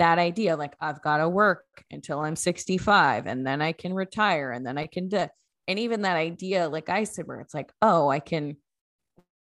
that 0.00 0.18
idea 0.18 0.56
like 0.56 0.74
I've 0.80 1.02
got 1.02 1.18
to 1.18 1.28
work 1.28 1.66
until 1.90 2.20
I'm 2.20 2.34
65 2.34 3.26
and 3.26 3.46
then 3.46 3.60
I 3.60 3.72
can 3.72 3.92
retire 3.92 4.50
and 4.50 4.66
then 4.66 4.78
I 4.78 4.86
can 4.86 5.08
do 5.08 5.26
and 5.68 5.78
even 5.78 6.02
that 6.02 6.16
idea 6.16 6.70
like 6.70 6.88
I 6.88 7.04
said 7.04 7.26
where 7.26 7.40
it's 7.40 7.52
like 7.52 7.70
oh 7.82 8.08
I 8.08 8.18
can 8.18 8.56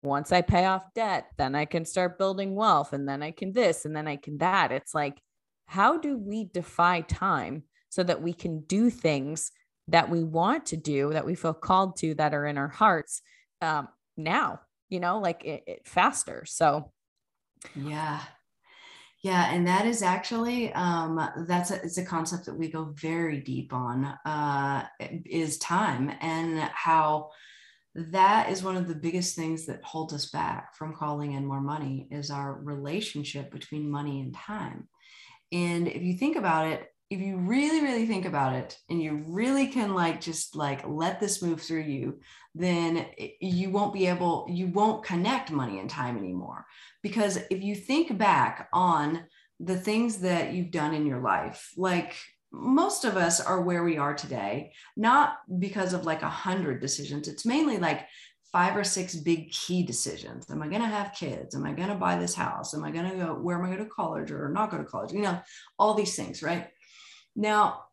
once 0.02 0.32
I 0.32 0.40
pay 0.40 0.64
off 0.64 0.94
debt 0.94 1.26
then 1.37 1.54
I 1.54 1.66
can 1.66 1.84
start 1.84 2.18
building 2.18 2.54
wealth 2.54 2.94
and 2.94 3.06
then 3.06 3.22
I 3.22 3.30
can 3.30 3.52
this 3.52 3.84
and 3.84 3.94
then 3.94 4.08
I 4.08 4.16
can 4.16 4.38
that 4.38 4.72
it's 4.72 4.94
like 4.94 5.20
how 5.66 5.98
do 5.98 6.16
we 6.16 6.44
defy 6.44 7.02
time 7.02 7.64
so 7.90 8.02
that 8.02 8.22
we 8.22 8.32
can 8.32 8.61
do 8.61 8.88
things 8.88 9.50
that 9.88 10.11
we 10.11 10.22
want 10.22 10.66
to 10.66 10.77
do 10.77 11.12
that 11.12 11.27
we 11.27 11.35
feel 11.35 11.55
called 11.55 11.96
to 11.96 12.14
that 12.14 12.35
are 12.35 12.46
in 12.46 12.59
our 12.59 12.68
hearts 12.68 13.22
um, 13.62 13.88
now 14.16 14.61
you 14.88 15.01
know 15.01 15.18
like 15.18 15.44
it, 15.44 15.64
it 15.66 15.87
faster. 15.87 16.44
So 16.46 16.92
yeah. 17.74 18.20
Yeah, 19.24 19.53
and 19.53 19.66
that 19.66 19.85
is 19.85 20.03
actually 20.03 20.72
um, 20.74 21.20
that's 21.48 21.72
a, 21.72 21.83
it's 21.83 21.98
a 21.98 22.05
concept 22.05 22.46
that 22.46 22.57
we 22.57 22.70
go 22.70 22.94
very 22.94 23.40
deep 23.40 23.72
on 23.72 24.05
uh, 24.05 24.87
is 25.27 25.59
time 25.59 26.12
and 26.20 26.61
how 26.72 27.31
that 27.96 28.48
is 28.48 28.62
one 28.62 28.77
of 28.77 28.87
the 28.87 28.94
biggest 28.94 29.35
things 29.35 29.66
that 29.66 29.83
holds 29.83 30.14
us 30.14 30.31
back 30.31 30.77
from 30.77 30.94
calling 30.94 31.33
in 31.33 31.44
more 31.44 31.61
money 31.61 32.07
is 32.12 32.31
our 32.31 32.61
relationship 32.62 33.51
between 33.51 33.90
money 33.90 34.20
and 34.20 34.35
time. 34.35 34.88
And 35.51 35.88
if 35.88 36.03
you 36.03 36.16
think 36.16 36.37
about 36.37 36.68
it 36.68 36.87
if 37.10 37.20
you 37.20 37.38
really 37.38 37.80
really 37.80 38.06
think 38.06 38.26
about 38.26 38.54
it 38.54 38.76
and 38.90 39.02
you 39.02 39.24
really 39.26 39.66
can 39.68 39.94
like 39.94 40.20
just 40.20 40.54
like 40.54 40.86
let 40.86 41.20
this 41.20 41.42
move 41.42 41.60
through 41.60 41.82
you 41.82 42.20
then 42.54 43.06
you 43.40 43.70
won't 43.70 43.94
be 43.94 44.06
able 44.06 44.46
you 44.50 44.66
won't 44.68 45.04
connect 45.04 45.50
money 45.50 45.78
and 45.78 45.88
time 45.88 46.18
anymore. 46.18 46.66
Because 47.02 47.38
if 47.50 47.62
you 47.62 47.74
think 47.74 48.18
back 48.18 48.68
on 48.72 49.24
the 49.60 49.76
things 49.76 50.18
that 50.18 50.52
you've 50.52 50.70
done 50.70 50.94
in 50.94 51.06
your 51.06 51.20
life 51.20 51.70
like 51.76 52.16
most 52.50 53.04
of 53.04 53.16
us 53.16 53.40
are 53.40 53.60
where 53.60 53.84
we 53.84 53.98
are 53.98 54.14
today 54.14 54.72
not 54.96 55.38
because 55.58 55.92
of 55.92 56.04
like 56.04 56.22
a 56.22 56.28
hundred 56.28 56.80
decisions. 56.80 57.28
It's 57.28 57.46
mainly 57.46 57.78
like 57.78 58.06
five 58.52 58.76
or 58.76 58.84
six 58.84 59.14
big 59.14 59.50
key 59.50 59.82
decisions. 59.82 60.50
Am 60.50 60.62
i 60.62 60.68
going 60.68 60.80
to 60.80 60.88
have 60.88 61.12
kids? 61.12 61.54
Am 61.54 61.64
i 61.64 61.72
going 61.72 61.88
to 61.88 61.94
buy 61.94 62.16
this 62.16 62.34
house? 62.34 62.74
Am 62.74 62.84
i 62.84 62.90
going 62.90 63.10
to 63.10 63.16
go 63.16 63.34
where 63.34 63.58
am 63.58 63.64
i 63.64 63.68
going 63.68 63.84
to 63.84 63.90
college 63.90 64.30
or 64.30 64.50
not 64.50 64.70
go 64.70 64.78
to 64.78 64.84
college? 64.84 65.12
You 65.12 65.22
know 65.22 65.40
all 65.78 65.94
these 65.94 66.14
things 66.14 66.42
right 66.42 66.68
now, 67.38 67.85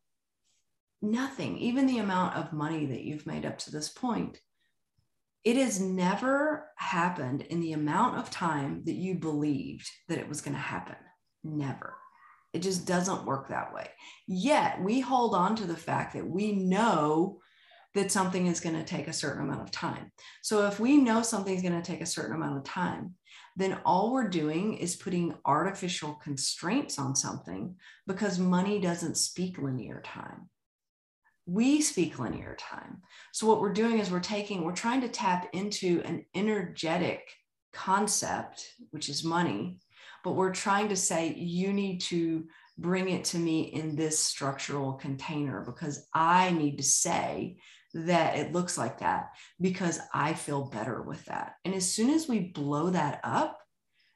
nothing, 1.04 1.60
even 1.60 1.86
the 1.86 2.00
amount 2.00 2.36
of 2.36 2.52
money 2.52 2.88
that 2.88 3.04
you've 3.04 3.28
made 3.28 3.46
up 3.46 3.60
to 3.60 3.72
this 3.72 3.90
point, 3.90 4.40
it 5.44 5.56
has 5.56 5.80
never 5.80 6.68
happened 6.78 7.44
in 7.44 7.62
the 7.62 7.74
amount 7.74 8.18
of 8.18 8.32
time 8.32 8.82
that 8.86 8.96
you 8.96 9.14
believed 9.14 9.88
that 10.10 10.18
it 10.18 10.28
was 10.28 10.42
going 10.42 10.56
to 10.56 10.60
happen. 10.60 10.96
Never. 11.44 11.94
It 12.54 12.64
just 12.64 12.88
doesn't 12.88 13.28
work 13.28 13.50
that 13.50 13.72
way. 13.72 13.88
Yet 14.28 14.82
we 14.82 15.00
hold 15.00 15.36
on 15.36 15.56
to 15.58 15.66
the 15.66 15.78
fact 15.78 16.14
that 16.14 16.28
we 16.28 16.52
know 16.52 17.40
that 17.94 18.12
something 18.12 18.48
is 18.48 18.60
going 18.60 18.76
to 18.76 18.84
take 18.84 19.08
a 19.08 19.14
certain 19.14 19.44
amount 19.44 19.62
of 19.62 19.70
time. 19.70 20.12
So 20.42 20.66
if 20.66 20.80
we 20.80 20.98
know 20.98 21.22
something's 21.22 21.62
going 21.62 21.80
to 21.80 21.86
take 21.86 22.02
a 22.02 22.08
certain 22.08 22.36
amount 22.36 22.58
of 22.58 22.64
time, 22.64 23.14
then 23.56 23.78
all 23.86 24.12
we're 24.12 24.28
doing 24.28 24.78
is 24.78 24.96
putting 24.96 25.36
artificial 25.46 26.14
constraints 26.16 27.00
on 27.00 27.16
something 27.16 27.76
because 28.06 28.38
money 28.38 28.80
doesn't 28.80 29.18
speak 29.18 29.58
linear 29.58 30.02
time. 30.06 30.50
We 31.46 31.82
speak 31.82 32.20
linear 32.20 32.56
time. 32.60 33.02
So, 33.32 33.48
what 33.48 33.62
we're 33.62 33.74
doing 33.74 34.00
is 34.00 34.12
we're 34.12 34.20
taking, 34.20 34.64
we're 34.64 34.74
trying 34.74 35.02
to 35.02 35.10
tap 35.10 35.48
into 35.54 36.02
an 36.04 36.26
energetic 36.34 37.22
concept, 37.72 38.68
which 38.92 39.10
is 39.10 39.24
money, 39.24 39.80
but 40.24 40.34
we're 40.34 40.54
trying 40.54 40.90
to 40.90 40.96
say, 40.96 41.34
you 41.36 41.72
need 41.72 42.02
to 42.02 42.46
bring 42.78 43.10
it 43.10 43.24
to 43.26 43.38
me 43.38 43.62
in 43.62 43.96
this 43.96 44.20
structural 44.20 44.94
container 44.94 45.64
because 45.66 46.08
I 46.14 46.52
need 46.52 46.78
to 46.78 46.84
say 46.84 47.58
that 47.96 48.38
it 48.38 48.52
looks 48.52 48.78
like 48.78 49.00
that 49.00 49.32
because 49.60 50.00
I 50.14 50.34
feel 50.34 50.66
better 50.66 51.02
with 51.02 51.24
that. 51.26 51.56
And 51.64 51.74
as 51.74 51.90
soon 51.90 52.10
as 52.10 52.28
we 52.28 52.40
blow 52.40 52.90
that 52.90 53.22
up, 53.24 53.62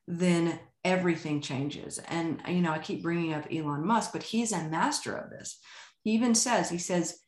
then 0.06 0.60
everything 0.84 1.40
changes. 1.40 1.98
And, 1.98 2.42
you 2.48 2.62
know, 2.62 2.74
I 2.74 2.80
keep 2.80 3.02
bringing 3.02 3.34
up 3.34 3.48
Elon 3.52 3.86
Musk, 3.86 4.12
but 4.12 4.24
he's 4.24 4.52
a 4.52 4.68
master 4.68 5.16
of 5.16 5.30
this. 5.30 5.60
He 6.04 6.12
even 6.12 6.36
says, 6.36 6.70
he 6.70 6.78
says, 6.78 7.20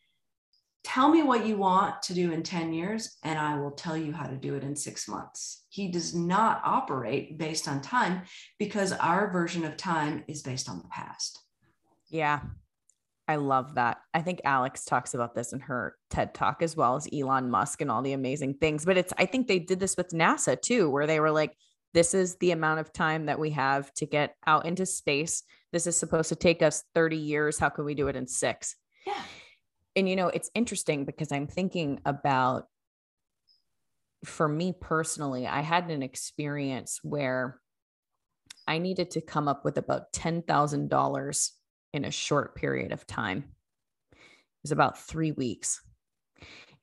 tell 0.83 1.09
me 1.09 1.23
what 1.23 1.45
you 1.45 1.55
want 1.55 2.01
to 2.03 2.13
do 2.13 2.33
in 2.33 2.43
10 2.43 2.73
years 2.73 3.17
and 3.23 3.39
I 3.39 3.57
will 3.57 3.71
tell 3.71 3.95
you 3.95 4.11
how 4.11 4.25
to 4.25 4.35
do 4.35 4.55
it 4.55 4.63
in 4.63 4.75
six 4.75 5.07
months. 5.07 5.63
He 5.69 5.89
does 5.89 6.13
not 6.13 6.61
operate 6.65 7.37
based 7.37 7.67
on 7.67 7.81
time 7.81 8.23
because 8.59 8.91
our 8.91 9.31
version 9.31 9.63
of 9.63 9.77
time 9.77 10.25
is 10.27 10.41
based 10.41 10.67
on 10.67 10.79
the 10.79 10.89
past. 10.89 11.39
Yeah. 12.09 12.41
I 13.31 13.37
love 13.37 13.75
that. 13.75 13.99
I 14.13 14.21
think 14.21 14.41
Alex 14.43 14.83
talks 14.83 15.13
about 15.13 15.33
this 15.33 15.53
in 15.53 15.61
her 15.61 15.95
TED 16.09 16.33
talk 16.33 16.61
as 16.61 16.75
well 16.75 16.97
as 16.97 17.07
Elon 17.13 17.49
Musk 17.49 17.81
and 17.81 17.89
all 17.89 18.01
the 18.01 18.11
amazing 18.11 18.55
things. 18.55 18.83
But 18.83 18.97
it's, 18.97 19.13
I 19.17 19.25
think 19.25 19.47
they 19.47 19.59
did 19.59 19.79
this 19.79 19.95
with 19.95 20.09
NASA 20.09 20.61
too, 20.61 20.89
where 20.89 21.07
they 21.07 21.21
were 21.21 21.31
like, 21.31 21.55
this 21.93 22.13
is 22.13 22.35
the 22.35 22.51
amount 22.51 22.81
of 22.81 22.91
time 22.91 23.27
that 23.27 23.39
we 23.39 23.51
have 23.51 23.93
to 23.95 24.05
get 24.05 24.35
out 24.45 24.65
into 24.65 24.85
space. 24.85 25.43
This 25.71 25.87
is 25.87 25.95
supposed 25.95 26.27
to 26.29 26.35
take 26.35 26.61
us 26.61 26.83
30 26.93 27.15
years. 27.15 27.57
How 27.57 27.69
can 27.69 27.85
we 27.85 27.95
do 27.95 28.09
it 28.09 28.17
in 28.17 28.27
six? 28.27 28.75
Yeah. 29.07 29.23
And, 29.95 30.09
you 30.09 30.17
know, 30.17 30.27
it's 30.27 30.51
interesting 30.53 31.05
because 31.05 31.31
I'm 31.31 31.47
thinking 31.47 32.01
about, 32.05 32.67
for 34.25 34.47
me 34.47 34.73
personally, 34.79 35.47
I 35.47 35.61
had 35.61 35.89
an 35.89 36.03
experience 36.03 36.99
where 37.01 37.59
I 38.67 38.77
needed 38.77 39.11
to 39.11 39.21
come 39.21 39.47
up 39.47 39.63
with 39.63 39.77
about 39.77 40.11
$10,000 40.11 41.49
in 41.93 42.05
a 42.05 42.11
short 42.11 42.55
period 42.55 42.91
of 42.91 43.07
time. 43.07 43.45
It 44.11 44.63
was 44.63 44.71
about 44.71 44.99
three 44.99 45.31
weeks. 45.31 45.81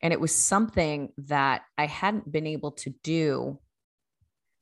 And 0.01 0.13
it 0.13 0.21
was 0.21 0.35
something 0.35 1.13
that 1.19 1.63
I 1.77 1.87
hadn't 1.87 2.31
been 2.31 2.47
able 2.47 2.73
to 2.73 2.95
do 3.03 3.59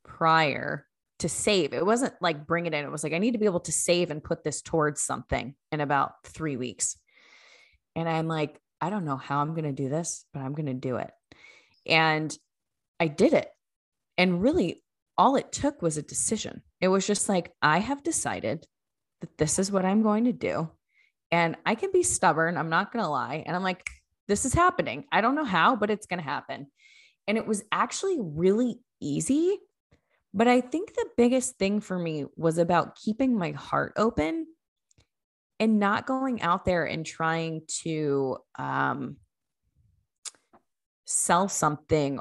prior 0.03 0.85
to 1.19 1.29
save. 1.29 1.73
It 1.73 1.85
wasn't 1.85 2.13
like 2.21 2.47
bring 2.47 2.65
it 2.65 2.73
in. 2.73 2.85
It 2.85 2.91
was 2.91 3.03
like, 3.03 3.13
I 3.13 3.17
need 3.19 3.33
to 3.33 3.39
be 3.39 3.45
able 3.45 3.59
to 3.61 3.71
save 3.71 4.11
and 4.11 4.23
put 4.23 4.43
this 4.43 4.61
towards 4.61 5.01
something 5.01 5.55
in 5.71 5.81
about 5.81 6.13
three 6.23 6.57
weeks. 6.57 6.97
And 7.95 8.07
I'm 8.07 8.27
like, 8.27 8.59
I 8.79 8.89
don't 8.89 9.05
know 9.05 9.17
how 9.17 9.41
I'm 9.41 9.53
going 9.53 9.63
to 9.63 9.71
do 9.71 9.89
this, 9.89 10.25
but 10.33 10.41
I'm 10.41 10.53
going 10.53 10.67
to 10.67 10.73
do 10.73 10.97
it. 10.97 11.11
And 11.85 12.35
I 12.99 13.07
did 13.07 13.33
it. 13.33 13.49
And 14.17 14.41
really, 14.41 14.83
all 15.17 15.35
it 15.35 15.51
took 15.51 15.81
was 15.81 15.97
a 15.97 16.03
decision. 16.03 16.61
It 16.79 16.87
was 16.87 17.05
just 17.05 17.27
like, 17.27 17.51
I 17.61 17.79
have 17.79 18.03
decided 18.03 18.65
that 19.21 19.37
this 19.37 19.59
is 19.59 19.71
what 19.71 19.85
I'm 19.85 20.01
going 20.01 20.25
to 20.25 20.33
do. 20.33 20.69
And 21.31 21.57
I 21.65 21.75
can 21.75 21.91
be 21.91 22.03
stubborn. 22.03 22.57
I'm 22.57 22.69
not 22.69 22.91
going 22.91 23.03
to 23.03 23.09
lie. 23.09 23.43
And 23.45 23.55
I'm 23.55 23.63
like, 23.63 23.83
this 24.27 24.45
is 24.45 24.53
happening. 24.53 25.05
I 25.11 25.21
don't 25.21 25.35
know 25.35 25.43
how, 25.43 25.75
but 25.75 25.89
it's 25.89 26.05
going 26.05 26.19
to 26.19 26.29
happen. 26.29 26.67
And 27.27 27.37
it 27.37 27.45
was 27.45 27.63
actually 27.71 28.17
really 28.19 28.79
easy. 29.01 29.57
But 30.33 30.47
I 30.47 30.61
think 30.61 30.93
the 30.93 31.07
biggest 31.17 31.57
thing 31.57 31.81
for 31.81 31.97
me 31.97 32.25
was 32.35 32.57
about 32.57 32.95
keeping 32.95 33.37
my 33.37 33.51
heart 33.51 33.93
open 33.97 34.47
and 35.59 35.79
not 35.79 36.05
going 36.05 36.41
out 36.41 36.65
there 36.65 36.85
and 36.85 37.05
trying 37.05 37.61
to 37.81 38.37
um, 38.59 39.17
sell 41.05 41.49
something 41.49 42.19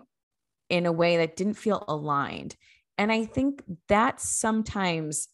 in 0.68 0.86
a 0.86 0.92
way 0.92 1.18
that 1.18 1.36
didn't 1.36 1.54
feel 1.54 1.84
aligned. 1.86 2.56
And 2.98 3.12
I 3.12 3.24
think 3.26 3.62
that's 3.88 4.28
sometimes 4.28 5.28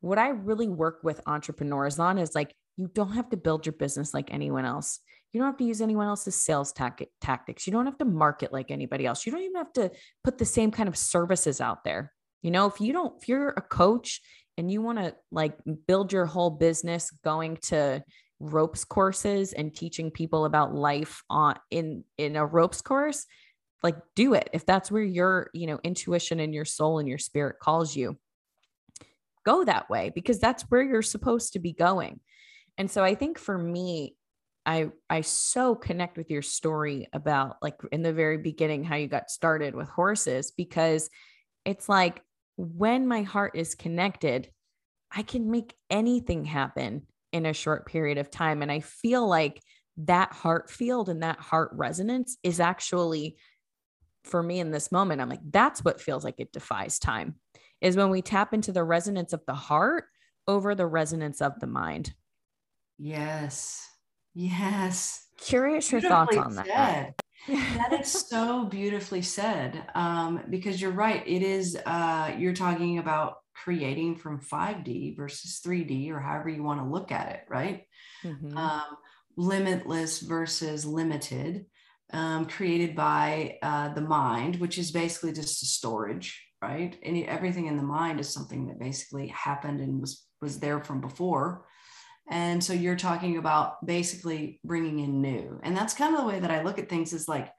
what 0.00 0.18
I 0.18 0.28
really 0.28 0.68
work 0.68 1.00
with 1.02 1.20
entrepreneurs 1.26 1.98
on 1.98 2.18
is 2.18 2.34
like, 2.34 2.54
you 2.76 2.88
don't 2.94 3.12
have 3.12 3.30
to 3.30 3.36
build 3.36 3.66
your 3.66 3.72
business 3.72 4.14
like 4.14 4.32
anyone 4.32 4.64
else. 4.64 5.00
You 5.32 5.40
don't 5.40 5.48
have 5.48 5.58
to 5.58 5.64
use 5.64 5.80
anyone 5.80 6.06
else's 6.06 6.36
sales 6.36 6.72
tactics. 6.72 7.66
You 7.66 7.72
don't 7.72 7.86
have 7.86 7.98
to 7.98 8.04
market 8.04 8.52
like 8.52 8.70
anybody 8.70 9.04
else. 9.04 9.26
You 9.26 9.32
don't 9.32 9.42
even 9.42 9.56
have 9.56 9.72
to 9.74 9.90
put 10.24 10.38
the 10.38 10.44
same 10.44 10.70
kind 10.70 10.88
of 10.88 10.96
services 10.96 11.60
out 11.60 11.84
there. 11.84 12.12
You 12.42 12.50
know, 12.50 12.66
if 12.66 12.80
you 12.80 12.92
don't, 12.92 13.14
if 13.20 13.28
you're 13.28 13.50
a 13.50 13.60
coach 13.60 14.20
and 14.56 14.70
you 14.70 14.80
want 14.80 14.98
to 14.98 15.14
like 15.30 15.58
build 15.86 16.12
your 16.12 16.24
whole 16.24 16.50
business 16.50 17.10
going 17.24 17.58
to 17.62 18.02
ropes 18.40 18.84
courses 18.84 19.52
and 19.52 19.74
teaching 19.74 20.10
people 20.10 20.44
about 20.44 20.74
life 20.74 21.22
on 21.28 21.56
in 21.70 22.04
in 22.16 22.36
a 22.36 22.46
ropes 22.46 22.80
course, 22.80 23.26
like 23.82 23.96
do 24.14 24.34
it. 24.34 24.48
If 24.52 24.64
that's 24.64 24.90
where 24.90 25.02
your, 25.02 25.50
you 25.52 25.66
know, 25.66 25.80
intuition 25.82 26.40
and 26.40 26.54
your 26.54 26.64
soul 26.64 27.00
and 27.00 27.08
your 27.08 27.18
spirit 27.18 27.56
calls 27.60 27.94
you 27.94 28.16
go 29.48 29.64
that 29.64 29.88
way 29.88 30.12
because 30.14 30.38
that's 30.38 30.64
where 30.64 30.82
you're 30.82 31.02
supposed 31.02 31.54
to 31.54 31.58
be 31.58 31.72
going. 31.72 32.20
And 32.76 32.90
so 32.90 33.02
I 33.02 33.14
think 33.14 33.38
for 33.38 33.56
me, 33.56 34.14
I 34.66 34.90
I 35.08 35.22
so 35.22 35.74
connect 35.74 36.18
with 36.18 36.30
your 36.30 36.42
story 36.42 37.08
about 37.14 37.56
like 37.62 37.76
in 37.90 38.02
the 38.02 38.12
very 38.12 38.36
beginning 38.36 38.84
how 38.84 38.96
you 38.96 39.08
got 39.08 39.30
started 39.30 39.74
with 39.74 39.88
horses 39.88 40.52
because 40.54 41.08
it's 41.64 41.88
like 41.88 42.22
when 42.56 43.08
my 43.08 43.22
heart 43.22 43.52
is 43.56 43.74
connected, 43.74 44.50
I 45.10 45.22
can 45.22 45.50
make 45.50 45.74
anything 45.88 46.44
happen 46.44 47.06
in 47.32 47.46
a 47.46 47.54
short 47.54 47.86
period 47.86 48.18
of 48.18 48.30
time 48.30 48.60
and 48.60 48.70
I 48.70 48.80
feel 48.80 49.26
like 49.26 49.62
that 49.98 50.32
heart 50.32 50.70
field 50.70 51.08
and 51.08 51.22
that 51.22 51.40
heart 51.40 51.70
resonance 51.72 52.36
is 52.42 52.60
actually 52.60 53.36
for 54.24 54.42
me 54.42 54.60
in 54.60 54.70
this 54.70 54.92
moment 54.92 55.20
I'm 55.20 55.28
like 55.28 55.40
that's 55.50 55.84
what 55.84 56.00
feels 56.00 56.24
like 56.24 56.36
it 56.38 56.52
defies 56.52 56.98
time 56.98 57.36
is 57.80 57.96
when 57.96 58.10
we 58.10 58.22
tap 58.22 58.52
into 58.52 58.72
the 58.72 58.84
resonance 58.84 59.32
of 59.32 59.44
the 59.46 59.54
heart 59.54 60.04
over 60.46 60.74
the 60.74 60.86
resonance 60.86 61.40
of 61.40 61.58
the 61.60 61.66
mind. 61.66 62.14
Yes. 62.98 63.86
Yes. 64.34 65.26
Curious 65.38 65.92
your 65.92 66.00
thoughts 66.00 66.36
on 66.36 66.52
said. 66.52 66.66
that. 66.66 67.14
that 67.48 68.00
is 68.00 68.10
so 68.10 68.64
beautifully 68.64 69.22
said. 69.22 69.84
Um, 69.94 70.42
because 70.50 70.80
you're 70.80 70.90
right. 70.90 71.22
It 71.26 71.42
is, 71.42 71.78
uh, 71.86 72.34
you're 72.36 72.54
talking 72.54 72.98
about 72.98 73.36
creating 73.54 74.16
from 74.16 74.40
5D 74.40 75.16
versus 75.16 75.60
3D, 75.64 76.10
or 76.10 76.20
however 76.20 76.48
you 76.48 76.62
want 76.62 76.80
to 76.80 76.86
look 76.86 77.12
at 77.12 77.28
it, 77.30 77.40
right? 77.48 77.84
Mm-hmm. 78.24 78.56
Um, 78.56 78.96
limitless 79.36 80.20
versus 80.20 80.84
limited, 80.84 81.66
um, 82.12 82.46
created 82.46 82.96
by 82.96 83.58
uh, 83.62 83.94
the 83.94 84.00
mind, 84.00 84.56
which 84.56 84.78
is 84.78 84.90
basically 84.90 85.32
just 85.32 85.62
a 85.62 85.66
storage 85.66 86.47
right? 86.62 86.98
Any 87.02 87.26
everything 87.26 87.66
in 87.66 87.76
the 87.76 87.82
mind 87.82 88.20
is 88.20 88.28
something 88.28 88.66
that 88.66 88.78
basically 88.78 89.28
happened 89.28 89.80
and 89.80 90.00
was 90.00 90.24
was 90.40 90.58
there 90.58 90.80
from 90.80 91.00
before. 91.00 91.66
And 92.30 92.62
so 92.62 92.72
you're 92.72 92.96
talking 92.96 93.38
about 93.38 93.84
basically 93.86 94.60
bringing 94.62 94.98
in 94.98 95.22
new. 95.22 95.58
And 95.62 95.74
that's 95.76 95.94
kind 95.94 96.14
of 96.14 96.20
the 96.20 96.26
way 96.26 96.40
that 96.40 96.50
I 96.50 96.62
look 96.62 96.78
at 96.78 96.88
things 96.88 97.12
is 97.12 97.28
like 97.28 97.50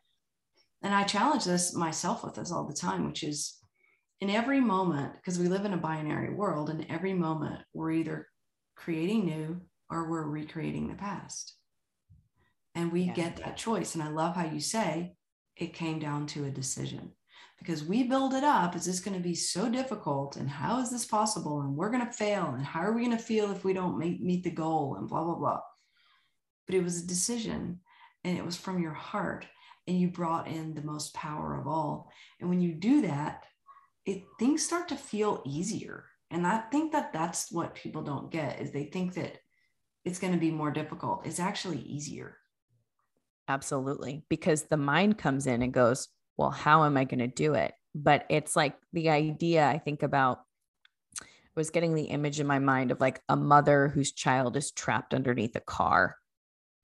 and 0.82 0.94
I 0.94 1.04
challenge 1.04 1.46
this 1.46 1.76
myself 1.76 2.24
with 2.24 2.36
this 2.36 2.52
all 2.52 2.66
the 2.66 2.74
time, 2.74 3.06
which 3.06 3.24
is 3.24 3.58
in 4.22 4.30
every 4.30 4.62
moment, 4.62 5.14
because 5.14 5.40
we 5.40 5.48
live 5.48 5.66
in 5.66 5.74
a 5.74 5.78
binary 5.78 6.34
world, 6.34 6.70
in 6.70 6.90
every 6.90 7.14
moment, 7.14 7.62
we're 7.74 7.92
either 7.92 8.28
creating 8.76 9.26
new 9.26 9.62
or 9.90 10.10
we're 10.10 10.24
recreating 10.24 10.88
the 10.88 10.96
past. 10.96 11.56
And 12.76 12.92
we 12.92 13.04
yeah. 13.04 13.14
get 13.14 13.38
that 13.38 13.58
choice. 13.58 13.96
And 13.96 14.04
I 14.04 14.10
love 14.10 14.36
how 14.36 14.46
you 14.46 14.60
say 14.60 15.14
it 15.58 15.74
came 15.74 16.00
down 16.00 16.28
to 16.28 16.46
a 16.46 16.52
decision 16.52 17.12
because 17.60 17.84
we 17.84 18.04
build 18.04 18.34
it 18.34 18.44
up. 18.44 18.76
Is 18.76 18.86
this 18.86 19.00
going 19.00 19.18
to 19.18 19.24
be 19.24 19.36
so 19.36 19.70
difficult? 19.70 20.38
And 20.38 20.50
how 20.50 20.80
is 20.80 20.90
this 20.90 21.06
possible? 21.06 21.62
And 21.62 21.76
we're 21.76 21.92
going 21.92 22.06
to 22.06 22.12
fail. 22.12 22.54
And 22.56 22.64
how 22.64 22.82
are 22.82 22.94
we 22.94 23.06
going 23.06 23.18
to 23.18 23.24
feel 23.24 23.52
if 23.52 23.64
we 23.64 23.74
don't 23.74 23.98
meet, 23.98 24.22
meet 24.22 24.44
the 24.44 24.52
goal? 24.52 24.96
And 24.96 25.08
blah, 25.08 25.24
blah, 25.24 25.36
blah. 25.36 25.60
But 26.66 26.76
it 26.76 26.84
was 26.84 27.02
a 27.02 27.08
decision 27.08 27.82
and 28.24 28.38
it 28.38 28.46
was 28.46 28.56
from 28.56 28.82
your 28.82 28.94
heart. 28.94 29.46
And 29.88 30.00
you 30.00 30.08
brought 30.10 30.48
in 30.48 30.74
the 30.74 30.84
most 30.84 31.14
power 31.14 31.60
of 31.60 31.68
all. 31.68 32.12
And 32.40 32.50
when 32.50 32.62
you 32.62 32.74
do 32.74 33.02
that, 33.02 33.44
it 34.10 34.24
things 34.40 34.66
start 34.66 34.88
to 34.88 34.96
feel 34.96 35.42
easier 35.46 36.06
and 36.32 36.46
i 36.48 36.58
think 36.72 36.92
that 36.92 37.14
that's 37.14 37.52
what 37.52 37.76
people 37.76 38.02
don't 38.02 38.32
get 38.32 38.60
is 38.60 38.72
they 38.72 38.86
think 38.86 39.14
that 39.14 39.38
it's 40.06 40.20
going 40.20 40.34
to 40.34 40.40
be 40.40 40.52
more 40.52 40.72
difficult 40.72 41.26
it's 41.26 41.40
actually 41.40 41.80
easier 41.80 42.38
absolutely 43.48 44.24
because 44.30 44.64
the 44.64 44.78
mind 44.78 45.18
comes 45.18 45.48
in 45.48 45.62
and 45.62 45.74
goes 45.74 46.08
well 46.40 46.50
how 46.50 46.86
am 46.86 46.98
i 46.98 47.04
going 47.04 47.20
to 47.20 47.28
do 47.28 47.54
it? 47.54 47.74
But 47.94 48.26
it's 48.30 48.56
like 48.56 48.76
the 48.94 49.10
idea 49.10 49.68
i 49.68 49.78
think 49.78 50.04
about 50.04 50.40
I 51.22 51.26
was 51.60 51.72
getting 51.72 51.94
the 51.94 52.04
image 52.04 52.40
in 52.40 52.48
my 52.48 52.60
mind 52.60 52.92
of 52.92 53.02
like 53.02 53.22
a 53.28 53.36
mother 53.36 53.90
whose 53.90 54.14
child 54.14 54.56
is 54.56 54.72
trapped 54.72 55.14
underneath 55.14 55.56
a 55.56 55.60
car. 55.60 56.16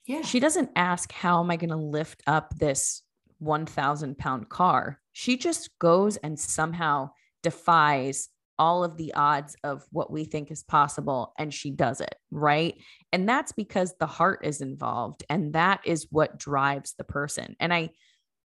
Yeah. 0.06 0.24
She 0.24 0.40
doesn't 0.42 0.72
ask 0.76 1.12
how 1.12 1.42
am 1.42 1.52
i 1.52 1.56
going 1.56 1.70
to 1.70 1.78
lift 1.78 2.22
up 2.28 2.54
this 2.58 3.04
1000 3.40 4.18
pound 4.18 4.50
car? 4.50 5.00
She 5.14 5.38
just 5.38 5.70
goes 5.80 6.18
and 6.18 6.38
somehow 6.38 7.12
defies 7.42 8.28
all 8.58 8.84
of 8.84 8.98
the 8.98 9.14
odds 9.14 9.56
of 9.64 9.86
what 9.92 10.12
we 10.12 10.26
think 10.26 10.50
is 10.52 10.64
possible 10.64 11.34
and 11.38 11.54
she 11.54 11.72
does 11.72 12.02
it 12.02 12.16
right? 12.32 12.76
And 13.14 13.30
that's 13.30 13.54
because 13.54 13.96
the 14.00 14.08
heart 14.08 14.42
is 14.44 14.60
involved 14.62 15.24
and 15.30 15.54
that 15.54 15.82
is 15.86 16.08
what 16.10 16.38
drives 16.38 16.94
the 16.98 17.06
person. 17.06 17.56
And 17.60 17.74
i 17.74 17.90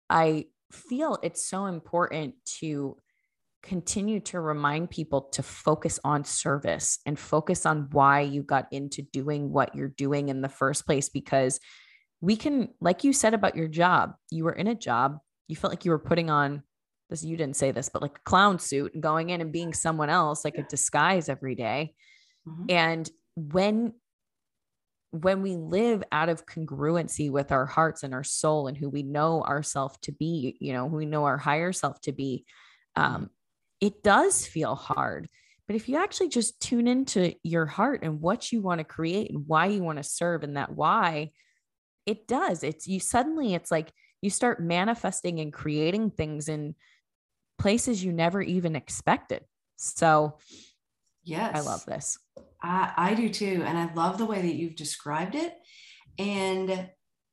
i 0.09 0.47
feel 0.71 1.19
it's 1.23 1.45
so 1.45 1.67
important 1.67 2.35
to 2.61 2.97
continue 3.63 4.21
to 4.21 4.41
remind 4.41 4.91
people 4.91 5.23
to 5.33 5.43
focus 5.43 6.01
on 6.03 6.25
service 6.25 6.99
and 7.05 7.19
focus 7.19 7.67
on 7.67 7.89
why 7.93 8.21
you 8.21 8.43
got 8.43 8.67
into 8.73 9.03
doing 9.03 9.53
what 9.53 9.75
you're 9.75 9.89
doing 9.89 10.29
in 10.29 10.41
the 10.41 10.49
first 10.49 10.87
place 10.87 11.09
because 11.09 11.61
we 12.23 12.37
can 12.37 12.69
like 12.81 13.05
you 13.05 13.13
said 13.13 13.35
about 13.35 13.57
your 13.57 13.69
job 13.69 14.15
you 14.31 14.45
were 14.45 14.53
in 14.53 14.67
a 14.67 14.75
job 14.75 15.19
you 15.47 15.57
felt 15.57 15.73
like 15.73 15.85
you 15.85 15.91
were 15.91 15.99
putting 15.99 16.31
on 16.31 16.63
this 17.11 17.23
you 17.23 17.37
didn't 17.37 17.57
say 17.57 17.71
this 17.71 17.91
but 17.91 18.01
like 18.01 18.17
a 18.17 18.25
clown 18.25 18.59
suit 18.59 18.95
and 18.95 19.03
going 19.03 19.31
in 19.31 19.41
and 19.43 19.53
being 19.53 19.75
someone 19.75 20.09
else 20.09 20.45
like 20.45 20.57
a 20.57 20.63
disguise 20.63 21.29
every 21.29 21.55
day. 21.55 21.95
Mm-hmm. 22.49 22.65
and 22.71 23.11
when 23.37 23.93
when 25.13 25.43
we 25.43 25.57
live 25.57 26.05
out 26.13 26.29
of 26.29 26.47
congruency 26.47 27.31
with 27.31 27.51
our 27.51 27.67
hearts 27.67 28.03
and 28.03 28.15
our 28.15 28.23
soul 28.23 28.69
and 28.69 28.77
who 28.77 28.89
we 28.89 29.03
know 29.03 29.43
ourselves 29.43 29.99
to 30.03 30.13
be 30.13 30.57
you 30.61 30.73
know 30.73 30.89
who 30.89 30.97
we 30.97 31.07
know 31.07 31.25
our 31.25 31.39
higher 31.39 31.73
self 31.73 32.01
to 32.01 32.13
be 32.13 32.45
um, 32.97 33.31
it 33.81 34.03
does 34.03 34.47
feel 34.47 34.75
hard 34.75 35.29
but 35.67 35.77
if 35.77 35.89
you 35.89 35.97
actually 35.97 36.29
just 36.29 36.61
tune 36.61 36.89
into 36.89 37.35
your 37.43 37.67
heart 37.67 38.01
and 38.03 38.21
what 38.21 38.51
you 38.51 38.61
want 38.61 38.79
to 38.79 38.85
create 38.85 39.31
and 39.31 39.47
why 39.47 39.67
you 39.67 39.83
want 39.83 39.99
to 39.99 40.05
serve 40.05 40.43
and 40.43 40.57
that 40.57 40.75
why 40.75 41.31
it 42.07 42.27
does 42.27 42.63
it's 42.63 42.87
you 42.87 43.01
suddenly 43.01 43.55
it's 43.55 43.71
like 43.71 43.93
you 44.23 44.31
start 44.31 44.63
manifesting 44.63 45.41
and 45.41 45.53
creating 45.53 46.11
things 46.11 46.49
in 46.49 46.75
places 47.59 48.03
you 48.03 48.13
never 48.13 48.43
even 48.43 48.77
expected. 48.77 49.45
So, 49.77 50.39
yes, 51.23 51.57
I 51.57 51.61
love 51.61 51.85
this. 51.87 52.19
I, 52.63 52.93
I 52.97 53.15
do 53.15 53.29
too. 53.29 53.63
And 53.67 53.79
I 53.79 53.93
love 53.95 54.19
the 54.19 54.27
way 54.27 54.43
that 54.43 54.55
you've 54.55 54.77
described 54.77 55.35
it. 55.35 55.55
And 56.19 56.91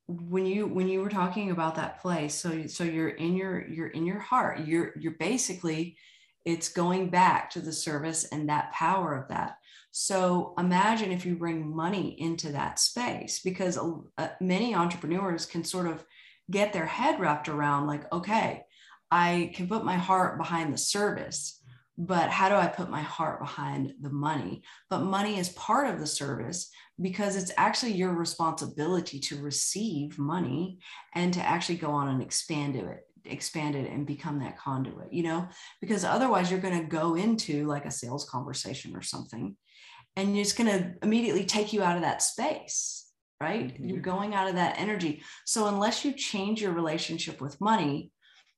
when 0.07 0.45
you 0.45 0.65
when 0.65 0.87
you 0.87 1.01
were 1.01 1.09
talking 1.09 1.51
about 1.51 1.75
that 1.75 2.01
place 2.01 2.33
so 2.33 2.65
so 2.67 2.85
you're 2.85 3.09
in 3.09 3.35
your 3.35 3.67
you're 3.67 3.89
in 3.89 4.05
your 4.05 4.19
heart 4.19 4.65
you're 4.65 4.93
you're 4.97 5.17
basically 5.19 5.97
it's 6.45 6.69
going 6.69 7.09
back 7.09 7.49
to 7.49 7.59
the 7.59 7.73
service 7.73 8.23
and 8.23 8.47
that 8.47 8.71
power 8.71 9.17
of 9.17 9.27
that 9.27 9.57
so 9.91 10.53
imagine 10.57 11.11
if 11.11 11.25
you 11.25 11.35
bring 11.35 11.75
money 11.75 12.15
into 12.21 12.53
that 12.53 12.79
space 12.79 13.41
because 13.43 13.77
uh, 14.17 14.29
many 14.39 14.73
entrepreneurs 14.73 15.45
can 15.45 15.65
sort 15.65 15.87
of 15.87 16.05
get 16.49 16.71
their 16.71 16.85
head 16.85 17.19
wrapped 17.19 17.49
around 17.49 17.85
like 17.85 18.09
okay 18.13 18.63
I 19.11 19.51
can 19.55 19.67
put 19.67 19.85
my 19.85 19.95
heart 19.95 20.37
behind 20.37 20.73
the 20.73 20.77
service, 20.77 21.61
but 21.97 22.29
how 22.29 22.47
do 22.47 22.55
I 22.55 22.67
put 22.67 22.89
my 22.89 23.01
heart 23.01 23.39
behind 23.39 23.93
the 24.01 24.11
money? 24.11 24.61
But 24.89 24.99
money 24.99 25.39
is 25.39 25.49
part 25.49 25.87
of 25.87 25.99
the 25.99 26.05
service 26.05 26.69
because 27.01 27.35
it's 27.35 27.51
actually 27.57 27.93
your 27.93 28.13
responsibility 28.13 29.19
to 29.19 29.41
receive 29.41 30.19
money 30.19 30.79
and 31.15 31.33
to 31.33 31.41
actually 31.41 31.77
go 31.77 31.91
on 31.91 32.09
and 32.09 32.21
expand 32.21 32.75
it 32.75 33.03
expand 33.25 33.75
it 33.75 33.91
and 33.91 34.07
become 34.07 34.39
that 34.39 34.57
conduit 34.57 35.11
you 35.11 35.21
know 35.21 35.45
because 35.81 36.05
otherwise 36.05 36.49
you're 36.49 36.61
going 36.61 36.79
to 36.79 36.87
go 36.87 37.15
into 37.15 37.65
like 37.65 37.83
a 37.83 37.91
sales 37.91 38.23
conversation 38.29 38.95
or 38.95 39.01
something 39.01 39.53
and 40.15 40.37
it's 40.37 40.53
going 40.53 40.69
to 40.69 40.93
immediately 41.03 41.43
take 41.43 41.73
you 41.73 41.83
out 41.83 41.97
of 41.97 42.03
that 42.03 42.21
space 42.21 43.05
right 43.41 43.73
mm-hmm. 43.73 43.89
you're 43.89 43.99
going 43.99 44.33
out 44.33 44.47
of 44.47 44.55
that 44.55 44.79
energy 44.79 45.21
so 45.45 45.67
unless 45.67 46.05
you 46.05 46.13
change 46.13 46.61
your 46.61 46.71
relationship 46.71 47.41
with 47.41 47.59
money 47.59 48.11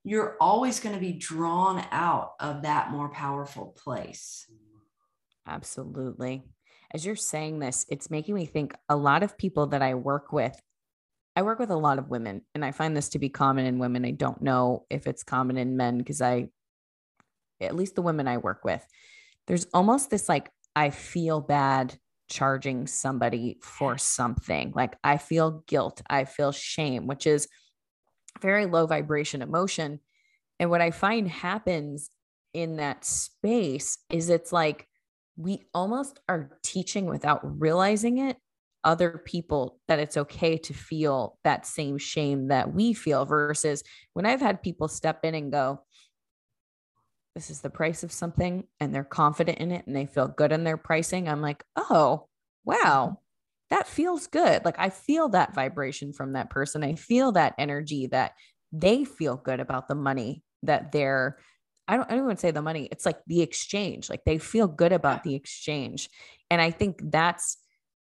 you're 0.03 0.37
always 0.39 0.79
going 0.79 0.95
to 0.95 1.01
be 1.01 1.13
drawn 1.13 1.83
out 1.91 2.33
of 2.39 2.63
that 2.63 2.91
more 2.91 3.09
powerful 3.09 3.75
place. 3.77 4.47
Absolutely. 5.47 6.43
As 6.93 7.05
you're 7.05 7.15
saying 7.15 7.59
this, 7.59 7.85
it's 7.89 8.09
making 8.09 8.35
me 8.35 8.45
think 8.45 8.73
a 8.87 8.95
lot 8.95 9.23
of 9.23 9.37
people 9.37 9.67
that 9.67 9.81
I 9.81 9.95
work 9.95 10.31
with. 10.31 10.59
I 11.35 11.43
work 11.43 11.59
with 11.59 11.69
a 11.69 11.77
lot 11.77 11.99
of 11.99 12.09
women, 12.09 12.41
and 12.55 12.65
I 12.65 12.71
find 12.71 12.97
this 12.97 13.09
to 13.09 13.19
be 13.19 13.29
common 13.29 13.65
in 13.65 13.79
women. 13.79 14.03
I 14.03 14.11
don't 14.11 14.41
know 14.41 14.85
if 14.89 15.05
it's 15.07 15.23
common 15.23 15.57
in 15.57 15.77
men 15.77 15.97
because 15.97 16.21
I, 16.21 16.47
at 17.61 17.75
least 17.75 17.95
the 17.95 18.01
women 18.01 18.27
I 18.27 18.37
work 18.37 18.63
with, 18.63 18.85
there's 19.47 19.67
almost 19.73 20.09
this 20.09 20.27
like, 20.27 20.49
I 20.75 20.89
feel 20.89 21.41
bad 21.41 21.97
charging 22.29 22.87
somebody 22.87 23.57
for 23.61 23.97
something. 23.97 24.71
Like 24.75 24.97
I 25.03 25.17
feel 25.17 25.63
guilt, 25.67 26.01
I 26.09 26.25
feel 26.25 26.51
shame, 26.51 27.07
which 27.07 27.25
is 27.25 27.47
very 28.41 28.65
low 28.65 28.85
vibration 28.85 29.41
emotion. 29.41 29.99
And 30.59 30.69
what 30.69 30.81
I 30.81 30.91
find 30.91 31.27
happens 31.27 32.09
in 32.53 32.77
that 32.77 33.05
space 33.05 33.97
is 34.09 34.29
it's 34.29 34.51
like 34.51 34.87
we 35.37 35.61
almost 35.73 36.19
are 36.27 36.57
teaching 36.63 37.05
without 37.05 37.39
realizing 37.43 38.17
it 38.17 38.37
other 38.83 39.21
people 39.25 39.79
that 39.87 39.99
it's 39.99 40.17
okay 40.17 40.57
to 40.57 40.73
feel 40.73 41.37
that 41.43 41.65
same 41.65 41.97
shame 41.97 42.47
that 42.47 42.73
we 42.73 42.93
feel 42.93 43.25
versus 43.25 43.83
when 44.13 44.25
I've 44.25 44.41
had 44.41 44.61
people 44.61 44.87
step 44.87 45.19
in 45.23 45.35
and 45.35 45.51
go, 45.51 45.81
this 47.35 47.49
is 47.49 47.61
the 47.61 47.69
price 47.69 48.03
of 48.03 48.11
something 48.11 48.63
and 48.79 48.93
they're 48.93 49.03
confident 49.03 49.59
in 49.59 49.71
it 49.71 49.85
and 49.85 49.95
they 49.95 50.05
feel 50.05 50.27
good 50.27 50.51
in 50.51 50.63
their 50.63 50.77
pricing. 50.77 51.27
I'm 51.27 51.41
like, 51.41 51.63
oh, 51.75 52.27
wow, 52.65 53.19
that 53.69 53.87
feels 53.87 54.27
good. 54.27 54.65
Like 54.65 54.79
I 54.79 54.89
feel 54.89 55.29
that 55.29 55.53
vibration 55.53 56.13
from 56.13 56.33
that 56.33 56.49
person. 56.49 56.83
I 56.83 56.95
feel 56.95 57.31
that 57.33 57.55
energy 57.57 58.07
that 58.07 58.33
they 58.71 59.03
feel 59.03 59.35
good 59.35 59.59
about 59.59 59.87
the 59.87 59.95
money 59.95 60.43
that 60.63 60.91
they're 60.91 61.37
I 61.87 61.97
don't, 61.97 62.11
I 62.11 62.15
don't 62.15 62.25
even 62.25 62.37
say 62.37 62.51
the 62.51 62.61
money. 62.61 62.87
It's 62.91 63.05
like 63.05 63.17
the 63.25 63.41
exchange. 63.41 64.11
Like 64.11 64.23
they 64.23 64.37
feel 64.37 64.67
good 64.67 64.91
about 64.91 65.23
the 65.23 65.33
exchange. 65.33 66.09
And 66.51 66.61
I 66.61 66.69
think 66.69 67.01
that's 67.03 67.57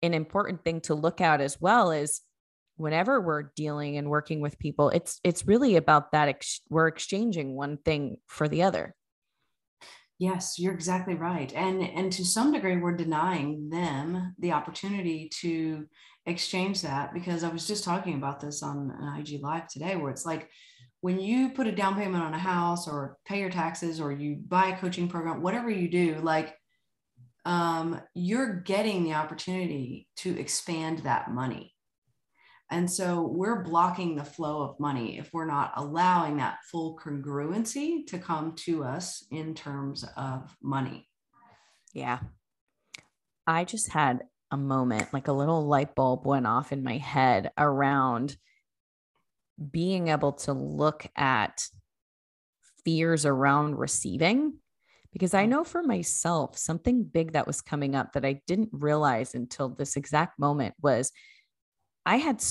an 0.01 0.13
important 0.13 0.63
thing 0.63 0.79
to 0.81 0.95
look 0.95 1.19
at 1.19 1.41
as 1.41 1.59
well 1.59 1.91
is 1.91 2.21
whenever 2.77 3.19
we're 3.19 3.51
dealing 3.55 3.97
and 3.97 4.09
working 4.09 4.39
with 4.39 4.59
people, 4.59 4.89
it's 4.89 5.19
it's 5.25 5.45
really 5.45 5.75
about 5.75 6.13
that 6.13 6.29
ex- 6.29 6.61
we're 6.69 6.87
exchanging 6.87 7.55
one 7.55 7.77
thing 7.77 8.17
for 8.27 8.47
the 8.47 8.63
other. 8.63 8.95
Yes, 10.17 10.57
you're 10.57 10.73
exactly 10.73 11.15
right. 11.15 11.51
And 11.53 11.83
and 11.83 12.11
to 12.13 12.23
some 12.23 12.53
degree 12.53 12.77
we're 12.77 12.95
denying 12.95 13.69
them 13.69 14.33
the 14.39 14.53
opportunity 14.53 15.29
to 15.41 15.85
exchange 16.25 16.81
that 16.81 17.13
because 17.13 17.43
I 17.43 17.49
was 17.49 17.67
just 17.67 17.83
talking 17.83 18.15
about 18.15 18.39
this 18.39 18.63
on 18.63 18.91
an 18.99 19.19
IG 19.19 19.41
live 19.41 19.67
today 19.67 19.95
where 19.95 20.11
it's 20.11 20.25
like 20.25 20.49
when 21.01 21.19
you 21.19 21.49
put 21.49 21.67
a 21.67 21.71
down 21.71 21.95
payment 21.95 22.23
on 22.23 22.33
a 22.33 22.39
house 22.39 22.87
or 22.87 23.17
pay 23.25 23.39
your 23.39 23.51
taxes 23.51 24.01
or 24.01 24.11
you 24.11 24.37
buy 24.47 24.69
a 24.69 24.77
coaching 24.77 25.07
program, 25.07 25.43
whatever 25.43 25.69
you 25.69 25.87
do, 25.87 26.15
like 26.23 26.55
um, 27.45 28.01
you're 28.15 28.55
getting 28.61 29.03
the 29.03 29.13
opportunity 29.13 30.07
to 30.17 30.39
expand 30.39 30.99
that 30.99 31.29
money. 31.29 31.74
And 32.71 32.89
so 32.89 33.21
we're 33.21 33.63
blocking 33.63 34.15
the 34.15 34.23
flow 34.23 34.63
of 34.63 34.79
money 34.79 35.19
if 35.19 35.29
we're 35.31 35.45
not 35.45 35.73
allowing 35.75 36.37
that 36.37 36.59
full 36.71 36.97
congruency 36.97 38.05
to 38.07 38.17
come 38.17 38.55
to 38.65 38.83
us 38.83 39.23
in 39.29 39.53
terms 39.53 40.03
of 40.17 40.55
money. 40.61 41.07
Yeah. 41.93 42.19
I 43.45 43.65
just 43.65 43.89
had 43.91 44.23
a 44.51 44.57
moment, 44.57 45.13
like 45.13 45.27
a 45.27 45.33
little 45.33 45.67
light 45.67 45.93
bulb 45.93 46.25
went 46.25 46.47
off 46.47 46.71
in 46.71 46.83
my 46.83 46.97
head 46.97 47.51
around 47.57 48.35
being 49.71 50.07
able 50.07 50.33
to 50.33 50.53
look 50.53 51.07
at 51.15 51.67
fears 52.83 53.25
around 53.25 53.75
receiving 53.75 54.53
because 55.15 55.33
I 55.33 55.45
mm. 55.45 55.49
know 55.49 55.63
for 55.63 55.81
myself, 55.81 56.57
something 56.57 57.03
big 57.03 57.33
that 57.33 57.47
was 57.47 57.61
coming 57.61 57.95
up 57.95 58.13
that 58.13 58.25
I 58.25 58.41
didn't 58.47 58.69
realize 58.73 59.33
until 59.33 59.69
this 59.69 59.95
exact 59.95 60.37
moment 60.37 60.75
was 60.81 61.11
I 62.05 62.17
had, 62.17 62.43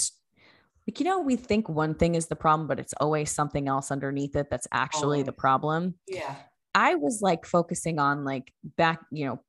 like, 0.87 1.01
you 1.01 1.05
know, 1.05 1.21
we 1.21 1.37
think 1.37 1.69
one 1.69 1.95
thing 1.95 2.15
is 2.15 2.27
the 2.27 2.37
problem, 2.37 2.69
but 2.69 2.81
it's 2.81 2.95
always 2.95 3.31
something 3.31 3.69
else 3.69 3.91
underneath 3.91 4.37
it 4.37 4.49
that's 4.51 4.69
actually 4.73 5.23
the 5.23 5.33
problem. 5.33 5.95
Yeah. 6.09 6.35
I 6.75 6.97
was 6.97 7.21
like 7.23 7.47
focusing 7.47 7.99
on 7.99 8.25
like 8.25 8.53
back, 8.77 9.01
you 9.13 9.27
know, 9.27 9.41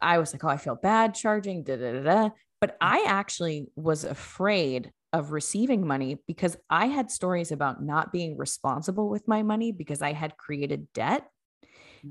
I 0.00 0.18
was 0.18 0.32
like, 0.32 0.44
oh, 0.44 0.48
I 0.48 0.56
feel 0.56 0.76
bad 0.76 1.14
charging, 1.14 1.64
da 1.64 1.76
da 1.76 1.92
da 1.92 2.02
da. 2.02 2.30
But 2.60 2.76
I 2.80 3.04
actually 3.06 3.66
was 3.74 4.04
afraid 4.04 4.92
of 5.12 5.32
receiving 5.32 5.86
money 5.86 6.18
because 6.26 6.56
I 6.70 6.86
had 6.86 7.10
stories 7.10 7.52
about 7.52 7.82
not 7.82 8.12
being 8.12 8.38
responsible 8.38 9.08
with 9.08 9.28
my 9.28 9.42
money 9.42 9.72
because 9.72 10.00
I 10.00 10.12
had 10.12 10.36
created 10.36 10.86
debt. 10.94 11.26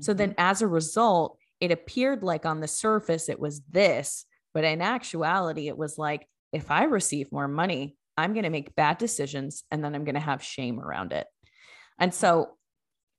So 0.00 0.14
then, 0.14 0.30
mm-hmm. 0.30 0.40
as 0.40 0.62
a 0.62 0.68
result, 0.68 1.38
it 1.60 1.70
appeared 1.70 2.22
like 2.22 2.46
on 2.46 2.60
the 2.60 2.68
surface 2.68 3.28
it 3.28 3.40
was 3.40 3.62
this, 3.70 4.24
but 4.54 4.64
in 4.64 4.80
actuality, 4.80 5.68
it 5.68 5.76
was 5.76 5.98
like, 5.98 6.26
if 6.52 6.70
I 6.70 6.84
receive 6.84 7.32
more 7.32 7.48
money, 7.48 7.96
I'm 8.16 8.34
going 8.34 8.44
to 8.44 8.50
make 8.50 8.74
bad 8.74 8.98
decisions 8.98 9.64
and 9.70 9.82
then 9.82 9.94
I'm 9.94 10.04
going 10.04 10.14
to 10.14 10.20
have 10.20 10.42
shame 10.42 10.78
around 10.78 11.12
it. 11.12 11.26
And 11.98 12.12
so 12.12 12.56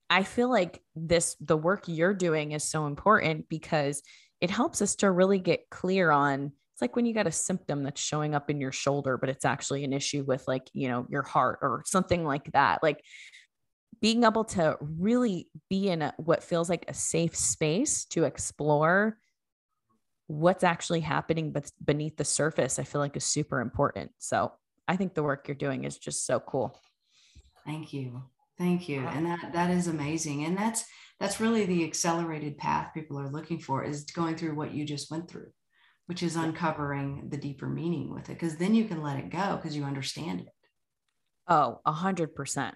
I 0.10 0.24
feel 0.24 0.50
like 0.50 0.82
this, 0.96 1.36
the 1.40 1.58
work 1.58 1.86
you're 1.88 2.14
doing 2.14 2.52
is 2.52 2.64
so 2.64 2.86
important 2.86 3.50
because 3.50 4.02
it 4.42 4.50
helps 4.50 4.82
us 4.82 4.96
to 4.98 5.10
really 5.10 5.40
get 5.40 5.70
clear 5.70 6.12
on 6.12 6.52
it's 6.74 6.82
like 6.82 6.96
when 6.96 7.06
you 7.06 7.14
got 7.14 7.28
a 7.28 7.32
symptom 7.32 7.84
that's 7.84 8.02
showing 8.02 8.34
up 8.34 8.50
in 8.50 8.60
your 8.60 8.72
shoulder, 8.72 9.16
but 9.16 9.30
it's 9.30 9.46
actually 9.46 9.84
an 9.84 9.94
issue 9.94 10.24
with 10.24 10.44
like, 10.48 10.68
you 10.74 10.88
know, 10.88 11.06
your 11.08 11.22
heart 11.22 11.60
or 11.62 11.84
something 11.86 12.26
like 12.26 12.52
that. 12.54 12.82
Like 12.82 13.04
being 14.02 14.24
able 14.24 14.44
to 14.46 14.78
really 14.82 15.50
be 15.70 15.90
in 15.90 16.02
a, 16.02 16.16
what 16.18 16.44
feels 16.44 16.70
like 16.70 16.86
a 16.88 16.94
safe 16.96 17.36
space 17.36 18.06
to 18.06 18.24
explore 18.24 19.18
what's 20.28 20.64
actually 20.64 21.02
happening 21.02 21.52
but 21.52 21.70
beneath 21.84 22.18
the 22.18 22.26
surface, 22.26 22.80
I 22.80 22.84
feel 22.84 23.02
like 23.02 23.16
is 23.16 23.26
super 23.26 23.62
important. 23.62 24.12
So 24.20 24.52
I 24.88 24.96
think 24.96 25.14
the 25.14 25.24
work 25.24 25.48
you're 25.48 25.56
doing 25.56 25.84
is 25.84 25.98
just 25.98 26.26
so 26.26 26.40
cool. 26.40 26.80
Thank 27.66 27.94
you. 27.94 28.24
Thank 28.58 28.88
you. 28.88 29.00
And 29.00 29.26
that 29.26 29.52
that 29.54 29.72
is 29.72 29.88
amazing. 29.88 30.46
And 30.46 30.58
that's 30.58 30.86
that's 31.20 31.40
really 31.40 31.66
the 31.66 31.84
accelerated 31.84 32.58
path 32.58 32.94
people 32.94 33.20
are 33.20 33.30
looking 33.30 33.60
for 33.60 33.84
is 33.84 34.04
going 34.04 34.36
through 34.36 34.56
what 34.56 34.74
you 34.74 34.86
just 34.86 35.10
went 35.10 35.30
through, 35.30 35.52
which 36.08 36.24
is 36.24 36.36
uncovering 36.36 37.30
the 37.30 37.38
deeper 37.38 37.68
meaning 37.68 38.14
with 38.14 38.30
it. 38.30 38.40
Cause 38.40 38.58
then 38.58 38.76
you 38.76 38.86
can 38.86 39.02
let 39.02 39.18
it 39.18 39.30
go 39.30 39.56
because 39.56 39.76
you 39.76 39.84
understand 39.84 40.42
it. 40.42 40.50
Oh, 41.48 41.80
a 41.86 41.92
hundred 41.92 42.36
percent. 42.36 42.76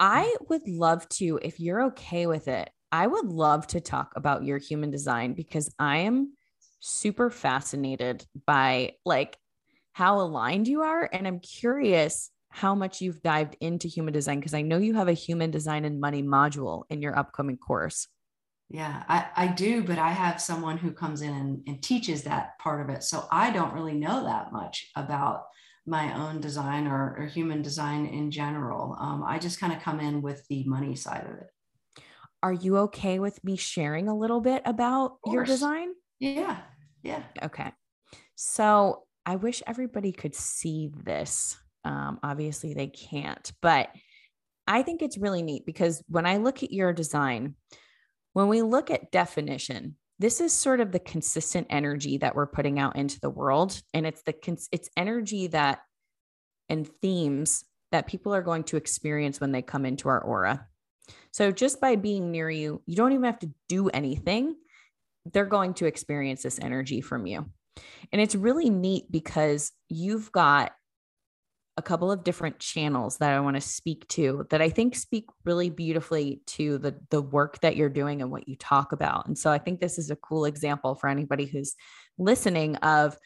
I 0.00 0.34
would 0.48 0.66
love 0.68 1.08
to, 1.10 1.40
if 1.42 1.58
you're 1.58 1.86
okay 1.86 2.26
with 2.26 2.46
it, 2.48 2.70
I 2.92 3.06
would 3.06 3.26
love 3.26 3.66
to 3.68 3.80
talk 3.80 4.12
about 4.16 4.44
your 4.44 4.58
human 4.58 4.90
design 4.90 5.34
because 5.34 5.74
I 5.78 5.98
am 5.98 6.32
super 6.80 7.30
fascinated 7.30 8.24
by 8.46 8.92
like 9.04 9.36
how 9.92 10.20
aligned 10.20 10.68
you 10.68 10.82
are. 10.82 11.08
And 11.12 11.26
I'm 11.26 11.40
curious 11.40 12.30
how 12.50 12.74
much 12.74 13.00
you've 13.00 13.22
dived 13.22 13.56
into 13.60 13.88
human 13.88 14.14
design 14.14 14.38
because 14.38 14.54
I 14.54 14.62
know 14.62 14.78
you 14.78 14.94
have 14.94 15.08
a 15.08 15.12
human 15.12 15.50
design 15.50 15.84
and 15.84 16.00
money 16.00 16.22
module 16.22 16.84
in 16.88 17.02
your 17.02 17.18
upcoming 17.18 17.56
course. 17.56 18.06
Yeah, 18.70 19.02
I, 19.08 19.26
I 19.34 19.46
do, 19.48 19.82
but 19.82 19.98
I 19.98 20.10
have 20.10 20.40
someone 20.40 20.76
who 20.76 20.92
comes 20.92 21.22
in 21.22 21.32
and, 21.32 21.62
and 21.66 21.82
teaches 21.82 22.24
that 22.24 22.58
part 22.58 22.82
of 22.82 22.94
it. 22.94 23.02
So 23.02 23.26
I 23.30 23.50
don't 23.50 23.72
really 23.72 23.94
know 23.94 24.24
that 24.24 24.52
much 24.52 24.90
about 24.94 25.44
my 25.86 26.14
own 26.14 26.40
design 26.40 26.86
or, 26.86 27.16
or 27.18 27.26
human 27.26 27.62
design 27.62 28.06
in 28.06 28.30
general. 28.30 28.94
Um, 29.00 29.24
I 29.26 29.38
just 29.38 29.58
kind 29.58 29.72
of 29.72 29.80
come 29.80 30.00
in 30.00 30.20
with 30.20 30.46
the 30.48 30.64
money 30.64 30.94
side 30.94 31.24
of 31.24 31.38
it. 31.38 31.46
Are 32.42 32.52
you 32.52 32.76
okay 32.78 33.18
with 33.18 33.42
me 33.42 33.56
sharing 33.56 34.06
a 34.06 34.16
little 34.16 34.40
bit 34.40 34.62
about 34.64 35.18
your 35.26 35.44
design? 35.44 35.88
Yeah. 36.18 36.58
Yeah. 37.02 37.22
Okay. 37.42 37.72
So 38.34 39.04
I 39.26 39.36
wish 39.36 39.62
everybody 39.66 40.12
could 40.12 40.34
see 40.34 40.90
this. 41.04 41.56
Um, 41.84 42.18
obviously, 42.22 42.74
they 42.74 42.88
can't, 42.88 43.50
but 43.62 43.88
I 44.66 44.82
think 44.82 45.00
it's 45.00 45.16
really 45.16 45.42
neat 45.42 45.64
because 45.64 46.02
when 46.08 46.26
I 46.26 46.36
look 46.36 46.62
at 46.62 46.72
your 46.72 46.92
design, 46.92 47.54
when 48.32 48.48
we 48.48 48.62
look 48.62 48.90
at 48.90 49.10
definition, 49.10 49.96
this 50.18 50.40
is 50.40 50.52
sort 50.52 50.80
of 50.80 50.92
the 50.92 50.98
consistent 50.98 51.68
energy 51.70 52.18
that 52.18 52.34
we're 52.34 52.46
putting 52.46 52.78
out 52.78 52.96
into 52.96 53.20
the 53.20 53.30
world 53.30 53.80
and 53.94 54.06
it's 54.06 54.22
the 54.22 54.34
it's 54.72 54.90
energy 54.96 55.46
that 55.48 55.80
and 56.68 56.88
themes 57.00 57.64
that 57.92 58.06
people 58.06 58.34
are 58.34 58.42
going 58.42 58.64
to 58.64 58.76
experience 58.76 59.40
when 59.40 59.52
they 59.52 59.62
come 59.62 59.86
into 59.86 60.08
our 60.08 60.20
aura 60.20 60.66
so 61.32 61.50
just 61.50 61.80
by 61.80 61.96
being 61.96 62.30
near 62.30 62.50
you 62.50 62.82
you 62.86 62.96
don't 62.96 63.12
even 63.12 63.24
have 63.24 63.38
to 63.38 63.50
do 63.68 63.88
anything 63.88 64.54
they're 65.32 65.46
going 65.46 65.74
to 65.74 65.86
experience 65.86 66.42
this 66.42 66.58
energy 66.60 67.00
from 67.00 67.26
you 67.26 67.46
and 68.12 68.20
it's 68.20 68.34
really 68.34 68.70
neat 68.70 69.10
because 69.10 69.72
you've 69.88 70.32
got 70.32 70.72
a 71.78 71.82
couple 71.82 72.10
of 72.10 72.24
different 72.24 72.58
channels 72.58 73.18
that 73.18 73.32
I 73.32 73.38
want 73.38 73.54
to 73.54 73.60
speak 73.60 74.06
to 74.08 74.46
that 74.50 74.60
I 74.60 74.68
think 74.68 74.96
speak 74.96 75.26
really 75.44 75.70
beautifully 75.70 76.42
to 76.48 76.76
the 76.78 76.96
the 77.10 77.22
work 77.22 77.60
that 77.60 77.76
you're 77.76 77.88
doing 77.88 78.20
and 78.20 78.32
what 78.32 78.48
you 78.48 78.56
talk 78.56 78.90
about. 78.90 79.28
And 79.28 79.38
so 79.38 79.52
I 79.52 79.58
think 79.58 79.78
this 79.78 79.96
is 79.96 80.10
a 80.10 80.16
cool 80.16 80.44
example 80.44 80.96
for 80.96 81.08
anybody 81.08 81.46
who's 81.46 81.76
listening 82.18 82.74
of 82.76 83.16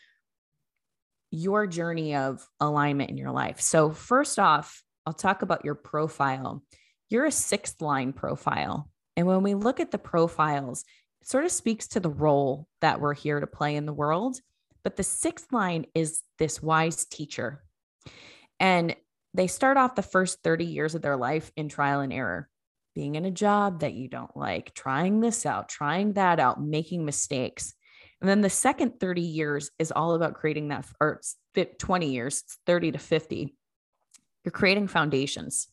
your 1.30 1.66
journey 1.66 2.14
of 2.14 2.46
alignment 2.60 3.08
in 3.08 3.16
your 3.16 3.30
life. 3.30 3.58
So 3.58 3.90
first 3.90 4.38
off, 4.38 4.82
I'll 5.06 5.14
talk 5.14 5.40
about 5.40 5.64
your 5.64 5.74
profile. 5.74 6.62
You're 7.08 7.24
a 7.24 7.32
sixth 7.32 7.80
line 7.80 8.12
profile. 8.12 8.90
And 9.16 9.26
when 9.26 9.42
we 9.42 9.54
look 9.54 9.80
at 9.80 9.90
the 9.90 9.98
profiles, 9.98 10.84
sort 11.26 11.44
of 11.44 11.50
speaks 11.50 11.88
to 11.88 12.00
the 12.00 12.10
role 12.10 12.66
that 12.80 13.00
we're 13.00 13.14
here 13.14 13.40
to 13.40 13.46
play 13.46 13.76
in 13.76 13.86
the 13.86 13.92
world. 13.92 14.40
But 14.82 14.96
the 14.96 15.04
sixth 15.04 15.52
line 15.52 15.86
is 15.94 16.22
this 16.38 16.62
wise 16.62 17.04
teacher 17.04 17.62
and 18.58 18.94
they 19.34 19.46
start 19.46 19.76
off 19.76 19.94
the 19.94 20.02
first 20.02 20.42
30 20.42 20.64
years 20.64 20.94
of 20.94 21.02
their 21.02 21.16
life 21.16 21.50
in 21.56 21.68
trial 21.68 22.00
and 22.00 22.12
error, 22.12 22.48
being 22.94 23.14
in 23.14 23.24
a 23.24 23.30
job 23.30 23.80
that 23.80 23.94
you 23.94 24.08
don't 24.08 24.36
like, 24.36 24.74
trying 24.74 25.20
this 25.20 25.46
out, 25.46 25.68
trying 25.68 26.12
that 26.12 26.38
out, 26.38 26.62
making 26.62 27.04
mistakes. 27.04 27.74
And 28.20 28.28
then 28.28 28.40
the 28.40 28.50
second 28.50 29.00
30 29.00 29.22
years 29.22 29.70
is 29.78 29.90
all 29.90 30.14
about 30.14 30.34
creating 30.34 30.68
that, 30.68 30.86
or 31.00 31.20
20 31.56 32.06
years, 32.06 32.44
30 32.66 32.92
to 32.92 32.98
50. 32.98 33.54
You're 34.44 34.52
creating 34.52 34.88
foundations. 34.88 35.68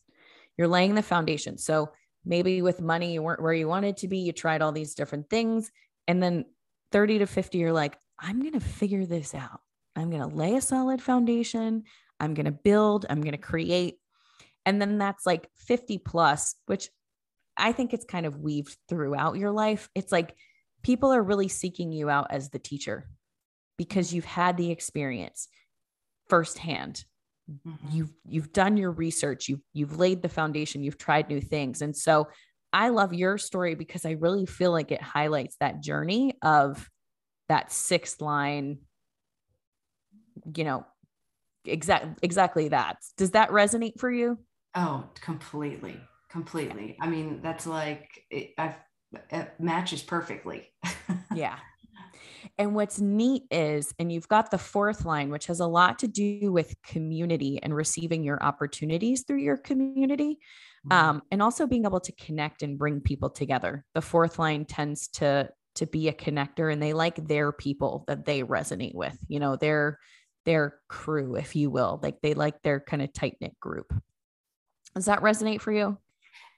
You're 0.56 0.68
laying 0.68 0.94
the 0.94 1.02
foundation. 1.02 1.58
So 1.58 1.92
maybe 2.24 2.62
with 2.62 2.80
money, 2.80 3.14
you 3.14 3.22
weren't 3.22 3.42
where 3.42 3.52
you 3.52 3.68
wanted 3.68 3.98
to 3.98 4.08
be. 4.08 4.18
You 4.18 4.32
tried 4.32 4.62
all 4.62 4.72
these 4.72 4.94
different 4.94 5.30
things. 5.30 5.70
And 6.06 6.22
then 6.22 6.44
30 6.92 7.18
to 7.18 7.26
50, 7.26 7.58
you're 7.58 7.72
like, 7.72 7.96
I'm 8.18 8.40
going 8.40 8.52
to 8.52 8.60
figure 8.60 9.06
this 9.06 9.34
out. 9.34 9.60
I'm 9.96 10.10
going 10.10 10.22
to 10.22 10.36
lay 10.36 10.56
a 10.56 10.60
solid 10.60 11.00
foundation. 11.02 11.84
I'm 12.18 12.34
going 12.34 12.46
to 12.46 12.52
build, 12.52 13.06
I'm 13.08 13.22
going 13.22 13.32
to 13.32 13.38
create. 13.38 13.96
And 14.66 14.80
then 14.80 14.98
that's 14.98 15.24
like 15.24 15.48
50 15.56 15.98
plus, 15.98 16.54
which 16.66 16.90
I 17.56 17.72
think 17.72 17.92
it's 17.92 18.04
kind 18.04 18.26
of 18.26 18.40
weaved 18.40 18.76
throughout 18.88 19.36
your 19.36 19.50
life. 19.50 19.88
It's 19.94 20.12
like 20.12 20.36
people 20.82 21.12
are 21.12 21.22
really 21.22 21.48
seeking 21.48 21.92
you 21.92 22.10
out 22.10 22.28
as 22.30 22.50
the 22.50 22.58
teacher 22.58 23.08
because 23.76 24.12
you've 24.12 24.26
had 24.26 24.56
the 24.56 24.70
experience 24.70 25.48
firsthand. 26.28 27.04
Mm-hmm. 27.50 27.96
You've 27.96 28.12
you've 28.28 28.52
done 28.52 28.76
your 28.76 28.90
research, 28.92 29.48
you've 29.48 29.60
you've 29.72 29.98
laid 29.98 30.22
the 30.22 30.28
foundation, 30.28 30.82
you've 30.82 30.98
tried 30.98 31.28
new 31.28 31.40
things. 31.40 31.82
And 31.82 31.96
so 31.96 32.28
I 32.72 32.90
love 32.90 33.12
your 33.12 33.38
story 33.38 33.74
because 33.74 34.04
I 34.04 34.12
really 34.12 34.46
feel 34.46 34.70
like 34.70 34.92
it 34.92 35.02
highlights 35.02 35.56
that 35.60 35.82
journey 35.82 36.34
of 36.42 36.88
that 37.48 37.72
sixth 37.72 38.20
line, 38.20 38.78
you 40.54 40.64
know, 40.64 40.86
exact 41.64 42.20
exactly 42.22 42.68
that. 42.68 42.96
Does 43.16 43.32
that 43.32 43.50
resonate 43.50 43.98
for 43.98 44.10
you? 44.10 44.38
Oh, 44.76 45.04
completely, 45.20 46.00
completely. 46.30 46.96
I 47.00 47.08
mean, 47.08 47.40
that's 47.42 47.66
like 47.66 48.08
it, 48.30 48.50
I've 48.56 48.76
it 49.30 49.52
matches 49.58 50.02
perfectly. 50.02 50.68
yeah. 51.34 51.56
And 52.58 52.74
what's 52.74 53.00
neat 53.00 53.44
is, 53.50 53.94
and 53.98 54.10
you've 54.12 54.28
got 54.28 54.50
the 54.50 54.58
fourth 54.58 55.04
line, 55.04 55.30
which 55.30 55.46
has 55.46 55.60
a 55.60 55.66
lot 55.66 55.98
to 56.00 56.08
do 56.08 56.52
with 56.52 56.74
community 56.82 57.58
and 57.62 57.74
receiving 57.74 58.24
your 58.24 58.42
opportunities 58.42 59.24
through 59.26 59.40
your 59.40 59.56
community, 59.56 60.38
mm-hmm. 60.86 60.92
um, 60.92 61.22
and 61.30 61.42
also 61.42 61.66
being 61.66 61.84
able 61.84 62.00
to 62.00 62.12
connect 62.12 62.62
and 62.62 62.78
bring 62.78 63.00
people 63.00 63.30
together. 63.30 63.84
The 63.94 64.02
fourth 64.02 64.38
line 64.38 64.64
tends 64.64 65.08
to 65.08 65.50
to 65.76 65.86
be 65.86 66.08
a 66.08 66.12
connector, 66.12 66.72
and 66.72 66.82
they 66.82 66.92
like 66.92 67.28
their 67.28 67.52
people 67.52 68.04
that 68.08 68.24
they 68.24 68.42
resonate 68.42 68.94
with. 68.94 69.16
You 69.28 69.40
know, 69.40 69.56
they're 69.56 69.98
their 70.44 70.78
crew, 70.88 71.36
if 71.36 71.54
you 71.54 71.70
will. 71.70 72.00
Like 72.02 72.20
they 72.22 72.34
like 72.34 72.62
their 72.62 72.80
kind 72.80 73.02
of 73.02 73.12
tight 73.12 73.36
knit 73.40 73.58
group. 73.60 73.92
Does 74.94 75.04
that 75.04 75.20
resonate 75.20 75.60
for 75.60 75.72
you? 75.72 75.96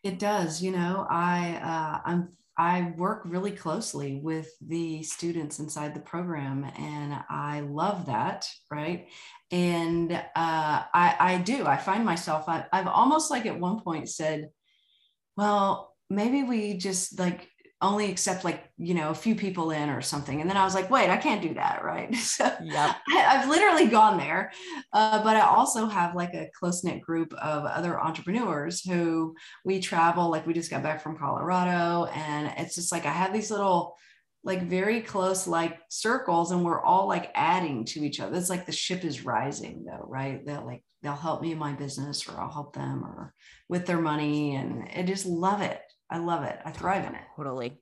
It 0.03 0.19
does. 0.19 0.63
You 0.63 0.73
know, 0.73 1.07
I 1.09 1.61
uh, 1.63 2.11
I'm 2.11 2.29
I 2.59 2.93
work 2.97 3.23
really 3.25 3.53
closely 3.53 4.21
with 4.23 4.51
the 4.61 5.03
students 5.03 5.59
inside 5.59 5.95
the 5.95 6.01
program, 6.01 6.65
and 6.77 7.19
I 7.31 7.61
love 7.61 8.07
that, 8.07 8.47
right? 8.71 9.09
And 9.51 10.13
uh, 10.13 10.23
I, 10.35 11.17
I 11.19 11.43
do. 11.45 11.67
I 11.67 11.77
find 11.77 12.05
myself. 12.05 12.49
I, 12.49 12.67
I've 12.73 12.87
almost 12.87 13.31
like 13.31 13.47
at 13.47 13.59
one 13.59 13.81
point 13.81 14.11
said, 14.11 14.51
"Well, 15.37 15.97
maybe 16.11 16.43
we 16.43 16.77
just 16.77 17.19
like 17.19 17.49
only 17.83 18.11
accept 18.11 18.45
like 18.45 18.71
you 18.79 18.95
know 18.95 19.11
a 19.11 19.15
few 19.15 19.35
people 19.35 19.71
in 19.71 19.91
or 19.91 20.01
something. 20.01 20.41
And 20.41 20.49
then 20.49 20.57
i 20.57 20.65
was 20.65 20.75
like 20.75 20.91
wait 20.91 21.11
i 21.11 21.17
can't 21.17 21.43
do 21.43 21.55
that 21.55 21.85
right? 21.85 22.15
So 22.23 22.45
yep. 22.63 22.97
I, 23.09 23.37
have 23.37 23.49
literally 23.49 23.87
gone 23.87 24.17
there. 24.17 24.53
Uh, 24.93 25.23
but 25.23 25.37
i 25.37 25.41
also 25.41 25.87
have 25.87 26.15
like 26.15 26.35
a 26.35 26.51
close-knit 26.59 27.03
group 27.03 27.35
of 27.35 27.65
other 27.65 28.01
entrepreneurs 28.01 28.81
who 28.81 29.35
we 29.65 29.81
travel 29.81 30.31
like 30.31 30.47
we 30.47 30.55
just 30.55 30.71
got 30.71 30.83
back 30.83 31.03
from 31.03 31.19
colorado 31.19 32.07
and 32.15 32.53
it's 32.59 32.75
just 32.75 32.93
like 32.93 33.05
i 33.07 33.13
have 33.13 33.33
these 33.33 33.51
little 33.51 33.97
like 34.45 34.63
very 34.63 35.01
close 35.01 35.47
like 35.47 35.79
circles 35.89 36.51
and 36.51 36.65
we're 36.65 36.83
all 36.83 37.07
like 37.07 37.31
adding 37.35 37.85
to 37.85 38.01
each 38.01 38.19
other. 38.19 38.37
It's 38.37 38.51
like 38.51 38.67
the 38.67 38.73
ship 38.73 39.05
is 39.05 39.25
rising 39.25 39.85
though 39.85 40.05
right? 40.09 40.45
They'll 40.45 40.67
like 40.67 40.83
they'll 41.03 41.15
help 41.15 41.43
me 41.43 41.53
in 41.53 41.59
my 41.59 41.73
business 41.73 42.29
or 42.29 42.41
i'll 42.41 42.51
help 42.53 42.75
them 42.75 43.05
or 43.05 43.35
with 43.69 43.87
their 43.87 44.01
money 44.01 44.55
and 44.55 44.89
i 44.97 45.03
just 45.03 45.27
love 45.27 45.61
it 45.61 45.81
I 46.13 46.19
love 46.19 46.45
it. 46.45 46.59
I 46.65 46.71
thrive 46.71 47.07
in 47.07 47.15
it. 47.15 47.23
Totally. 47.37 47.81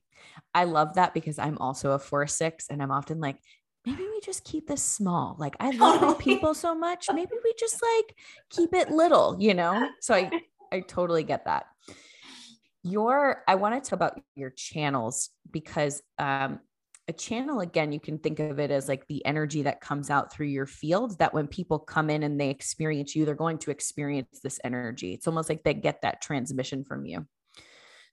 I 0.54 0.64
love 0.64 0.94
that 0.94 1.14
because 1.14 1.38
I'm 1.38 1.58
also 1.58 1.92
a 1.92 1.98
four 1.98 2.26
six 2.28 2.68
and 2.70 2.80
I'm 2.80 2.92
often 2.92 3.20
like, 3.20 3.38
maybe 3.84 4.02
we 4.02 4.20
just 4.22 4.44
keep 4.44 4.68
this 4.68 4.82
small. 4.82 5.34
Like 5.38 5.56
I 5.58 5.70
love 5.72 6.18
people 6.20 6.54
so 6.54 6.74
much. 6.74 7.08
Maybe 7.12 7.32
we 7.42 7.54
just 7.58 7.82
like 7.82 8.16
keep 8.50 8.72
it 8.72 8.90
little, 8.90 9.36
you 9.40 9.54
know? 9.54 9.88
So 10.00 10.14
I 10.14 10.30
I 10.72 10.80
totally 10.80 11.24
get 11.24 11.46
that. 11.46 11.66
Your 12.84 13.42
I 13.48 13.56
want 13.56 13.82
to 13.82 13.90
talk 13.90 13.96
about 13.96 14.20
your 14.36 14.50
channels 14.50 15.30
because 15.50 16.00
um 16.18 16.60
a 17.08 17.12
channel 17.12 17.58
again 17.58 17.90
you 17.90 17.98
can 17.98 18.18
think 18.18 18.38
of 18.38 18.60
it 18.60 18.70
as 18.70 18.86
like 18.86 19.04
the 19.08 19.24
energy 19.26 19.62
that 19.62 19.80
comes 19.80 20.10
out 20.10 20.32
through 20.32 20.46
your 20.46 20.66
field 20.66 21.18
that 21.18 21.34
when 21.34 21.48
people 21.48 21.80
come 21.80 22.08
in 22.08 22.22
and 22.22 22.40
they 22.40 22.50
experience 22.50 23.16
you 23.16 23.24
they're 23.24 23.34
going 23.34 23.58
to 23.58 23.72
experience 23.72 24.38
this 24.44 24.60
energy 24.62 25.12
it's 25.14 25.26
almost 25.26 25.48
like 25.48 25.64
they 25.64 25.74
get 25.74 26.02
that 26.02 26.22
transmission 26.22 26.84
from 26.84 27.04
you 27.04 27.26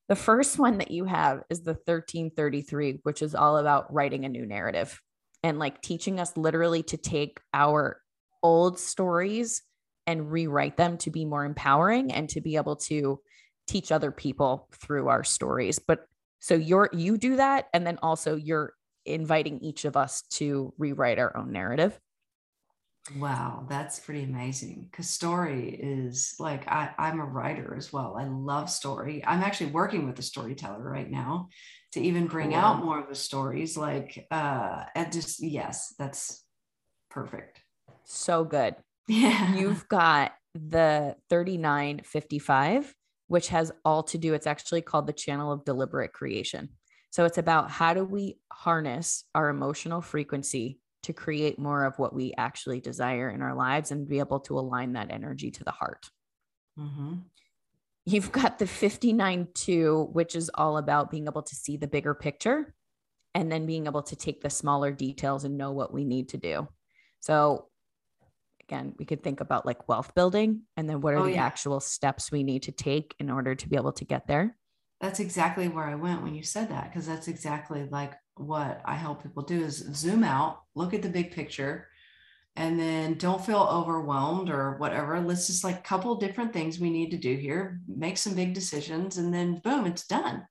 the 0.10 0.16
first 0.16 0.58
one 0.58 0.78
that 0.78 0.91
you 0.91 1.05
have 1.05 1.43
is 1.49 1.62
the 1.62 1.74
1333, 1.74 2.99
which 3.03 3.22
is 3.22 3.36
all 3.36 3.58
about 3.58 3.93
writing 3.93 4.26
a 4.26 4.30
new 4.30 4.45
narrative 4.45 5.01
and 5.43 5.60
like 5.60 5.82
teaching 5.82 6.20
us 6.20 6.36
literally 6.38 6.84
to 6.84 6.97
take 6.97 7.39
our 7.53 8.01
old 8.41 8.80
stories 8.80 9.62
and 10.05 10.32
rewrite 10.32 10.78
them 10.78 10.97
to 10.97 11.12
be 11.12 11.26
more 11.26 11.43
empowering 11.43 12.12
and 12.12 12.30
to 12.30 12.41
be 12.41 12.55
able 12.55 12.78
to 12.78 13.20
teach 13.68 13.91
other 13.91 14.12
people 14.12 14.70
through 14.74 15.10
our 15.10 15.24
stories. 15.24 15.80
But 15.80 16.08
so 16.39 16.55
you're 16.55 16.89
you 16.93 17.18
do 17.18 17.36
that 17.36 17.66
and 17.74 17.86
then 17.86 17.99
also 18.01 18.36
you're 18.36 18.74
inviting 19.05 19.60
each 19.60 19.86
of 19.86 19.97
us 19.97 20.22
to 20.32 20.74
rewrite 20.78 21.20
our 21.20 21.36
own 21.36 21.51
narrative. 21.51 21.99
Wow, 23.16 23.66
that's 23.70 23.99
pretty 23.99 24.24
amazing. 24.24 24.88
Because 24.91 25.10
story 25.10 25.70
is 25.70 26.36
like 26.39 26.68
I, 26.68 26.91
I'm 26.97 27.20
a 27.20 27.26
writer 27.26 27.76
as 27.76 27.93
well. 27.93 28.16
I 28.18 28.26
love 28.26 28.70
story. 28.70 29.24
I'm 29.26 29.41
actually 29.41 29.72
working 29.72 30.05
with 30.05 30.20
a 30.20 30.24
storyteller 30.24 30.82
right 30.82 31.10
now 31.10 31.49
to 31.93 32.01
even 32.01 32.28
bring 32.28 32.49
cool. 32.51 32.60
out 32.60 32.84
more 32.84 32.99
of 32.99 33.08
the 33.08 33.16
stories. 33.16 33.78
Like 33.78 34.28
uh 34.30 34.84
and 34.95 35.12
just 35.12 35.41
yes, 35.41 35.93
that's 35.97 36.43
perfect. 37.10 37.62
So 38.03 38.43
good. 38.43 38.76
Yeah. 39.08 39.55
You've 39.55 39.88
got 39.88 40.34
the 40.53 41.16
3955, 41.30 42.93
which 43.28 43.49
has 43.49 43.72
all 43.86 44.03
to 44.03 44.18
do, 44.18 44.34
it's 44.34 44.47
actually 44.47 44.82
called 44.82 45.08
the 45.08 45.14
channel 45.14 45.51
of 45.51 45.66
deliberate 45.66 46.14
creation. 46.14 46.70
So 47.12 47.26
it's 47.26 47.38
about 47.38 47.72
how 47.72 47.93
do 47.93 48.03
we 48.03 48.38
harness 48.51 49.24
our 49.34 49.49
emotional 49.49 50.01
frequency 50.01 50.80
to 51.08 51.14
create 51.14 51.58
more 51.58 51.86
of 51.86 51.97
what 51.97 52.14
we 52.14 52.34
actually 52.38 52.82
desire 52.82 53.30
in 53.30 53.41
our 53.41 53.55
lives 53.55 53.91
and 53.91 54.10
be 54.10 54.20
able 54.20 54.41
to 54.41 54.60
align 54.60 54.93
that 54.93 55.10
energy 55.10 55.49
to 55.51 55.64
the 55.64 55.72
heart. 55.72 56.10
Mm-hmm. 56.78 57.14
You've 58.05 58.32
got 58.34 58.60
the 58.60 58.68
59 58.68 59.47
2, 59.53 60.10
which 60.12 60.36
is 60.36 60.51
all 60.53 60.78
about 60.78 61.10
being 61.10 61.28
able 61.28 61.43
to 61.43 61.55
see 61.55 61.78
the 61.78 61.88
bigger 61.88 62.14
picture 62.14 62.76
and 63.34 63.49
then 63.49 63.66
being 63.66 63.88
able 63.88 64.03
to 64.03 64.18
take 64.18 64.41
the 64.41 64.49
smaller 64.49 64.91
details 64.91 65.45
and 65.45 65.58
know 65.58 65.72
what 65.72 65.93
we 65.93 66.03
need 66.03 66.30
to 66.30 66.38
do. 66.38 66.68
So, 67.22 67.70
again, 68.68 68.93
we 68.99 69.05
could 69.05 69.24
think 69.24 69.39
about 69.39 69.66
like 69.66 69.88
wealth 69.88 70.14
building 70.14 70.64
and 70.76 70.89
then 70.89 70.99
what 70.99 71.14
are 71.14 71.20
oh, 71.20 71.24
the 71.24 71.32
yeah. 71.32 71.45
actual 71.45 71.80
steps 71.80 72.34
we 72.34 72.43
need 72.43 72.64
to 72.64 72.74
take 72.74 73.16
in 73.18 73.30
order 73.30 73.55
to 73.55 73.70
be 73.70 73.78
able 73.78 73.93
to 73.93 74.03
get 74.03 74.28
there. 74.28 74.58
That's 74.99 75.22
exactly 75.22 75.70
where 75.70 75.86
I 75.86 75.95
went 75.95 76.22
when 76.22 76.36
you 76.36 76.43
said 76.43 76.70
that, 76.70 76.91
because 76.91 77.08
that's 77.08 77.30
exactly 77.30 77.88
like 77.89 78.14
what 78.40 78.82
I 78.86 78.96
help 78.96 79.24
people 79.24 79.44
do 79.44 79.64
is 79.64 79.78
zoom 79.94 80.24
out, 80.24 80.62
look 80.76 80.94
at 80.94 81.02
the 81.02 81.10
big 81.10 81.32
picture, 81.32 81.88
and 82.56 82.80
then 82.80 83.14
don't 83.16 83.46
feel 83.46 83.68
overwhelmed 83.72 84.50
or 84.50 84.78
whatever. 84.78 85.20
Let's 85.20 85.48
just 85.48 85.64
like 85.64 85.84
couple 85.84 86.16
different 86.16 86.54
things 86.54 86.80
we 86.80 86.90
need 86.90 87.12
to 87.12 87.18
do 87.18 87.36
here, 87.36 87.80
make 87.88 88.18
some 88.18 88.34
big 88.34 88.54
decisions, 88.54 89.18
and 89.18 89.34
then 89.34 89.62
boom, 89.64 89.86
it's 89.86 90.08
done. 90.08 90.46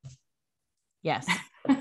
Yes. 1.02 1.26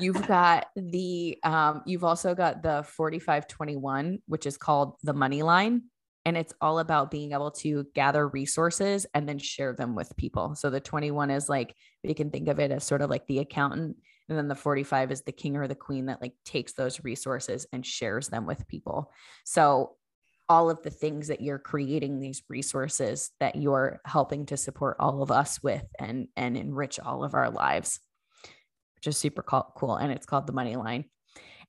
you've 0.00 0.26
got 0.26 0.66
the 0.76 1.38
um, 1.44 1.82
you've 1.86 2.04
also 2.04 2.34
got 2.34 2.62
the 2.62 2.84
4521 2.88 4.20
which 4.26 4.46
is 4.46 4.56
called 4.56 4.94
the 5.02 5.12
money 5.12 5.42
line 5.42 5.82
and 6.24 6.36
it's 6.36 6.52
all 6.60 6.78
about 6.78 7.10
being 7.10 7.32
able 7.32 7.50
to 7.50 7.86
gather 7.94 8.28
resources 8.28 9.06
and 9.14 9.28
then 9.28 9.38
share 9.38 9.72
them 9.72 9.94
with 9.94 10.14
people 10.16 10.54
so 10.54 10.68
the 10.70 10.80
21 10.80 11.30
is 11.30 11.48
like 11.48 11.74
you 12.02 12.14
can 12.14 12.30
think 12.30 12.48
of 12.48 12.60
it 12.60 12.70
as 12.70 12.84
sort 12.84 13.02
of 13.02 13.10
like 13.10 13.26
the 13.26 13.38
accountant 13.38 13.96
and 14.28 14.36
then 14.36 14.48
the 14.48 14.54
45 14.54 15.10
is 15.10 15.22
the 15.22 15.32
king 15.32 15.56
or 15.56 15.68
the 15.68 15.74
queen 15.74 16.06
that 16.06 16.20
like 16.20 16.34
takes 16.44 16.72
those 16.74 17.02
resources 17.04 17.66
and 17.72 17.84
shares 17.84 18.28
them 18.28 18.46
with 18.46 18.68
people. 18.68 19.12
So 19.44 19.96
all 20.48 20.70
of 20.70 20.82
the 20.82 20.90
things 20.90 21.28
that 21.28 21.40
you're 21.40 21.58
creating 21.58 22.20
these 22.20 22.42
resources 22.48 23.30
that 23.38 23.56
you're 23.56 24.00
helping 24.04 24.46
to 24.46 24.56
support 24.56 24.96
all 24.98 25.22
of 25.22 25.30
us 25.30 25.62
with 25.62 25.84
and 25.98 26.28
and 26.36 26.56
enrich 26.56 26.98
all 26.98 27.22
of 27.22 27.34
our 27.34 27.50
lives 27.50 28.00
which 28.98 29.06
is 29.06 29.16
super 29.16 29.42
cool. 29.42 29.96
And 29.96 30.12
it's 30.12 30.26
called 30.26 30.46
the 30.46 30.52
money 30.52 30.76
line. 30.76 31.04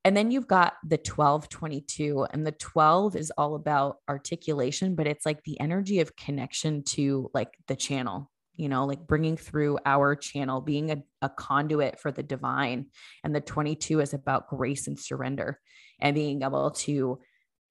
And 0.03 0.15
then 0.15 0.31
you've 0.31 0.47
got 0.47 0.73
the 0.83 0.95
1222 0.95 2.25
and 2.31 2.47
the 2.47 2.53
12 2.53 3.15
is 3.15 3.31
all 3.37 3.55
about 3.55 3.97
articulation 4.07 4.95
but 4.95 5.07
it's 5.07 5.25
like 5.25 5.43
the 5.43 5.59
energy 5.59 5.99
of 5.99 6.15
connection 6.15 6.83
to 6.83 7.29
like 7.33 7.53
the 7.67 7.75
channel 7.75 8.31
you 8.59 8.67
know, 8.67 8.83
like 8.83 9.07
bringing 9.07 9.37
through 9.37 9.79
our 9.85 10.17
channel, 10.17 10.59
being 10.59 10.91
a, 10.91 11.01
a 11.21 11.29
conduit 11.29 11.97
for 11.97 12.11
the 12.11 12.21
divine. 12.21 12.87
And 13.23 13.33
the 13.33 13.39
22 13.39 14.01
is 14.01 14.13
about 14.13 14.49
grace 14.49 14.85
and 14.85 14.99
surrender 14.99 15.61
and 15.97 16.13
being 16.13 16.43
able 16.43 16.71
to, 16.71 17.19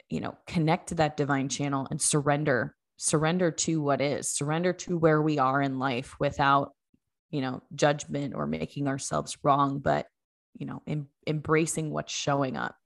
you 0.09 0.21
know, 0.21 0.39
connect 0.47 0.89
to 0.89 0.95
that 0.95 1.19
divine 1.19 1.51
channel 1.51 1.87
and 1.91 2.01
surrender, 2.01 2.75
surrender 2.97 3.51
to 3.51 3.83
what 3.83 4.01
is, 4.01 4.31
surrender 4.31 4.73
to 4.73 4.97
where 4.97 5.21
we 5.21 5.39
are 5.39 5.61
in 5.61 5.79
life 5.79 6.15
without, 6.19 6.73
you 7.31 7.43
know, 7.43 7.63
judgment 7.75 8.33
or 8.35 8.47
making 8.47 8.89
ourselves 8.89 9.37
wrong, 9.43 9.81
but, 9.81 10.07
you 10.55 10.65
know, 10.65 10.81
em- 10.87 11.11
embracing 11.27 11.91
what's 11.91 12.15
showing 12.15 12.57
up. 12.57 12.77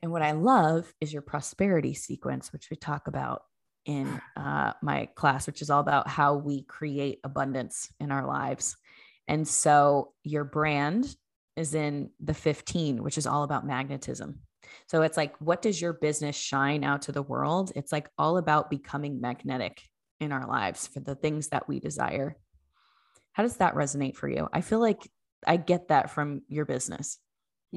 And 0.00 0.12
what 0.12 0.22
I 0.22 0.30
love 0.30 0.94
is 1.00 1.12
your 1.12 1.22
prosperity 1.22 1.92
sequence, 1.92 2.52
which 2.52 2.70
we 2.70 2.76
talk 2.76 3.08
about 3.08 3.42
in 3.84 4.20
uh, 4.36 4.72
my 4.82 5.06
class, 5.14 5.46
which 5.46 5.62
is 5.62 5.70
all 5.70 5.80
about 5.80 6.08
how 6.08 6.34
we 6.34 6.62
create 6.62 7.20
abundance 7.24 7.90
in 8.00 8.10
our 8.10 8.26
lives. 8.26 8.76
And 9.28 9.46
so 9.46 10.12
your 10.22 10.44
brand 10.44 11.14
is 11.56 11.74
in 11.74 12.10
the 12.20 12.34
15, 12.34 13.02
which 13.02 13.18
is 13.18 13.26
all 13.26 13.42
about 13.42 13.66
magnetism. 13.66 14.40
So 14.86 15.02
it's 15.02 15.16
like, 15.16 15.36
what 15.40 15.62
does 15.62 15.80
your 15.80 15.92
business 15.92 16.36
shine 16.36 16.84
out 16.84 17.02
to 17.02 17.12
the 17.12 17.22
world? 17.22 17.72
It's 17.76 17.92
like 17.92 18.08
all 18.18 18.38
about 18.38 18.70
becoming 18.70 19.20
magnetic 19.20 19.80
in 20.20 20.32
our 20.32 20.46
lives 20.46 20.86
for 20.86 21.00
the 21.00 21.14
things 21.14 21.48
that 21.48 21.68
we 21.68 21.80
desire. 21.80 22.36
How 23.32 23.42
does 23.42 23.56
that 23.56 23.74
resonate 23.74 24.16
for 24.16 24.28
you? 24.28 24.48
I 24.52 24.60
feel 24.60 24.80
like 24.80 25.08
I 25.46 25.56
get 25.56 25.88
that 25.88 26.10
from 26.10 26.42
your 26.48 26.64
business. 26.64 27.18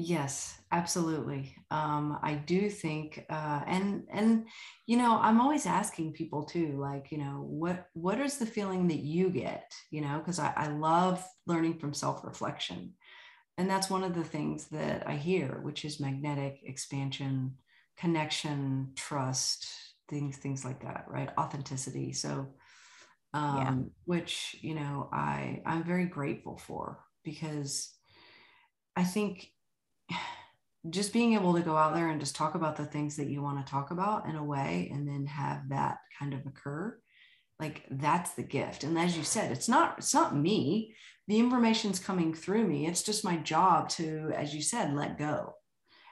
Yes, 0.00 0.56
absolutely. 0.70 1.56
Um, 1.72 2.20
I 2.22 2.34
do 2.34 2.70
think, 2.70 3.24
uh, 3.28 3.62
and 3.66 4.04
and 4.12 4.46
you 4.86 4.96
know, 4.96 5.18
I'm 5.20 5.40
always 5.40 5.66
asking 5.66 6.12
people 6.12 6.44
too, 6.44 6.78
like, 6.78 7.10
you 7.10 7.18
know, 7.18 7.44
what 7.48 7.88
what 7.94 8.20
is 8.20 8.38
the 8.38 8.46
feeling 8.46 8.86
that 8.88 9.00
you 9.00 9.28
get? 9.28 9.72
You 9.90 10.02
know, 10.02 10.18
because 10.18 10.38
I, 10.38 10.52
I 10.56 10.68
love 10.68 11.26
learning 11.48 11.78
from 11.80 11.94
self 11.94 12.22
reflection, 12.24 12.94
and 13.56 13.68
that's 13.68 13.90
one 13.90 14.04
of 14.04 14.14
the 14.14 14.22
things 14.22 14.68
that 14.68 15.08
I 15.08 15.16
hear, 15.16 15.58
which 15.62 15.84
is 15.84 15.98
magnetic 15.98 16.60
expansion, 16.62 17.56
connection, 17.96 18.92
trust, 18.94 19.66
things 20.08 20.36
things 20.36 20.64
like 20.64 20.80
that, 20.82 21.06
right? 21.08 21.30
Authenticity. 21.36 22.12
So, 22.12 22.54
um, 23.34 23.56
yeah. 23.58 23.74
which 24.04 24.56
you 24.60 24.76
know, 24.76 25.08
I 25.12 25.60
I'm 25.66 25.82
very 25.82 26.06
grateful 26.06 26.56
for 26.56 27.00
because 27.24 27.92
I 28.96 29.02
think 29.04 29.50
just 30.90 31.12
being 31.12 31.34
able 31.34 31.54
to 31.54 31.60
go 31.60 31.76
out 31.76 31.94
there 31.94 32.08
and 32.08 32.20
just 32.20 32.36
talk 32.36 32.54
about 32.54 32.76
the 32.76 32.86
things 32.86 33.16
that 33.16 33.28
you 33.28 33.42
want 33.42 33.64
to 33.64 33.70
talk 33.70 33.90
about 33.90 34.26
in 34.26 34.36
a 34.36 34.44
way 34.44 34.90
and 34.92 35.06
then 35.06 35.26
have 35.26 35.68
that 35.68 35.98
kind 36.18 36.32
of 36.32 36.46
occur 36.46 36.96
like 37.60 37.84
that's 37.90 38.34
the 38.34 38.42
gift. 38.42 38.84
And 38.84 38.98
as 38.98 39.16
you 39.16 39.24
said 39.24 39.50
it's 39.50 39.68
not 39.68 39.96
it's 39.98 40.14
not 40.14 40.36
me. 40.36 40.94
The 41.26 41.38
information's 41.38 41.98
coming 41.98 42.32
through 42.32 42.66
me. 42.66 42.86
It's 42.86 43.02
just 43.02 43.24
my 43.24 43.36
job 43.36 43.88
to 43.90 44.32
as 44.34 44.54
you 44.54 44.62
said 44.62 44.94
let 44.94 45.18
go. 45.18 45.54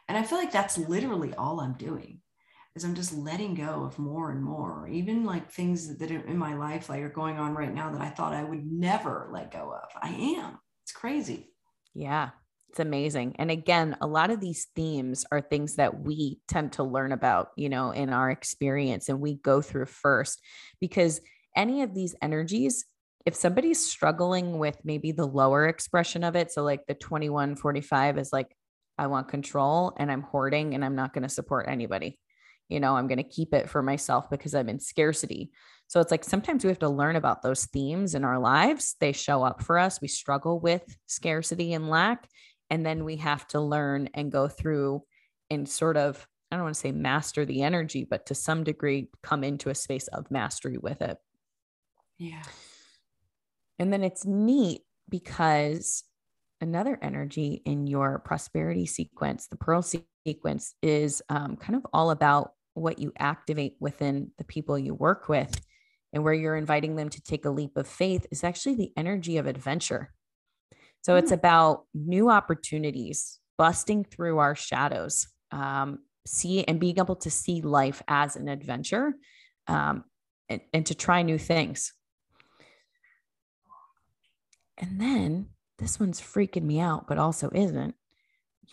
And 0.09 0.17
i 0.17 0.23
feel 0.23 0.39
like 0.39 0.53
that's 0.53 0.79
literally 0.79 1.35
all 1.35 1.61
i'm 1.61 1.75
doing 1.75 2.21
is 2.75 2.85
i'm 2.85 2.95
just 2.95 3.17
letting 3.17 3.55
go 3.55 3.85
of 3.85 3.99
more 3.99 4.31
and 4.31 4.43
more. 4.43 4.89
Even 4.89 5.25
like 5.25 5.51
things 5.51 5.97
that 5.97 6.11
in 6.11 6.37
my 6.37 6.55
life 6.55 6.89
like 6.89 7.03
are 7.03 7.09
going 7.09 7.39
on 7.39 7.55
right 7.55 7.73
now 7.73 7.91
that 7.93 8.01
i 8.03 8.09
thought 8.09 8.35
i 8.35 8.45
would 8.45 8.67
never 8.67 9.29
let 9.33 9.53
go 9.53 9.73
of. 9.73 9.89
I 10.01 10.11
am. 10.11 10.59
It's 10.83 10.93
crazy. 10.93 11.53
Yeah 11.95 12.31
it's 12.69 12.81
amazing. 12.81 13.37
And 13.39 13.51
again, 13.51 13.97
a 14.01 14.07
lot 14.07 14.31
of 14.31 14.41
these 14.41 14.67
themes 14.75 15.25
are 15.31 15.41
things 15.41 15.77
that 15.77 16.01
we 16.01 16.39
tend 16.49 16.73
to 16.73 16.83
learn 16.83 17.12
about, 17.12 17.49
you 17.57 17.69
know, 17.69 17.91
in 17.91 18.11
our 18.11 18.31
experience 18.31 19.09
and 19.09 19.21
we 19.21 19.35
go 19.35 19.62
through 19.62 19.87
first 19.87 20.41
because 20.81 21.21
any 21.55 21.83
of 21.83 21.95
these 21.95 22.14
energies, 22.21 22.85
if 23.25 23.35
somebody's 23.35 23.85
struggling 23.85 24.59
with 24.59 24.79
maybe 24.85 25.12
the 25.12 25.27
lower 25.27 25.67
expression 25.67 26.23
of 26.23 26.37
it, 26.37 26.53
so 26.53 26.62
like 26.62 26.87
the 26.87 26.95
2145 26.95 28.19
is 28.19 28.33
like, 28.33 28.55
I 28.99 29.07
want 29.09 29.29
control 29.29 29.95
and 29.99 30.11
I'm 30.11 30.23
hoarding 30.23 30.75
and 30.75 30.85
I'm 30.85 30.97
not 30.97 31.12
going 31.12 31.23
to 31.23 31.29
support 31.29 31.67
anybody. 31.69 32.19
You 32.69 32.81
know, 32.81 32.97
I'm 32.97 33.07
going 33.07 33.19
to 33.19 33.25
keep 33.25 33.55
it 33.55 33.71
for 33.71 33.83
myself 33.83 34.29
because 34.29 34.55
I'm 34.55 34.69
in 34.69 34.81
scarcity. 34.81 35.51
So 35.87 36.01
it's 36.01 36.11
like 36.11 36.25
sometimes 36.25 36.64
we 36.64 36.69
have 36.69 36.81
to 36.81 36.89
learn 36.89 37.17
about 37.17 37.43
those 37.43 37.67
themes 37.67 38.14
in 38.14 38.25
our 38.25 38.39
lives. 38.39 38.97
They 39.01 39.12
show 39.12 39.45
up 39.45 39.62
for 39.62 39.79
us. 39.79 40.01
We 40.01 40.09
struggle 40.09 40.59
with 40.59 40.83
scarcity 41.07 41.75
and 41.75 41.89
lack. 41.89 42.27
And 42.71 42.85
then 42.85 43.05
we 43.05 43.17
have 43.17 43.47
to 43.49 43.61
learn 43.61 44.09
and 44.14 44.33
go 44.33 44.49
through 44.49 45.03
and 45.51 45.69
sort 45.69 45.97
of, 45.97 46.27
I 46.51 46.57
don't 46.57 46.64
want 46.64 46.75
to 46.75 46.81
say 46.81 46.93
master 46.93 47.45
the 47.45 47.62
energy, 47.62 48.05
but 48.05 48.27
to 48.27 48.35
some 48.35 48.64
degree 48.64 49.09
come 49.23 49.45
into 49.45 49.71
a 49.71 49.75
space 49.75 50.09
of 50.09 50.31
mastery 50.31 50.79
with 50.79 51.03
it. 51.03 51.19
Yeah. 52.19 52.43
And 53.79 53.93
then 53.93 54.03
it's 54.03 54.25
neat 54.25 54.83
because 55.09 56.05
another 56.61 56.99
energy 57.03 57.62
in 57.64 57.87
your 57.87 58.19
prosperity 58.21 58.87
sequence, 58.87 59.47
the 59.49 59.57
pearl 59.57 59.83
sequence, 60.25 60.75
is 60.83 61.23
um, 61.29 61.57
kind 61.57 61.77
of 61.77 61.87
all 61.93 62.11
about 62.11 62.53
what 62.75 62.99
you 62.99 63.12
activate 63.19 63.77
within 63.81 64.31
the 64.39 64.45
people 64.45 64.79
you 64.79 64.95
work 64.95 65.29
with 65.29 65.61
and 66.12 66.25
where 66.25 66.35
you're 66.35 66.57
inviting 66.57 66.97
them 66.97 67.09
to 67.11 67.21
take 67.21 67.45
a 67.45 67.51
leap 67.51 67.77
of 67.77 67.87
faith 67.87 68.27
is 68.31 68.45
actually 68.45 68.75
the 68.75 68.93
energy 68.97 69.37
of 69.37 69.47
adventure. 69.47 70.12
So 71.03 71.17
it's 71.17 71.31
mm. 71.31 71.35
about 71.35 71.85
new 71.95 72.31
opportunities, 72.31 73.39
busting 73.59 74.05
through 74.05 74.39
our 74.39 74.55
shadows, 74.55 75.29
um, 75.53 76.01
see 76.27 76.65
and 76.65 76.81
being 76.81 76.99
able 76.99 77.17
to 77.17 77.31
see 77.31 77.61
life 77.61 78.03
as 78.09 78.37
an 78.37 78.49
adventure 78.49 79.15
um, 79.69 80.05
and, 80.49 80.61
and 80.73 80.87
to 80.87 80.95
try 80.95 81.23
new 81.23 81.39
things. 81.39 81.93
And 84.79 85.01
then 85.01 85.51
this 85.79 85.99
one's 85.99 86.21
freaking 86.21 86.65
me 86.65 86.81
out, 86.81 87.07
but 87.07 87.19
also 87.19 87.51
isn't. 87.55 87.95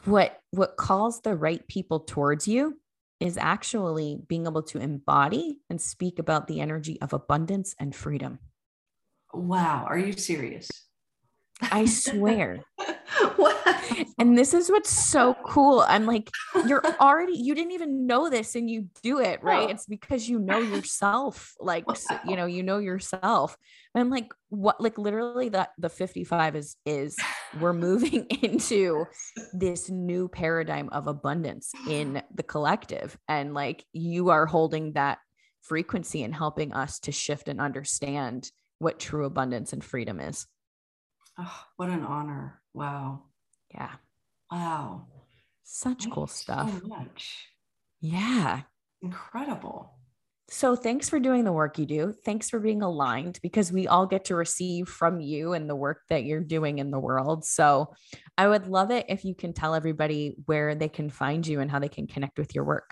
What 0.06 0.40
what 0.52 0.76
calls 0.76 1.22
the 1.22 1.36
right 1.36 1.66
people 1.68 2.00
towards 2.00 2.48
you 2.48 2.80
is 3.20 3.38
actually 3.38 4.20
being 4.28 4.48
able 4.48 4.64
to 4.64 4.80
embody 4.80 5.60
and 5.70 5.80
speak 5.80 6.20
about 6.20 6.48
the 6.48 6.60
energy 6.60 7.00
of 7.02 7.14
abundance 7.14 7.76
and 7.80 7.96
freedom. 7.96 8.40
Wow, 9.34 9.86
are 9.88 9.98
you 9.98 10.14
serious? 10.14 10.70
I 11.72 11.86
swear. 11.86 12.64
and 14.20 14.38
this 14.38 14.53
is 14.53 14.70
what's 14.70 14.89
so 14.89 15.36
cool. 15.45 15.84
I'm 15.88 16.05
like, 16.05 16.30
you're 16.68 16.84
already, 16.99 17.34
you 17.34 17.55
didn't 17.55 17.72
even 17.72 18.05
know 18.07 18.30
this 18.30 18.55
and 18.55 18.70
you 18.70 18.88
do 19.01 19.20
it, 19.20 19.43
right? 19.43 19.68
Oh. 19.68 19.72
It's 19.72 19.86
because 19.86 20.28
you 20.28 20.39
know 20.39 20.59
yourself. 20.59 21.53
Like, 21.59 21.88
wow. 21.88 21.95
you 22.28 22.36
know, 22.36 22.45
you 22.45 22.64
know 22.64 22.78
yourself. 22.78 23.57
And 23.93 24.01
I'm 24.01 24.09
like, 24.09 24.34
what, 24.49 24.82
like 24.82 24.97
literally 24.97 25.49
that 25.49 25.72
the 25.78 25.89
55 25.89 26.55
is, 26.55 26.76
is 26.86 27.16
we're 27.59 27.74
moving 27.74 28.26
into 28.41 29.05
this 29.53 29.89
new 29.89 30.28
paradigm 30.28 30.89
of 30.89 31.07
abundance 31.07 31.72
in 31.88 32.22
the 32.34 32.43
collective. 32.43 33.18
And 33.28 33.53
like, 33.53 33.86
you 33.93 34.30
are 34.30 34.45
holding 34.45 34.93
that 34.93 35.20
frequency 35.61 36.24
and 36.24 36.36
helping 36.36 36.74
us 36.74 36.99
to 36.99 37.11
shift 37.11 37.47
and 37.47 37.61
understand 37.61 38.51
what 38.80 38.99
true 38.99 39.26
abundance 39.26 39.74
and 39.74 39.84
freedom 39.84 40.20
is. 40.20 40.45
Oh, 41.38 41.64
what 41.78 41.90
an 41.90 42.04
honor. 42.04 42.62
Wow. 42.74 43.24
Yeah. 43.74 43.92
Wow. 44.52 45.08
Such 45.64 46.04
Thank 46.04 46.14
cool 46.14 46.28
stuff. 46.28 46.70
So 46.82 46.88
much. 46.88 47.48
Yeah. 48.02 48.62
Incredible. 49.02 49.98
So 50.50 50.76
thanks 50.76 51.10
for 51.10 51.20
doing 51.20 51.46
the 51.46 51.52
work 51.52 51.80
you 51.80 51.86
do. 51.86 52.14
Thanks 52.26 52.50
for 52.50 52.60
being 52.60 52.84
aligned 52.84 53.40
because 53.42 53.72
we 53.72 53.88
all 53.88 54.06
get 54.06 54.26
to 54.26 54.36
receive 54.36 54.88
from 54.88 55.20
you 55.20 55.54
and 55.54 55.70
the 55.70 55.76
work 55.76 56.02
that 56.10 56.26
you're 56.26 56.42
doing 56.42 56.78
in 56.80 56.92
the 56.92 57.00
world. 57.00 57.46
So 57.46 57.94
I 58.38 58.48
would 58.48 58.68
love 58.68 58.92
it 58.92 59.06
if 59.10 59.26
you 59.26 59.34
can 59.34 59.54
tell 59.54 59.74
everybody 59.74 60.36
where 60.46 60.76
they 60.76 60.90
can 60.90 61.10
find 61.10 61.48
you 61.48 61.60
and 61.62 61.72
how 61.72 61.80
they 61.80 61.90
can 61.90 62.08
connect 62.08 62.38
with 62.38 62.54
your 62.54 62.66
work. 62.66 62.92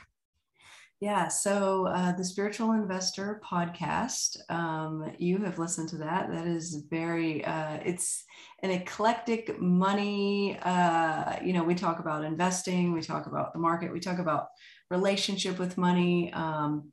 Yeah, 1.02 1.30
so 1.30 1.88
uh, 1.88 2.12
the 2.12 2.24
Spiritual 2.24 2.74
Investor 2.74 3.42
podcast, 3.44 4.38
um, 4.52 5.12
you 5.18 5.40
have 5.40 5.58
listened 5.58 5.90
to 5.90 5.98
that. 5.98 6.32
That 6.32 6.46
is 6.46 6.84
very, 6.92 7.44
uh, 7.44 7.80
it's 7.84 8.24
an 8.62 8.70
eclectic 8.70 9.60
money. 9.60 10.60
Uh, 10.62 11.38
you 11.44 11.54
know, 11.54 11.64
we 11.64 11.74
talk 11.74 11.98
about 12.00 12.24
investing, 12.24 12.94
we 12.94 13.02
talk 13.02 13.26
about 13.26 13.52
the 13.52 13.58
market, 13.58 13.92
we 13.92 14.00
talk 14.00 14.20
about 14.20 14.50
relationship 14.92 15.58
with 15.58 15.76
money. 15.76 16.32
Um, 16.34 16.92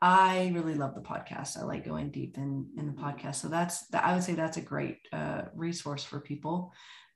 I 0.00 0.52
really 0.54 0.74
love 0.76 0.94
the 0.94 1.02
podcast. 1.02 1.58
I 1.58 1.64
like 1.64 1.84
going 1.84 2.10
deep 2.10 2.36
in 2.38 2.68
in 2.78 2.86
the 2.86 2.92
podcast. 2.92 3.36
So 3.36 3.48
that's 3.48 3.84
I 3.92 4.14
would 4.14 4.22
say 4.24 4.34
that's 4.34 4.58
a 4.58 4.62
great 4.62 4.98
uh, 5.12 5.42
resource 5.54 6.04
for 6.04 6.20
people. 6.20 6.72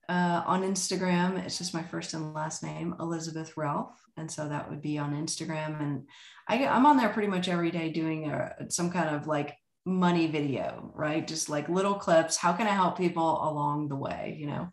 Uh, 0.09 0.43
on 0.47 0.63
Instagram, 0.63 1.45
it's 1.45 1.59
just 1.59 1.75
my 1.75 1.83
first 1.83 2.13
and 2.13 2.35
last 2.35 2.63
name, 2.63 2.95
Elizabeth 3.01 3.57
Ralph, 3.57 4.04
and 4.17 4.31
so 4.31 4.49
that 4.49 4.71
would 4.71 4.83
be 4.83 4.99
on 4.99 5.15
Instagram. 5.15 5.81
And 5.81 6.09
I, 6.49 6.67
I'm 6.67 6.87
on 6.87 6.97
there 6.97 7.09
pretty 7.09 7.29
much 7.29 7.49
every 7.49 7.71
day 7.71 7.91
doing 7.91 8.31
a, 8.31 8.71
some 8.71 8.91
kind 8.91 9.15
of 9.15 9.27
like 9.27 9.57
money 9.85 10.27
video, 10.27 10.93
right? 10.95 11.27
Just 11.27 11.49
like 11.49 11.69
little 11.69 11.95
clips. 11.95 12.37
How 12.37 12.53
can 12.53 12.67
I 12.67 12.71
help 12.71 12.97
people 12.97 13.49
along 13.49 13.89
the 13.89 13.97
way? 13.97 14.37
You 14.39 14.47
know. 14.47 14.69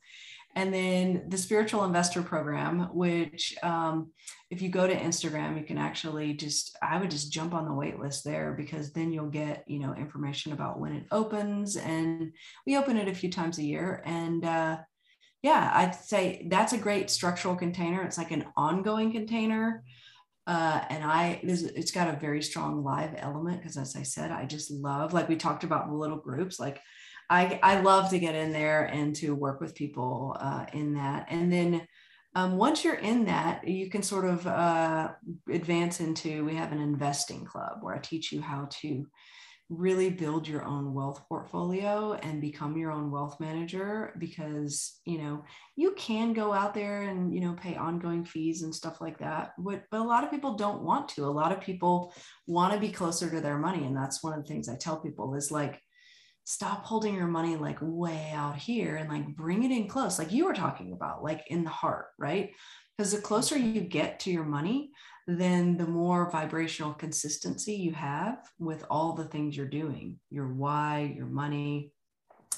And 0.54 0.74
then 0.74 1.26
the 1.30 1.38
spiritual 1.38 1.86
investor 1.86 2.22
program, 2.22 2.89
which 2.94 3.56
um, 3.64 4.12
if 4.50 4.62
you 4.62 4.68
go 4.68 4.86
to 4.86 4.94
Instagram, 4.94 5.58
you 5.58 5.66
can 5.66 5.78
actually 5.78 6.34
just, 6.34 6.78
I 6.82 7.00
would 7.00 7.10
just 7.10 7.32
jump 7.32 7.54
on 7.54 7.66
the 7.66 7.74
wait 7.74 8.00
list 8.00 8.26
there 8.26 8.52
because 8.52 8.92
then 8.92 9.14
you'll 9.14 9.30
get, 9.30 9.64
you 9.68 9.80
know, 9.80 9.94
information 9.94 10.52
about 10.52 10.78
when 10.78 10.92
it 10.92 11.06
opens. 11.10 11.78
And 11.78 12.34
we 12.68 12.78
open 12.78 12.98
it 12.98 13.08
a 13.08 13.16
few 13.16 13.32
times 13.32 13.60
a 13.60 13.64
year. 13.64 14.04
And 14.06 14.44
uh, 14.44 14.80
yeah, 15.42 15.72
I'd 15.74 15.96
say 15.96 16.48
that's 16.50 16.74
a 16.74 16.78
great 16.78 17.10
structural 17.10 17.56
container. 17.56 18.04
It's 18.04 18.18
like 18.18 18.32
an 18.32 18.46
ongoing 18.56 19.12
container. 19.12 19.84
Uh, 20.48 20.82
and 20.89 21.04
I, 21.04 21.39
it's 21.44 21.92
got 21.92 22.14
a 22.14 22.20
very 22.20 22.42
strong 22.42 22.84
live 22.84 23.14
element 23.18 23.62
because, 23.62 23.78
as 23.78 23.96
I 23.96 24.04
said, 24.04 24.32
I 24.32 24.46
just 24.46 24.72
love, 24.72 25.14
like 25.14 25.30
we 25.30 25.36
talked 25.36 25.64
about 25.64 25.88
the 25.88 25.96
little 25.96 26.18
groups, 26.18 26.60
like 26.60 26.80
I, 27.30 27.60
I 27.64 27.82
love 27.82 28.10
to 28.10 28.20
get 28.20 28.36
in 28.36 28.52
there 28.52 28.86
and 28.86 29.16
to 29.18 29.36
work 29.36 29.62
with 29.62 29.76
people 29.76 30.36
uh, 30.39 30.66
in 30.74 30.96
that. 30.96 31.28
And 31.30 31.52
then 31.54 31.88
um, 32.36 32.58
once 32.58 32.84
you're 32.84 32.96
in 32.96 33.26
that, 33.26 33.68
you 33.68 33.89
can 33.89 34.04
sort 34.04 34.26
of 34.26 34.46
uh, 34.48 35.12
advance 35.50 36.00
into, 36.00 36.44
we 36.44 36.56
have 36.56 36.72
an 36.72 36.82
investing 36.82 37.46
club 37.46 37.78
where 37.82 37.96
I 37.96 38.00
teach 38.00 38.32
you 38.32 38.42
how 38.42 38.68
to 38.82 39.06
really 39.72 40.09
build 40.09 40.45
your 40.45 40.65
own 40.65 40.93
wealth 40.93 41.24
portfolio 41.30 42.13
and 42.24 42.41
become 42.41 42.78
your 42.78 42.91
own 42.91 43.09
wealth 43.09 43.39
manager 43.39 44.13
because 44.19 44.99
you 45.05 45.17
know 45.17 45.41
you 45.78 45.93
can 45.93 46.34
go 46.34 46.51
out 46.51 46.74
there 46.74 47.03
and 47.03 47.34
you 47.34 47.39
know 47.39 47.53
pay 47.53 47.76
ongoing 47.76 48.26
fees 48.26 48.63
and 48.63 48.76
stuff 48.76 48.99
like 48.99 49.17
that 49.17 49.53
but, 49.57 49.84
but 49.89 50.01
a 50.01 50.03
lot 50.03 50.26
of 50.26 50.30
people 50.30 50.55
don't 50.55 50.84
want 50.84 51.07
to. 51.07 51.24
A 51.24 51.28
lot 51.28 51.53
of 51.53 51.61
people 51.61 52.13
want 52.47 52.74
to 52.74 52.80
be 52.80 52.89
closer 52.89 53.30
to 53.30 53.39
their 53.39 53.57
money 53.57 53.86
and 53.86 53.95
that's 53.95 54.22
one 54.22 54.38
of 54.38 54.43
the 54.43 54.47
things 54.47 54.67
i 54.67 54.76
tell 54.76 54.99
people 54.99 55.36
is 55.36 55.51
like 55.51 55.82
stop 56.43 56.84
holding 56.84 57.15
your 57.15 57.28
money 57.28 57.55
like 57.55 57.78
way 57.82 58.32
out 58.34 58.57
here 58.57 58.97
and 58.97 59.09
like 59.09 59.36
bring 59.36 59.63
it 59.63 59.72
in 59.72 59.88
close 59.88 60.19
like 60.19 60.34
you 60.34 60.45
were 60.45 60.53
talking 60.53 60.91
about 60.91 61.24
like 61.24 61.43
in 61.47 61.63
the 61.63 61.69
heart 61.69 62.07
right 62.19 62.51
because 63.02 63.14
the 63.14 63.22
closer 63.22 63.58
you 63.58 63.82
get 63.82 64.20
to 64.20 64.30
your 64.30 64.43
money 64.43 64.91
then 65.26 65.76
the 65.76 65.88
more 65.88 66.30
vibrational 66.30 66.93
consistency 66.93 67.74
you 67.74 67.93
have 67.93 68.38
with 68.60 68.86
all 68.91 69.14
the 69.14 69.26
things 69.26 69.58
you're 69.58 69.66
doing 69.66 70.20
your 70.30 70.54
why, 70.54 71.12
your 71.18 71.26
money, 71.26 71.91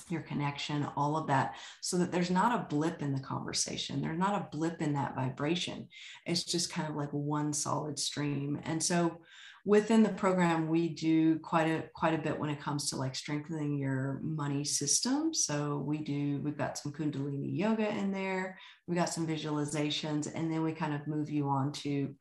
your 0.10 0.20
connection, 0.22 0.86
all 0.98 1.16
of 1.16 1.28
that, 1.28 1.56
so 1.80 1.98
that 1.98 2.12
there's 2.12 2.30
not 2.30 2.60
a 2.60 2.66
blip 2.76 3.02
in 3.02 3.14
the 3.14 3.22
conversation. 3.22 4.02
There's 4.02 4.20
not 4.20 4.36
a 4.36 4.58
blip 4.58 4.82
in 4.82 4.94
that 4.94 5.16
vibration. 5.16 5.88
It's 6.26 6.44
just 6.44 6.74
kind 6.74 6.90
of 6.90 6.96
like 6.98 7.12
one 7.12 7.54
solid 7.54 7.98
stream. 7.98 8.60
And 8.64 8.84
so 8.84 9.22
within 9.66 10.04
the 10.04 10.10
program 10.10 10.68
we 10.68 10.90
do 10.90 11.40
quite 11.40 11.68
a 11.68 11.84
quite 11.96 12.14
a 12.14 12.22
bit 12.22 12.38
when 12.38 12.50
it 12.50 12.60
comes 12.60 12.90
to 12.90 12.98
like 12.98 13.16
strengthening 13.16 13.78
your 13.78 14.20
money 14.22 14.64
system 14.64 15.34
so 15.34 15.84
we 15.86 16.00
do 16.00 16.42
we've 16.44 16.58
got 16.58 16.78
some 16.78 16.92
kundalini 16.92 17.58
yoga 17.58 17.88
in 17.90 18.12
there 18.12 18.58
we've 18.88 18.98
got 18.98 19.10
some 19.10 19.26
visualizations 19.26 20.30
and 20.36 20.52
then 20.52 20.62
we 20.64 20.74
kind 20.74 20.94
of 20.94 21.08
move 21.08 21.30
you 21.30 21.48
on 21.48 21.72
to 21.72 22.14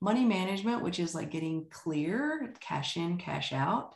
money 0.00 0.24
management, 0.24 0.82
which 0.82 0.98
is 0.98 1.14
like 1.14 1.30
getting 1.30 1.66
clear, 1.70 2.54
cash 2.60 2.96
in, 2.96 3.18
cash 3.18 3.52
out. 3.52 3.94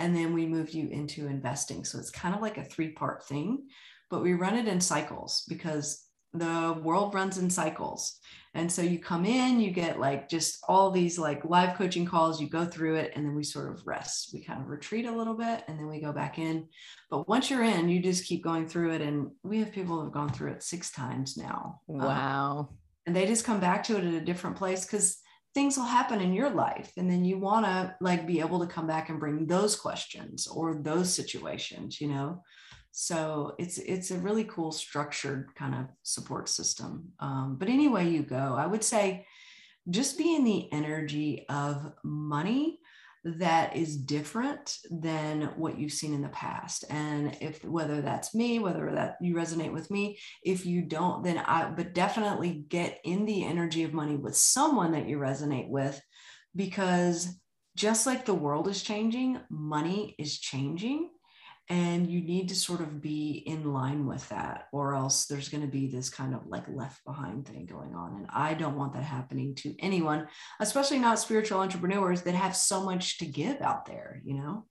and 0.00 0.14
then 0.14 0.32
we 0.32 0.46
move 0.46 0.70
you 0.70 0.88
into 0.90 1.26
investing. 1.26 1.84
So 1.84 1.98
it's 1.98 2.10
kind 2.10 2.32
of 2.32 2.40
like 2.40 2.56
a 2.56 2.64
three 2.64 2.92
part 2.92 3.26
thing, 3.26 3.66
but 4.10 4.22
we 4.22 4.34
run 4.34 4.56
it 4.56 4.68
in 4.68 4.80
cycles 4.80 5.44
because 5.48 6.06
the 6.32 6.78
world 6.84 7.14
runs 7.14 7.38
in 7.38 7.50
cycles. 7.50 8.20
And 8.54 8.70
so 8.70 8.82
you 8.82 8.98
come 8.98 9.24
in, 9.24 9.60
you 9.60 9.70
get 9.70 10.00
like 10.00 10.28
just 10.28 10.64
all 10.68 10.90
these 10.90 11.18
like 11.18 11.44
live 11.44 11.76
coaching 11.76 12.06
calls, 12.06 12.40
you 12.40 12.48
go 12.48 12.64
through 12.64 12.96
it, 12.96 13.12
and 13.14 13.24
then 13.24 13.34
we 13.34 13.44
sort 13.44 13.70
of 13.70 13.86
rest. 13.86 14.30
We 14.32 14.42
kind 14.42 14.60
of 14.60 14.68
retreat 14.68 15.06
a 15.06 15.16
little 15.16 15.34
bit 15.34 15.64
and 15.68 15.78
then 15.78 15.86
we 15.86 16.00
go 16.00 16.12
back 16.12 16.38
in. 16.38 16.68
But 17.10 17.28
once 17.28 17.50
you're 17.50 17.64
in, 17.64 17.88
you 17.88 18.00
just 18.00 18.26
keep 18.26 18.42
going 18.42 18.68
through 18.68 18.92
it. 18.92 19.02
And 19.02 19.30
we 19.42 19.58
have 19.58 19.72
people 19.72 19.96
who 19.96 20.04
have 20.04 20.12
gone 20.12 20.32
through 20.32 20.52
it 20.52 20.62
six 20.62 20.90
times 20.90 21.36
now. 21.36 21.80
Um, 21.88 21.98
wow. 21.98 22.58
Um, 22.58 22.68
and 23.06 23.16
they 23.16 23.26
just 23.26 23.44
come 23.44 23.60
back 23.60 23.84
to 23.84 23.96
it 23.96 24.04
at 24.04 24.14
a 24.14 24.20
different 24.20 24.56
place 24.56 24.84
because 24.84 25.18
things 25.54 25.76
will 25.76 25.84
happen 25.84 26.20
in 26.20 26.34
your 26.34 26.50
life 26.50 26.92
and 26.96 27.10
then 27.10 27.24
you 27.24 27.38
want 27.38 27.64
to 27.64 27.94
like 28.00 28.26
be 28.26 28.38
able 28.38 28.60
to 28.60 28.66
come 28.66 28.86
back 28.86 29.08
and 29.08 29.18
bring 29.18 29.46
those 29.46 29.74
questions 29.74 30.46
or 30.46 30.74
those 30.82 31.12
situations 31.12 32.00
you 32.00 32.06
know 32.06 32.42
so 33.00 33.54
it's 33.60 33.78
it's 33.78 34.10
a 34.10 34.18
really 34.18 34.42
cool 34.42 34.72
structured 34.72 35.54
kind 35.54 35.72
of 35.72 35.86
support 36.02 36.48
system. 36.48 37.12
Um, 37.20 37.54
but 37.56 37.68
anyway 37.68 38.08
you 38.08 38.24
go 38.24 38.56
i 38.58 38.66
would 38.66 38.82
say 38.82 39.24
just 39.88 40.18
be 40.18 40.34
in 40.34 40.42
the 40.42 40.68
energy 40.72 41.46
of 41.48 41.92
money 42.02 42.80
that 43.22 43.76
is 43.76 43.96
different 43.96 44.78
than 44.90 45.42
what 45.56 45.78
you've 45.78 45.92
seen 45.92 46.12
in 46.12 46.22
the 46.22 46.28
past. 46.28 46.84
And 46.90 47.36
if 47.40 47.64
whether 47.64 48.00
that's 48.00 48.34
me 48.34 48.58
whether 48.58 48.90
that 48.90 49.16
you 49.20 49.32
resonate 49.36 49.72
with 49.72 49.92
me 49.92 50.18
if 50.42 50.66
you 50.66 50.82
don't 50.82 51.22
then 51.22 51.38
i 51.38 51.70
but 51.70 51.94
definitely 51.94 52.64
get 52.68 52.98
in 53.04 53.24
the 53.26 53.44
energy 53.44 53.84
of 53.84 53.92
money 53.92 54.16
with 54.16 54.36
someone 54.36 54.90
that 54.90 55.08
you 55.08 55.18
resonate 55.18 55.68
with 55.68 56.00
because 56.56 57.28
just 57.76 58.08
like 58.08 58.24
the 58.24 58.34
world 58.34 58.66
is 58.66 58.82
changing 58.82 59.38
money 59.50 60.16
is 60.18 60.36
changing 60.40 61.10
and 61.70 62.10
you 62.10 62.22
need 62.22 62.48
to 62.48 62.54
sort 62.54 62.80
of 62.80 63.02
be 63.02 63.42
in 63.46 63.72
line 63.72 64.06
with 64.06 64.26
that 64.30 64.68
or 64.72 64.94
else 64.94 65.26
there's 65.26 65.48
going 65.48 65.60
to 65.60 65.68
be 65.68 65.86
this 65.86 66.08
kind 66.08 66.34
of 66.34 66.46
like 66.46 66.64
left 66.68 67.04
behind 67.04 67.46
thing 67.46 67.66
going 67.66 67.94
on 67.94 68.14
and 68.16 68.26
i 68.30 68.54
don't 68.54 68.76
want 68.76 68.92
that 68.92 69.02
happening 69.02 69.54
to 69.54 69.74
anyone 69.80 70.26
especially 70.60 70.98
not 70.98 71.18
spiritual 71.18 71.60
entrepreneurs 71.60 72.22
that 72.22 72.34
have 72.34 72.56
so 72.56 72.82
much 72.82 73.18
to 73.18 73.26
give 73.26 73.60
out 73.60 73.86
there 73.86 74.20
you 74.24 74.34
know? 74.34 74.64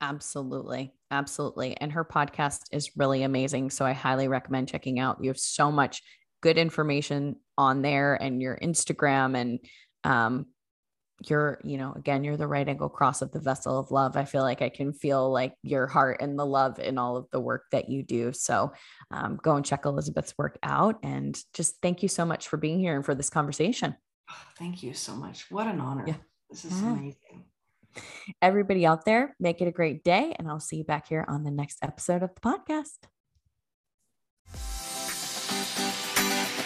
Absolutely 0.00 0.94
absolutely 1.10 1.76
and 1.78 1.92
her 1.92 2.04
podcast 2.04 2.62
is 2.72 2.96
really 2.96 3.22
amazing 3.24 3.70
so 3.70 3.84
i 3.84 3.92
highly 3.92 4.28
recommend 4.28 4.68
checking 4.68 4.98
out. 4.98 5.22
You 5.22 5.30
have 5.30 5.38
so 5.38 5.72
much 5.72 6.02
good 6.40 6.56
information 6.56 7.36
on 7.56 7.82
there 7.82 8.14
and 8.14 8.40
your 8.40 8.56
instagram 8.62 9.36
and 9.36 9.58
um, 10.04 10.46
you're, 11.26 11.60
you 11.64 11.78
know, 11.78 11.92
again, 11.94 12.22
you're 12.22 12.36
the 12.36 12.46
right 12.46 12.68
angle 12.68 12.88
cross 12.88 13.22
of 13.22 13.32
the 13.32 13.40
vessel 13.40 13.78
of 13.78 13.90
love. 13.90 14.16
I 14.16 14.24
feel 14.24 14.42
like 14.42 14.62
I 14.62 14.68
can 14.68 14.92
feel 14.92 15.30
like 15.30 15.54
your 15.62 15.86
heart 15.86 16.18
and 16.20 16.38
the 16.38 16.46
love 16.46 16.78
in 16.78 16.98
all 16.98 17.16
of 17.16 17.26
the 17.32 17.40
work 17.40 17.64
that 17.72 17.88
you 17.88 18.02
do. 18.02 18.32
So 18.32 18.72
um, 19.10 19.38
go 19.42 19.56
and 19.56 19.64
check 19.64 19.84
Elizabeth's 19.84 20.34
work 20.38 20.58
out. 20.62 20.98
And 21.02 21.38
just 21.54 21.76
thank 21.82 22.02
you 22.02 22.08
so 22.08 22.24
much 22.24 22.48
for 22.48 22.56
being 22.56 22.78
here 22.78 22.94
and 22.94 23.04
for 23.04 23.14
this 23.14 23.30
conversation. 23.30 23.96
Thank 24.58 24.82
you 24.82 24.94
so 24.94 25.14
much. 25.14 25.50
What 25.50 25.66
an 25.66 25.80
honor. 25.80 26.04
Yeah. 26.06 26.14
This 26.50 26.64
is 26.64 26.80
yeah. 26.80 26.92
amazing. 26.92 27.44
Everybody 28.40 28.86
out 28.86 29.04
there, 29.04 29.34
make 29.40 29.60
it 29.60 29.68
a 29.68 29.72
great 29.72 30.04
day. 30.04 30.34
And 30.38 30.48
I'll 30.48 30.60
see 30.60 30.76
you 30.76 30.84
back 30.84 31.08
here 31.08 31.24
on 31.26 31.42
the 31.44 31.50
next 31.50 31.78
episode 31.82 32.22
of 32.22 32.30
the 32.34 32.40
podcast. 32.40 32.98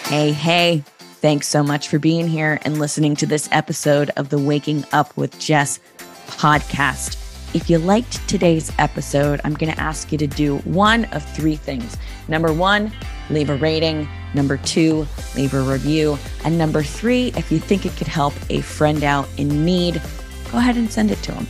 Hey, 0.08 0.32
hey. 0.32 0.84
Thanks 1.22 1.46
so 1.46 1.62
much 1.62 1.86
for 1.86 2.00
being 2.00 2.26
here 2.26 2.58
and 2.62 2.80
listening 2.80 3.14
to 3.14 3.26
this 3.26 3.48
episode 3.52 4.10
of 4.16 4.30
the 4.30 4.40
Waking 4.40 4.84
Up 4.90 5.16
with 5.16 5.38
Jess 5.38 5.78
podcast. 6.26 7.14
If 7.54 7.70
you 7.70 7.78
liked 7.78 8.28
today's 8.28 8.72
episode, 8.80 9.40
I'm 9.44 9.54
going 9.54 9.72
to 9.72 9.80
ask 9.80 10.10
you 10.10 10.18
to 10.18 10.26
do 10.26 10.56
one 10.58 11.04
of 11.12 11.24
three 11.24 11.54
things. 11.54 11.96
Number 12.26 12.52
one, 12.52 12.90
leave 13.30 13.50
a 13.50 13.56
rating. 13.56 14.08
Number 14.34 14.56
two, 14.56 15.06
leave 15.36 15.54
a 15.54 15.60
review. 15.60 16.18
And 16.44 16.58
number 16.58 16.82
three, 16.82 17.28
if 17.36 17.52
you 17.52 17.60
think 17.60 17.86
it 17.86 17.96
could 17.96 18.08
help 18.08 18.34
a 18.50 18.60
friend 18.60 19.04
out 19.04 19.28
in 19.36 19.64
need, 19.64 20.02
go 20.50 20.58
ahead 20.58 20.76
and 20.76 20.90
send 20.90 21.12
it 21.12 21.22
to 21.22 21.30
them. 21.30 21.46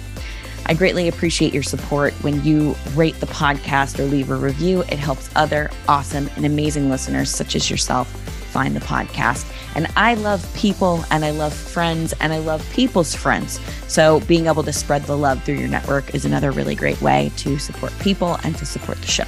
I 0.66 0.74
greatly 0.74 1.08
appreciate 1.08 1.54
your 1.54 1.62
support 1.62 2.12
when 2.22 2.44
you 2.44 2.76
rate 2.94 3.18
the 3.20 3.26
podcast 3.26 3.98
or 3.98 4.04
leave 4.04 4.30
a 4.30 4.36
review. 4.36 4.82
It 4.82 4.98
helps 4.98 5.30
other 5.34 5.70
awesome 5.88 6.28
and 6.36 6.44
amazing 6.44 6.90
listeners, 6.90 7.30
such 7.30 7.56
as 7.56 7.70
yourself, 7.70 8.21
find 8.52 8.76
the 8.76 8.80
podcast. 8.80 9.50
And 9.74 9.88
I 9.96 10.14
love 10.14 10.46
people 10.54 11.04
and 11.10 11.24
I 11.24 11.30
love 11.30 11.54
friends 11.54 12.12
and 12.20 12.32
I 12.32 12.38
love 12.38 12.68
people's 12.72 13.14
friends. 13.14 13.58
So 13.88 14.20
being 14.20 14.46
able 14.46 14.62
to 14.62 14.72
spread 14.72 15.02
the 15.04 15.16
love 15.16 15.42
through 15.42 15.56
your 15.56 15.68
network 15.68 16.14
is 16.14 16.24
another 16.24 16.52
really 16.52 16.74
great 16.74 17.00
way 17.00 17.32
to 17.38 17.58
support 17.58 17.92
people 17.98 18.38
and 18.44 18.56
to 18.58 18.66
support 18.66 18.98
the 18.98 19.06
show. 19.06 19.24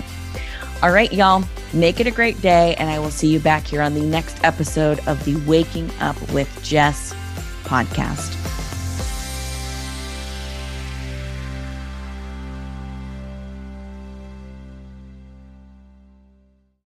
All 0.83 0.93
right, 0.93 1.12
y'all, 1.12 1.43
make 1.72 1.99
it 1.99 2.07
a 2.07 2.11
great 2.11 2.41
day. 2.43 2.75
And 2.77 2.91
I 2.91 2.99
will 2.99 3.11
see 3.11 3.29
you 3.29 3.41
back 3.41 3.66
here 3.66 3.81
on 3.81 3.95
the 3.95 4.03
next 4.03 4.45
episode 4.45 5.01
of 5.09 5.25
the 5.25 5.37
Waking 5.47 5.91
Up 6.01 6.20
with 6.31 6.62
Jess 6.62 7.14
podcast. 7.64 8.54